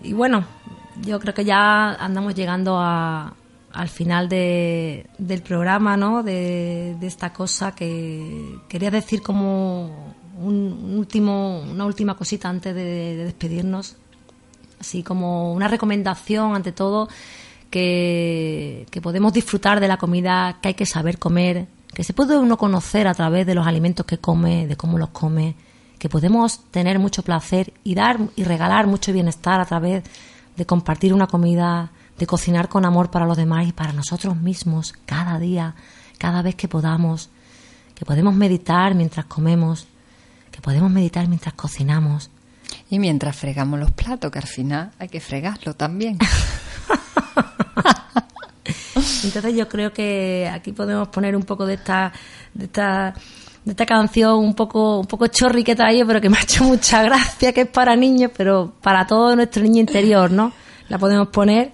Y 0.02 0.12
bueno, 0.12 0.44
yo 1.02 1.20
creo 1.20 1.34
que 1.34 1.44
ya 1.44 1.92
andamos 1.92 2.34
llegando 2.34 2.78
a, 2.78 3.34
al 3.72 3.88
final 3.88 4.28
de, 4.28 5.06
del 5.18 5.42
programa, 5.42 5.96
¿no? 5.96 6.22
De, 6.22 6.96
esta 7.02 7.32
cosa 7.32 7.74
que 7.74 8.58
quería 8.68 8.90
decir 8.90 9.22
como 9.22 10.14
un, 10.38 10.56
un 10.84 10.98
último, 10.98 11.60
una 11.60 11.84
última 11.84 12.14
cosita 12.16 12.48
antes 12.48 12.74
de, 12.74 12.82
de 13.16 13.24
despedirnos. 13.24 13.96
Así 14.80 15.02
como 15.02 15.52
una 15.52 15.68
recomendación, 15.68 16.54
ante 16.54 16.72
todo, 16.72 17.08
que, 17.70 18.86
que 18.90 19.00
podemos 19.00 19.32
disfrutar 19.32 19.80
de 19.80 19.88
la 19.88 19.96
comida, 19.96 20.58
que 20.60 20.68
hay 20.68 20.74
que 20.74 20.86
saber 20.86 21.18
comer, 21.18 21.66
que 21.94 22.04
se 22.04 22.12
puede 22.12 22.38
uno 22.38 22.56
conocer 22.56 23.08
a 23.08 23.14
través 23.14 23.46
de 23.46 23.54
los 23.54 23.66
alimentos 23.66 24.06
que 24.06 24.18
come, 24.18 24.66
de 24.66 24.76
cómo 24.76 24.98
los 24.98 25.10
come, 25.10 25.54
que 25.98 26.08
podemos 26.08 26.60
tener 26.70 26.98
mucho 26.98 27.22
placer 27.22 27.72
y 27.84 27.94
dar 27.94 28.18
y 28.36 28.44
regalar 28.44 28.86
mucho 28.86 29.12
bienestar 29.12 29.60
a 29.60 29.64
través 29.64 30.04
de 30.56 30.66
compartir 30.66 31.12
una 31.12 31.26
comida, 31.26 31.90
de 32.18 32.26
cocinar 32.26 32.68
con 32.68 32.84
amor 32.84 33.10
para 33.10 33.26
los 33.26 33.36
demás 33.36 33.66
y 33.66 33.72
para 33.72 33.92
nosotros 33.92 34.36
mismos 34.36 34.94
cada 35.04 35.38
día, 35.38 35.74
cada 36.18 36.42
vez 36.42 36.54
que 36.54 36.68
podamos, 36.68 37.30
que 37.94 38.04
podemos 38.04 38.34
meditar 38.34 38.94
mientras 38.94 39.26
comemos, 39.26 39.86
que 40.50 40.60
podemos 40.60 40.90
meditar 40.90 41.28
mientras 41.28 41.54
cocinamos. 41.54 42.30
Y 42.90 42.98
mientras 42.98 43.36
fregamos 43.36 43.78
los 43.78 43.92
platos, 43.92 44.30
que 44.30 44.38
al 44.38 44.46
final 44.46 44.90
hay 44.98 45.08
que 45.08 45.20
fregarlo 45.20 45.74
también. 45.74 46.18
Entonces 49.24 49.54
yo 49.56 49.68
creo 49.68 49.92
que 49.92 50.50
aquí 50.52 50.72
podemos 50.72 51.08
poner 51.08 51.36
un 51.36 51.42
poco 51.42 51.66
de 51.66 51.74
esta, 51.74 52.12
de 52.54 52.64
esta, 52.64 53.14
de 53.66 53.72
esta 53.72 53.84
canción 53.84 54.38
un 54.38 54.54
poco, 54.54 55.00
un 55.00 55.06
poco 55.06 55.26
chorri 55.26 55.64
que 55.64 55.74
traído, 55.74 56.06
pero 56.06 56.20
que 56.20 56.30
me 56.30 56.38
ha 56.38 56.42
hecho 56.42 56.62
mucha 56.62 57.02
gracia, 57.02 57.52
que 57.52 57.62
es 57.62 57.68
para 57.68 57.96
niños, 57.96 58.30
pero 58.34 58.72
para 58.80 59.04
todo 59.04 59.34
nuestro 59.34 59.60
niño 59.64 59.80
interior, 59.80 60.30
¿no? 60.30 60.52
La 60.88 60.98
podemos 60.98 61.28
poner. 61.28 61.72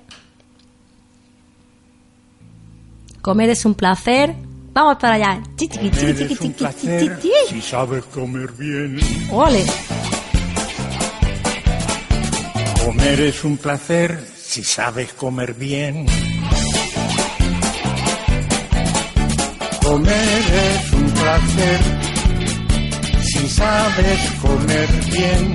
Comer 3.21 3.51
es 3.51 3.67
un 3.67 3.75
placer. 3.75 4.35
Vamos 4.73 4.97
para 4.99 5.17
allá. 5.17 5.43
Comer 5.69 6.23
es 6.23 6.41
un 6.41 6.53
placer 6.55 7.21
si 7.51 7.61
sabes 7.61 8.05
comer 8.05 8.53
bien. 8.53 8.99
Ole. 9.31 9.65
Comer 12.87 13.21
es 13.21 13.45
un 13.45 13.59
placer 13.59 14.19
si 14.35 14.65
sabes 14.65 15.13
comer 15.13 15.53
bien. 15.53 16.07
Comer 19.93 20.15
es 20.17 20.93
un 20.95 21.05
placer 21.05 21.81
si 23.25 23.47
sabes 23.47 24.31
comer 24.41 24.89
bien. 25.13 25.55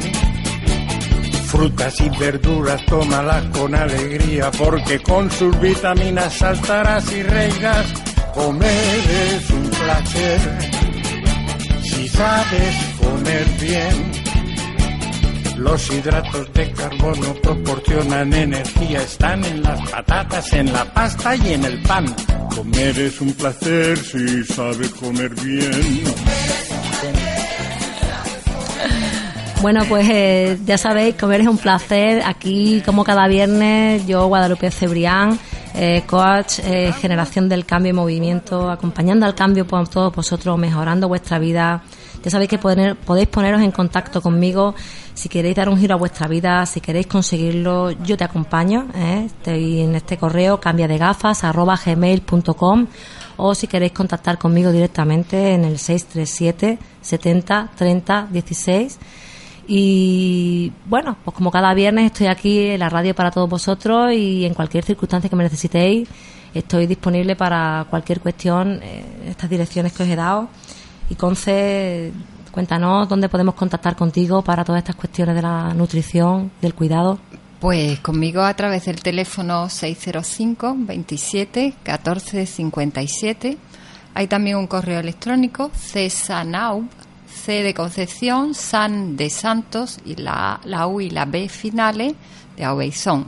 Frutas 1.47 1.99
y 2.01 2.09
verduras 2.19 2.85
tómalas 2.85 3.45
con 3.45 3.73
alegría 3.73 4.51
porque 4.51 4.99
con 4.99 5.31
sus 5.31 5.59
vitaminas 5.59 6.31
saltarás 6.33 7.11
y 7.13 7.23
reigas. 7.23 7.87
Comer 8.35 8.99
es 9.33 9.49
un 9.49 9.69
placer 9.71 10.39
si 11.81 12.07
sabes 12.07 12.75
comer 12.99 13.45
bien. 13.59 14.26
Los 15.57 15.91
hidratos 15.91 16.53
de 16.53 16.71
carbono 16.71 17.33
proporcionan 17.41 18.31
energía, 18.31 19.01
están 19.01 19.43
en 19.43 19.63
las 19.63 19.89
patatas, 19.89 20.53
en 20.53 20.71
la 20.71 20.85
pasta 20.93 21.35
y 21.35 21.53
en 21.53 21.65
el 21.65 21.81
pan. 21.81 22.05
Comer 22.55 22.99
es 22.99 23.19
un 23.21 23.33
placer 23.33 23.97
si 23.97 24.43
sabes 24.43 24.89
comer 24.91 25.33
bien. 25.41 26.03
Bueno, 29.61 29.83
pues 29.89 30.07
eh, 30.07 30.59
ya 30.65 30.77
sabéis, 30.77 31.15
comer 31.15 31.41
es 31.41 31.47
un 31.47 31.57
placer. 31.57 32.21
Aquí, 32.23 32.83
como 32.85 33.03
cada 33.03 33.27
viernes, 33.27 34.05
yo, 34.05 34.27
Guadalupe 34.27 34.69
Cebrián, 34.69 35.39
eh, 35.73 36.03
coach, 36.05 36.59
eh, 36.63 36.93
generación 37.01 37.49
del 37.49 37.65
cambio 37.65 37.89
y 37.89 37.93
movimiento, 37.93 38.69
acompañando 38.69 39.25
al 39.25 39.33
cambio 39.33 39.65
por 39.65 39.87
todos 39.87 40.13
vosotros, 40.13 40.57
mejorando 40.59 41.07
vuestra 41.07 41.39
vida. 41.39 41.81
Ya 42.27 42.31
sabéis 42.31 42.49
que 42.49 42.57
podéis 42.57 43.29
poneros 43.29 43.61
en 43.61 43.71
contacto 43.71 44.21
conmigo 44.21 44.75
si 45.13 45.29
queréis 45.29 45.55
dar 45.55 45.69
un 45.69 45.77
giro 45.77 45.93
a 45.93 45.97
vuestra 45.97 46.27
vida, 46.27 46.65
si 46.65 46.81
queréis 46.81 47.07
conseguirlo, 47.07 47.91
yo 48.03 48.17
te 48.17 48.25
acompaño. 48.25 48.85
¿eh? 48.95 49.23
Estoy 49.27 49.79
en 49.79 49.95
este 49.95 50.17
correo, 50.17 50.59
cambia 50.59 50.89
de 50.89 50.97
gafas, 50.97 51.41
gmail.com 51.41 52.87
o 53.37 53.55
si 53.55 53.67
queréis 53.67 53.93
contactar 53.93 54.37
conmigo 54.37 54.73
directamente 54.73 55.53
en 55.53 55.63
el 55.63 55.79
637 55.79 56.77
70 56.99 57.69
30 57.77 58.27
16 58.29 58.99
y 59.69 60.73
bueno, 60.85 61.15
pues 61.23 61.33
como 61.33 61.49
cada 61.49 61.73
viernes 61.73 62.07
estoy 62.07 62.27
aquí 62.27 62.71
en 62.71 62.81
la 62.81 62.89
radio 62.89 63.15
para 63.15 63.31
todos 63.31 63.49
vosotros 63.49 64.11
y 64.11 64.43
en 64.43 64.53
cualquier 64.53 64.83
circunstancia 64.83 65.29
que 65.29 65.35
me 65.37 65.45
necesitéis, 65.45 66.09
estoy 66.53 66.87
disponible 66.87 67.37
para 67.37 67.87
cualquier 67.89 68.19
cuestión 68.19 68.81
eh, 68.83 69.29
estas 69.29 69.49
direcciones 69.49 69.93
que 69.93 70.03
os 70.03 70.09
he 70.09 70.15
dado. 70.17 70.49
Y 71.09 71.15
Conce, 71.15 72.11
cuéntanos 72.51 73.07
dónde 73.07 73.29
podemos 73.29 73.55
contactar 73.55 73.95
contigo 73.95 74.41
para 74.41 74.65
todas 74.65 74.79
estas 74.79 74.95
cuestiones 74.95 75.35
de 75.35 75.41
la 75.41 75.73
nutrición, 75.73 76.51
del 76.61 76.73
cuidado. 76.73 77.19
Pues 77.59 77.99
conmigo 78.01 78.41
a 78.41 78.53
través 78.53 78.85
del 78.85 79.01
teléfono 79.01 79.69
605 79.69 80.75
27 80.77 81.73
14 81.83 82.45
57. 82.45 83.57
Hay 84.13 84.27
también 84.27 84.57
un 84.57 84.67
correo 84.67 84.99
electrónico 84.99 85.71
csanau, 85.71 86.87
C 87.27 87.63
de 87.63 87.73
Concepción, 87.73 88.53
San 88.53 89.15
de 89.15 89.29
Santos 89.29 89.99
y 90.05 90.15
la, 90.15 90.59
la 90.65 90.87
U 90.87 91.01
y 91.01 91.09
la 91.09 91.25
B 91.25 91.49
finales 91.49 92.13
de 92.55 92.65
Aubeizón, 92.65 93.27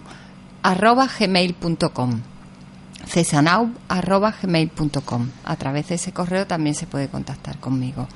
arroba 0.64 1.08
gmail.com. 1.08 2.22
cesanau 3.06 3.72
arroba 3.88 4.34
gmail.com. 4.42 5.28
A 5.46 5.56
través 5.56 5.90
de 5.90 5.96
ese 5.96 6.12
correo 6.12 6.48
también 6.48 6.76
se 6.76 6.88
puede 6.88 7.08
contactar 7.08 7.60
conmigo. 7.60 8.08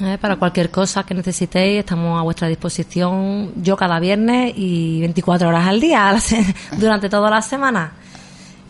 Eh, 0.00 0.18
para 0.20 0.36
cualquier 0.36 0.70
cosa 0.70 1.04
que 1.04 1.14
necesitéis, 1.14 1.80
estamos 1.80 2.18
a 2.18 2.22
vuestra 2.22 2.48
disposición. 2.48 3.52
Yo 3.56 3.76
cada 3.76 4.00
viernes 4.00 4.52
y 4.56 5.00
24 5.00 5.48
horas 5.48 5.66
al 5.66 5.80
día 5.80 6.16
durante 6.78 7.08
toda 7.08 7.30
la 7.30 7.42
semana. 7.42 7.92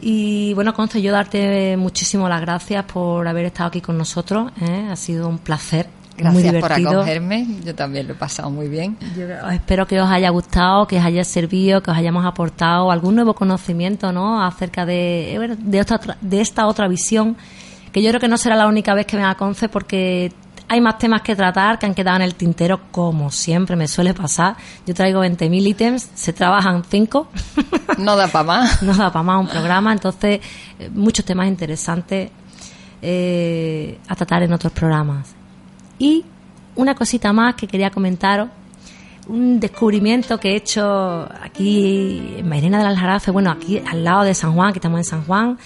Y 0.00 0.52
bueno, 0.54 0.74
Conce, 0.74 1.00
yo 1.00 1.12
darte 1.12 1.76
muchísimas 1.76 2.28
las 2.28 2.40
gracias 2.40 2.84
por 2.84 3.26
haber 3.26 3.46
estado 3.46 3.68
aquí 3.68 3.80
con 3.80 3.96
nosotros. 3.96 4.52
¿eh? 4.60 4.88
Ha 4.90 4.96
sido 4.96 5.28
un 5.28 5.38
placer. 5.38 6.01
Muy 6.16 6.22
Gracias 6.42 6.44
por 6.44 6.52
divertido. 6.76 6.90
acogerme. 7.00 7.46
Yo 7.64 7.74
también 7.74 8.06
lo 8.06 8.12
he 8.12 8.16
pasado 8.16 8.50
muy 8.50 8.68
bien. 8.68 8.96
Yo 9.16 9.24
espero 9.50 9.86
que 9.86 10.00
os 10.00 10.08
haya 10.10 10.28
gustado, 10.30 10.86
que 10.86 10.98
os 10.98 11.04
haya 11.04 11.24
servido, 11.24 11.82
que 11.82 11.90
os 11.90 11.96
hayamos 11.96 12.24
aportado 12.26 12.90
algún 12.90 13.14
nuevo 13.14 13.34
conocimiento, 13.34 14.12
¿no? 14.12 14.44
Acerca 14.44 14.84
de, 14.86 15.34
eh, 15.34 15.56
de, 15.58 15.78
esta, 15.78 15.96
otra- 15.96 16.16
de 16.20 16.40
esta 16.40 16.66
otra 16.66 16.86
visión, 16.88 17.36
que 17.92 18.02
yo 18.02 18.08
creo 18.10 18.20
que 18.20 18.28
no 18.28 18.36
será 18.36 18.56
la 18.56 18.66
única 18.68 18.94
vez 18.94 19.06
que 19.06 19.16
venga 19.16 19.34
Conce, 19.36 19.68
porque 19.68 20.32
hay 20.68 20.80
más 20.80 20.96
temas 20.98 21.20
que 21.22 21.34
tratar 21.36 21.78
que 21.78 21.86
han 21.86 21.94
quedado 21.94 22.16
en 22.16 22.22
el 22.22 22.34
tintero, 22.34 22.80
como 22.90 23.30
siempre 23.30 23.76
me 23.76 23.88
suele 23.88 24.14
pasar. 24.14 24.56
Yo 24.86 24.94
traigo 24.94 25.22
20.000 25.24 25.66
ítems, 25.66 26.10
se 26.14 26.32
trabajan 26.32 26.82
5, 26.88 27.28
No 27.98 28.16
da 28.16 28.28
para 28.28 28.44
más. 28.44 28.82
no 28.82 28.94
da 28.94 29.10
para 29.12 29.22
más 29.22 29.40
un 29.40 29.48
programa, 29.48 29.92
entonces 29.92 30.40
eh, 30.78 30.90
muchos 30.94 31.24
temas 31.24 31.46
interesantes 31.48 32.30
eh, 33.02 33.98
a 34.08 34.14
tratar 34.14 34.42
en 34.42 34.52
otros 34.52 34.72
programas. 34.72 35.34
Y 36.02 36.24
una 36.74 36.96
cosita 36.96 37.32
más 37.32 37.54
que 37.54 37.68
quería 37.68 37.90
comentaros, 37.90 38.48
un 39.28 39.60
descubrimiento 39.60 40.36
que 40.40 40.50
he 40.50 40.56
hecho 40.56 41.28
aquí 41.40 42.38
en 42.38 42.48
Mairena 42.48 42.78
de 42.78 42.84
las 42.84 42.98
Jarafes, 42.98 43.32
bueno, 43.32 43.52
aquí 43.52 43.80
al 43.86 44.02
lado 44.02 44.24
de 44.24 44.34
San 44.34 44.52
Juan, 44.52 44.72
que 44.72 44.80
estamos 44.80 44.98
en 44.98 45.04
San 45.04 45.24
Juan, 45.24 45.58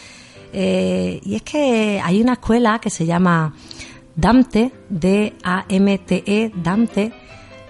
eh, 0.53 1.22
y 1.24 1.37
es 1.37 1.43
que 1.43 2.03
hay 2.05 2.20
una 2.20 2.34
escuela 2.34 2.78
que 2.80 2.91
se 2.91 3.07
llama 3.07 3.55
Dante, 4.14 4.72
D-A-M-T-E, 4.91 6.53
Dante, 6.55 7.12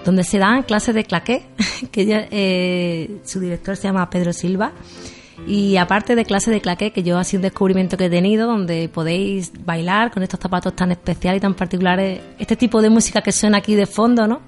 donde 0.04 0.24
se 0.24 0.38
dan 0.38 0.64
clases 0.64 0.92
de 0.92 1.04
claqué, 1.04 1.46
que 1.92 2.04
ya, 2.04 2.26
eh, 2.32 3.20
su 3.22 3.38
director 3.38 3.76
se 3.76 3.84
llama 3.84 4.10
Pedro 4.10 4.32
Silva. 4.32 4.72
Y 5.46 5.76
aparte 5.76 6.16
de 6.16 6.24
clases 6.24 6.52
de 6.52 6.60
claqué, 6.60 6.90
que 6.90 7.04
yo 7.04 7.18
ha 7.18 7.24
sido 7.24 7.38
un 7.38 7.42
descubrimiento 7.42 7.96
que 7.96 8.06
he 8.06 8.10
tenido, 8.10 8.48
donde 8.48 8.88
podéis 8.88 9.52
bailar 9.64 10.10
con 10.10 10.24
estos 10.24 10.40
zapatos 10.40 10.74
tan 10.74 10.90
especiales 10.90 11.38
y 11.38 11.40
tan 11.40 11.54
particulares, 11.54 12.20
este 12.38 12.56
tipo 12.56 12.82
de 12.82 12.90
música 12.90 13.22
que 13.22 13.30
suena 13.30 13.58
aquí 13.58 13.76
de 13.76 13.86
fondo, 13.86 14.26
¿no? 14.26 14.40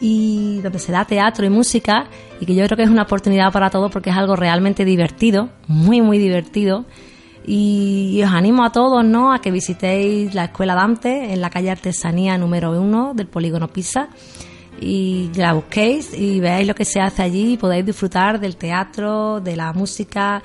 y 0.00 0.60
donde 0.60 0.78
se 0.78 0.92
da 0.92 1.04
teatro 1.04 1.46
y 1.46 1.50
música 1.50 2.06
y 2.40 2.46
que 2.46 2.54
yo 2.54 2.64
creo 2.66 2.76
que 2.76 2.82
es 2.82 2.90
una 2.90 3.02
oportunidad 3.02 3.52
para 3.52 3.70
todos 3.70 3.90
porque 3.90 4.10
es 4.10 4.16
algo 4.16 4.36
realmente 4.36 4.84
divertido, 4.84 5.50
muy 5.66 6.00
muy 6.00 6.18
divertido 6.18 6.84
y, 7.46 8.20
os 8.22 8.30
animo 8.30 8.64
a 8.64 8.72
todos 8.72 9.04
¿no? 9.04 9.32
a 9.32 9.40
que 9.40 9.50
visitéis 9.50 10.34
la 10.34 10.44
Escuela 10.44 10.74
Dante 10.74 11.32
en 11.32 11.40
la 11.40 11.50
calle 11.50 11.70
Artesanía 11.70 12.38
número 12.38 12.78
uno 12.78 13.14
del 13.14 13.28
Polígono 13.28 13.68
Pisa 13.68 14.08
y 14.84 15.30
la 15.34 15.54
busquéis 15.54 16.12
y 16.12 16.40
veáis 16.40 16.66
lo 16.66 16.74
que 16.74 16.84
se 16.84 17.00
hace 17.00 17.22
allí 17.22 17.54
y 17.54 17.56
podáis 17.56 17.86
disfrutar 17.86 18.38
del 18.38 18.56
teatro, 18.56 19.40
de 19.40 19.56
la 19.56 19.72
música 19.72 20.42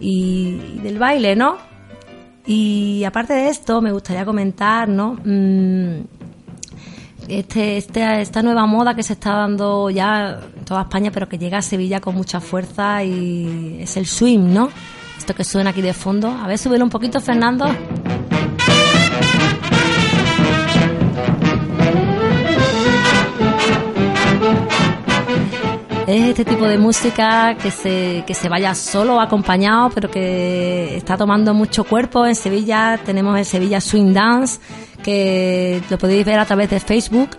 y, 0.00 0.78
del 0.82 0.98
baile, 0.98 1.36
¿no? 1.36 1.58
Y 2.46 3.04
aparte 3.04 3.34
de 3.34 3.48
esto, 3.48 3.82
me 3.82 3.92
gustaría 3.92 4.24
comentar, 4.24 4.88
¿no? 4.88 5.18
Mm, 5.24 6.04
este, 7.28 7.76
este, 7.76 8.20
esta 8.22 8.42
nueva 8.42 8.66
moda 8.66 8.94
que 8.94 9.02
se 9.02 9.14
está 9.14 9.32
dando 9.32 9.90
ya 9.90 10.40
en 10.56 10.64
toda 10.64 10.82
España, 10.82 11.10
pero 11.12 11.28
que 11.28 11.38
llega 11.38 11.58
a 11.58 11.62
Sevilla 11.62 12.00
con 12.00 12.14
mucha 12.14 12.40
fuerza 12.40 13.04
y 13.04 13.78
es 13.80 13.96
el 13.96 14.06
swing, 14.06 14.54
¿no? 14.54 14.70
Esto 15.18 15.34
que 15.34 15.44
suena 15.44 15.70
aquí 15.70 15.82
de 15.82 15.92
fondo. 15.92 16.28
A 16.28 16.46
ver, 16.46 16.56
súbelo 16.56 16.84
un 16.84 16.90
poquito, 16.90 17.20
Fernando. 17.20 17.66
Es 26.06 26.28
este 26.28 26.44
tipo 26.44 26.66
de 26.66 26.78
música 26.78 27.56
que 27.60 27.70
se, 27.70 28.22
que 28.26 28.34
se 28.34 28.48
vaya 28.48 28.74
solo 28.74 29.16
o 29.16 29.20
acompañado, 29.20 29.90
pero 29.90 30.10
que 30.10 30.96
está 30.96 31.16
tomando 31.16 31.52
mucho 31.52 31.82
cuerpo. 31.84 32.24
En 32.26 32.36
Sevilla 32.36 33.00
tenemos 33.04 33.36
el 33.36 33.44
Sevilla 33.44 33.80
Swing 33.80 34.12
Dance, 34.12 34.60
que 35.02 35.82
lo 35.90 35.98
podéis 35.98 36.24
ver 36.24 36.38
a 36.38 36.44
través 36.44 36.70
de 36.70 36.78
Facebook. 36.78 37.30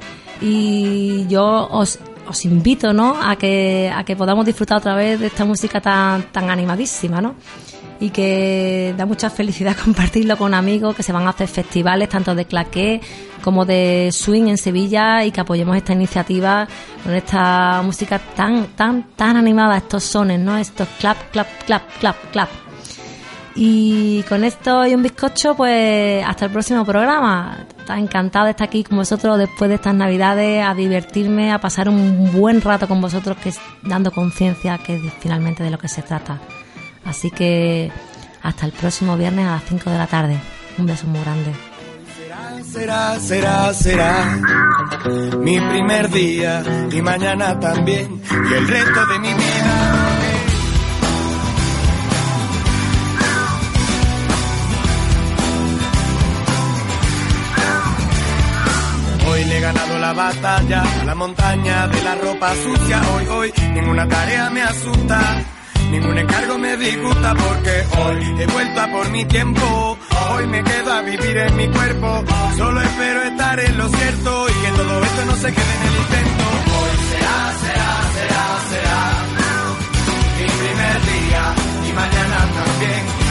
Y 0.41 1.25
yo 1.27 1.67
os, 1.71 1.99
os 2.27 2.45
invito 2.45 2.91
¿no? 2.91 3.15
a, 3.21 3.37
que, 3.37 3.91
a 3.95 4.03
que 4.03 4.15
podamos 4.15 4.45
disfrutar 4.45 4.79
otra 4.79 4.95
vez 4.95 5.19
de 5.19 5.27
esta 5.27 5.45
música 5.45 5.79
tan, 5.79 6.23
tan 6.31 6.49
animadísima. 6.49 7.21
¿no? 7.21 7.35
Y 7.99 8.09
que 8.09 8.93
da 8.97 9.05
mucha 9.05 9.29
felicidad 9.29 9.75
compartirlo 9.83 10.37
con 10.37 10.53
amigos 10.53 10.95
que 10.95 11.03
se 11.03 11.11
van 11.11 11.27
a 11.27 11.31
hacer 11.31 11.47
festivales 11.47 12.09
tanto 12.09 12.35
de 12.35 12.45
claqué 12.45 13.01
como 13.41 13.65
de 13.65 14.09
swing 14.11 14.47
en 14.47 14.57
Sevilla 14.57 15.23
y 15.23 15.31
que 15.31 15.41
apoyemos 15.41 15.75
esta 15.77 15.93
iniciativa 15.93 16.67
con 17.03 17.13
esta 17.13 17.81
música 17.83 18.19
tan 18.19 18.67
tan 18.75 19.03
tan 19.15 19.37
animada 19.37 19.77
estos 19.77 20.03
sones 20.03 20.39
no 20.39 20.57
estos 20.57 20.87
clap 20.99 21.31
clap 21.31 21.47
clap 21.65 21.83
clap 21.99 22.31
clap. 22.31 22.49
Y 23.59 24.21
con 24.29 24.43
esto 24.43 24.85
y 24.85 24.93
un 24.93 25.01
bizcocho 25.01 25.55
pues 25.55 26.23
hasta 26.23 26.45
el 26.45 26.51
próximo 26.51 26.85
programa. 26.85 27.65
Está 27.79 27.97
encantada 27.97 28.45
de 28.45 28.51
estar 28.51 28.67
aquí 28.67 28.83
con 28.83 28.97
vosotros 28.97 29.39
después 29.39 29.67
de 29.69 29.75
estas 29.75 29.95
navidades 29.95 30.63
a 30.63 30.75
divertirme 30.75 31.51
a 31.51 31.59
pasar 31.59 31.89
un 31.89 32.31
buen 32.31 32.61
rato 32.61 32.87
con 32.87 33.01
vosotros 33.01 33.35
que 33.37 33.49
es 33.49 33.59
dando 33.81 34.11
conciencia 34.11 34.77
que 34.77 34.99
finalmente 35.19 35.63
de 35.63 35.71
lo 35.71 35.79
que 35.79 35.87
se 35.87 36.03
trata 36.03 36.39
Así 37.07 37.31
que 37.31 37.89
hasta 38.43 38.65
el 38.65 38.73
próximo 38.73 39.17
viernes 39.17 39.47
a 39.47 39.51
las 39.51 39.63
5 39.63 39.89
de 39.89 39.97
la 39.97 40.07
tarde. 40.07 40.37
Un 40.77 40.85
beso 40.85 41.07
muy 41.07 41.21
grande. 41.21 41.53
Será, 42.63 43.19
será, 43.19 43.73
será 43.73 44.39
mi 45.39 45.59
primer 45.59 46.09
día 46.09 46.63
y 46.91 47.01
mañana 47.01 47.59
también 47.59 48.21
y 48.49 48.53
el 48.53 48.67
resto 48.67 49.05
de 49.05 49.19
mi 49.19 49.33
vida. 49.33 50.17
Hoy 59.29 59.45
le 59.45 59.57
he 59.57 59.61
ganado 59.61 59.97
la 59.97 60.13
batalla 60.13 60.83
a 61.01 61.05
la 61.05 61.15
montaña 61.15 61.87
de 61.87 62.03
la 62.03 62.15
ropa 62.15 62.53
sucia. 62.53 63.01
Hoy, 63.15 63.25
hoy, 63.27 63.53
ninguna 63.73 64.07
tarea 64.07 64.49
me 64.49 64.61
asusta. 64.61 65.56
Ningún 65.91 66.17
encargo 66.17 66.57
me 66.57 66.77
disgusta 66.77 67.33
porque 67.33 67.85
hoy 68.01 68.41
he 68.41 68.45
vuelto 68.47 68.81
a 68.81 68.87
por 68.87 69.09
mi 69.09 69.25
tiempo. 69.25 69.97
Hoy 70.31 70.47
me 70.47 70.63
quedo 70.63 70.93
a 70.93 71.01
vivir 71.01 71.37
en 71.37 71.55
mi 71.55 71.67
cuerpo. 71.69 72.23
Solo 72.57 72.81
espero 72.81 73.23
estar 73.23 73.59
en 73.59 73.77
lo 73.77 73.87
cierto 73.87 74.47
y 74.49 74.53
que 74.53 74.71
todo 74.77 75.03
esto 75.03 75.25
no 75.25 75.35
se 75.35 75.53
quede 75.53 75.73
en 75.77 75.87
el 75.87 75.95
intento. 76.03 76.43
Hoy 76.79 76.93
será, 77.09 77.53
será, 77.63 77.91
será, 78.17 78.45
será 78.71 79.27
mi 80.39 80.45
primer 80.45 80.95
día 81.01 81.43
y 81.89 81.93
mañana 81.93 82.37
también 82.53 83.26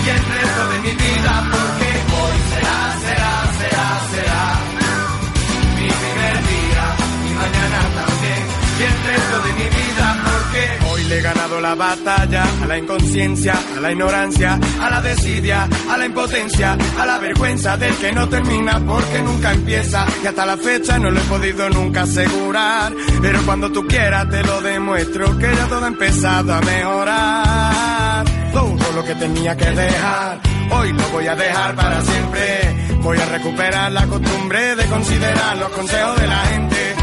la 11.67 11.75
batalla 11.75 12.45
a 12.63 12.67
la 12.67 12.79
inconsciencia, 12.79 13.55
a 13.77 13.81
la 13.81 13.91
ignorancia, 13.91 14.57
a 14.81 14.89
la 14.89 15.01
desidia, 15.01 15.69
a 15.91 15.97
la 15.97 16.07
impotencia, 16.07 16.79
a 16.97 17.05
la 17.05 17.19
vergüenza 17.19 17.77
del 17.77 17.93
que 17.97 18.13
no 18.13 18.29
termina 18.29 18.79
porque 18.87 19.21
nunca 19.21 19.53
empieza 19.53 20.07
y 20.23 20.27
hasta 20.29 20.47
la 20.47 20.57
fecha 20.57 20.97
no 21.01 21.11
lo 21.11 21.19
he 21.19 21.25
podido 21.25 21.69
nunca 21.71 22.03
asegurar, 22.03 22.93
pero 23.21 23.43
cuando 23.45 23.73
tú 23.73 23.85
quieras 23.85 24.31
te 24.31 24.45
lo 24.45 24.61
demuestro 24.61 25.37
que 25.39 25.57
ya 25.57 25.67
todo 25.67 25.85
ha 25.85 25.89
empezado 25.89 26.55
a 26.55 26.61
mejorar. 26.61 28.25
Todo 28.53 28.93
lo 28.95 29.05
que 29.05 29.15
tenía 29.17 29.57
que 29.57 29.71
dejar, 29.71 30.41
hoy 30.71 30.93
lo 30.93 31.09
voy 31.09 31.27
a 31.27 31.35
dejar 31.35 31.75
para 31.75 32.01
siempre. 32.01 32.97
Voy 33.03 33.19
a 33.19 33.27
recuperar 33.27 33.91
la 33.91 34.07
costumbre 34.07 34.77
de 34.77 34.87
considerar 34.87 35.57
los 35.59 35.71
consejos 35.71 36.21
de 36.21 36.27
la 36.29 36.39
gente 36.47 36.96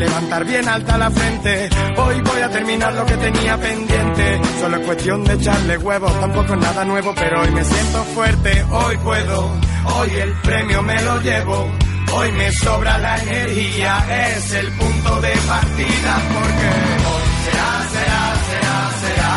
levantar 0.00 0.44
bien 0.46 0.66
alta 0.66 0.96
la 0.96 1.10
frente. 1.10 1.68
Hoy 1.98 2.20
voy 2.22 2.40
a 2.40 2.48
terminar 2.48 2.92
lo 2.94 3.04
que 3.04 3.16
tenía 3.18 3.56
pendiente. 3.58 4.40
Solo 4.60 4.76
es 4.78 4.86
cuestión 4.86 5.24
de 5.24 5.34
echarle 5.34 5.76
huevos, 5.76 6.20
tampoco 6.20 6.54
es 6.54 6.60
nada 6.60 6.84
nuevo, 6.84 7.12
pero 7.14 7.42
hoy 7.42 7.50
me 7.50 7.62
siento 7.62 8.02
fuerte, 8.14 8.64
hoy 8.70 8.96
puedo, 8.96 9.50
hoy 9.96 10.10
el 10.10 10.32
premio 10.40 10.82
me 10.82 11.00
lo 11.02 11.20
llevo. 11.20 11.70
Hoy 12.12 12.32
me 12.32 12.50
sobra 12.52 12.98
la 12.98 13.16
energía, 13.22 14.34
es 14.34 14.52
el 14.52 14.68
punto 14.72 15.20
de 15.20 15.32
partida 15.46 16.12
porque 16.34 16.70
hoy 17.10 17.26
será, 17.44 17.70
será, 17.94 18.22
será, 18.48 18.76
será 19.02 19.32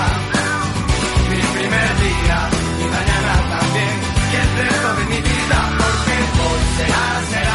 mi 1.30 1.42
primer 1.60 1.90
día 2.08 2.38
y 2.80 2.86
mañana 2.98 3.34
también 3.60 3.96
y 4.32 4.36
el 4.42 4.50
resto 4.58 4.90
de 4.96 5.06
mi 5.06 5.22
vida 5.22 5.60
porque 5.78 6.16
hoy 6.48 6.62
será, 6.78 7.06
será, 7.32 7.53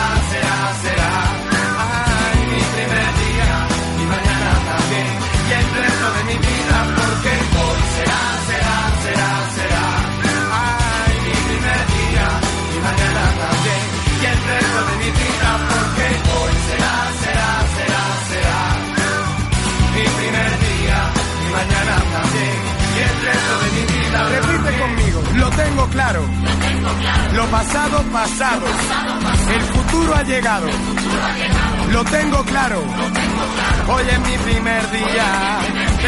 lo 25.38 25.50
tengo 25.50 25.86
claro. 25.88 26.22
Lo 27.34 27.46
pasado, 27.46 28.02
pasado. 28.12 28.66
El 29.54 29.62
futuro 29.62 30.14
ha 30.14 30.22
llegado. 30.22 30.66
Lo 31.92 32.04
tengo 32.04 32.44
claro. 32.44 32.82
Hoy 33.88 34.04
es 34.10 34.20
mi 34.20 34.36
primer 34.38 34.90
día. 34.90 35.60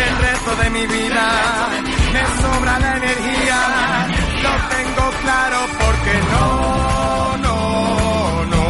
El 0.06 0.16
resto 0.18 0.56
de 0.62 0.70
mi 0.70 0.86
vida 0.86 1.68
me 2.12 2.22
sobra 2.42 2.78
la 2.78 2.96
energía. 2.96 4.06
Lo 4.42 4.52
tengo 4.76 5.10
claro 5.22 5.58
porque 5.80 6.14
no, 6.32 7.36
no, 7.46 8.44
no. 8.46 8.64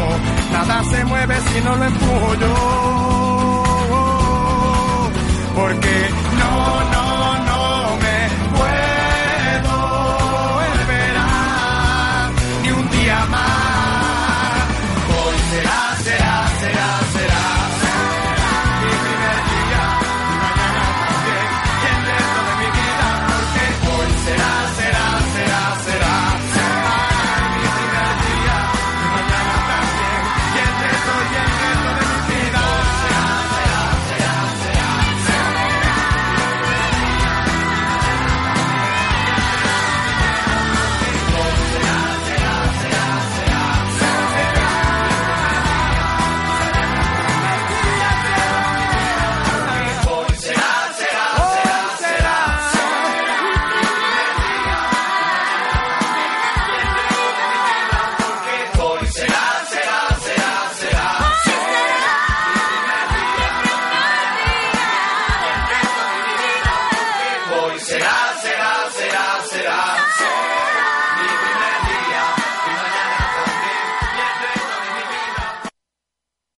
Nada 0.52 0.84
se 0.84 1.04
mueve 1.04 1.36
si 1.52 1.60
no 1.62 1.76
lo 1.76 1.84
empujo 1.84 2.34
yo 2.34 3.00
porque 5.54 6.08
no 6.38 6.99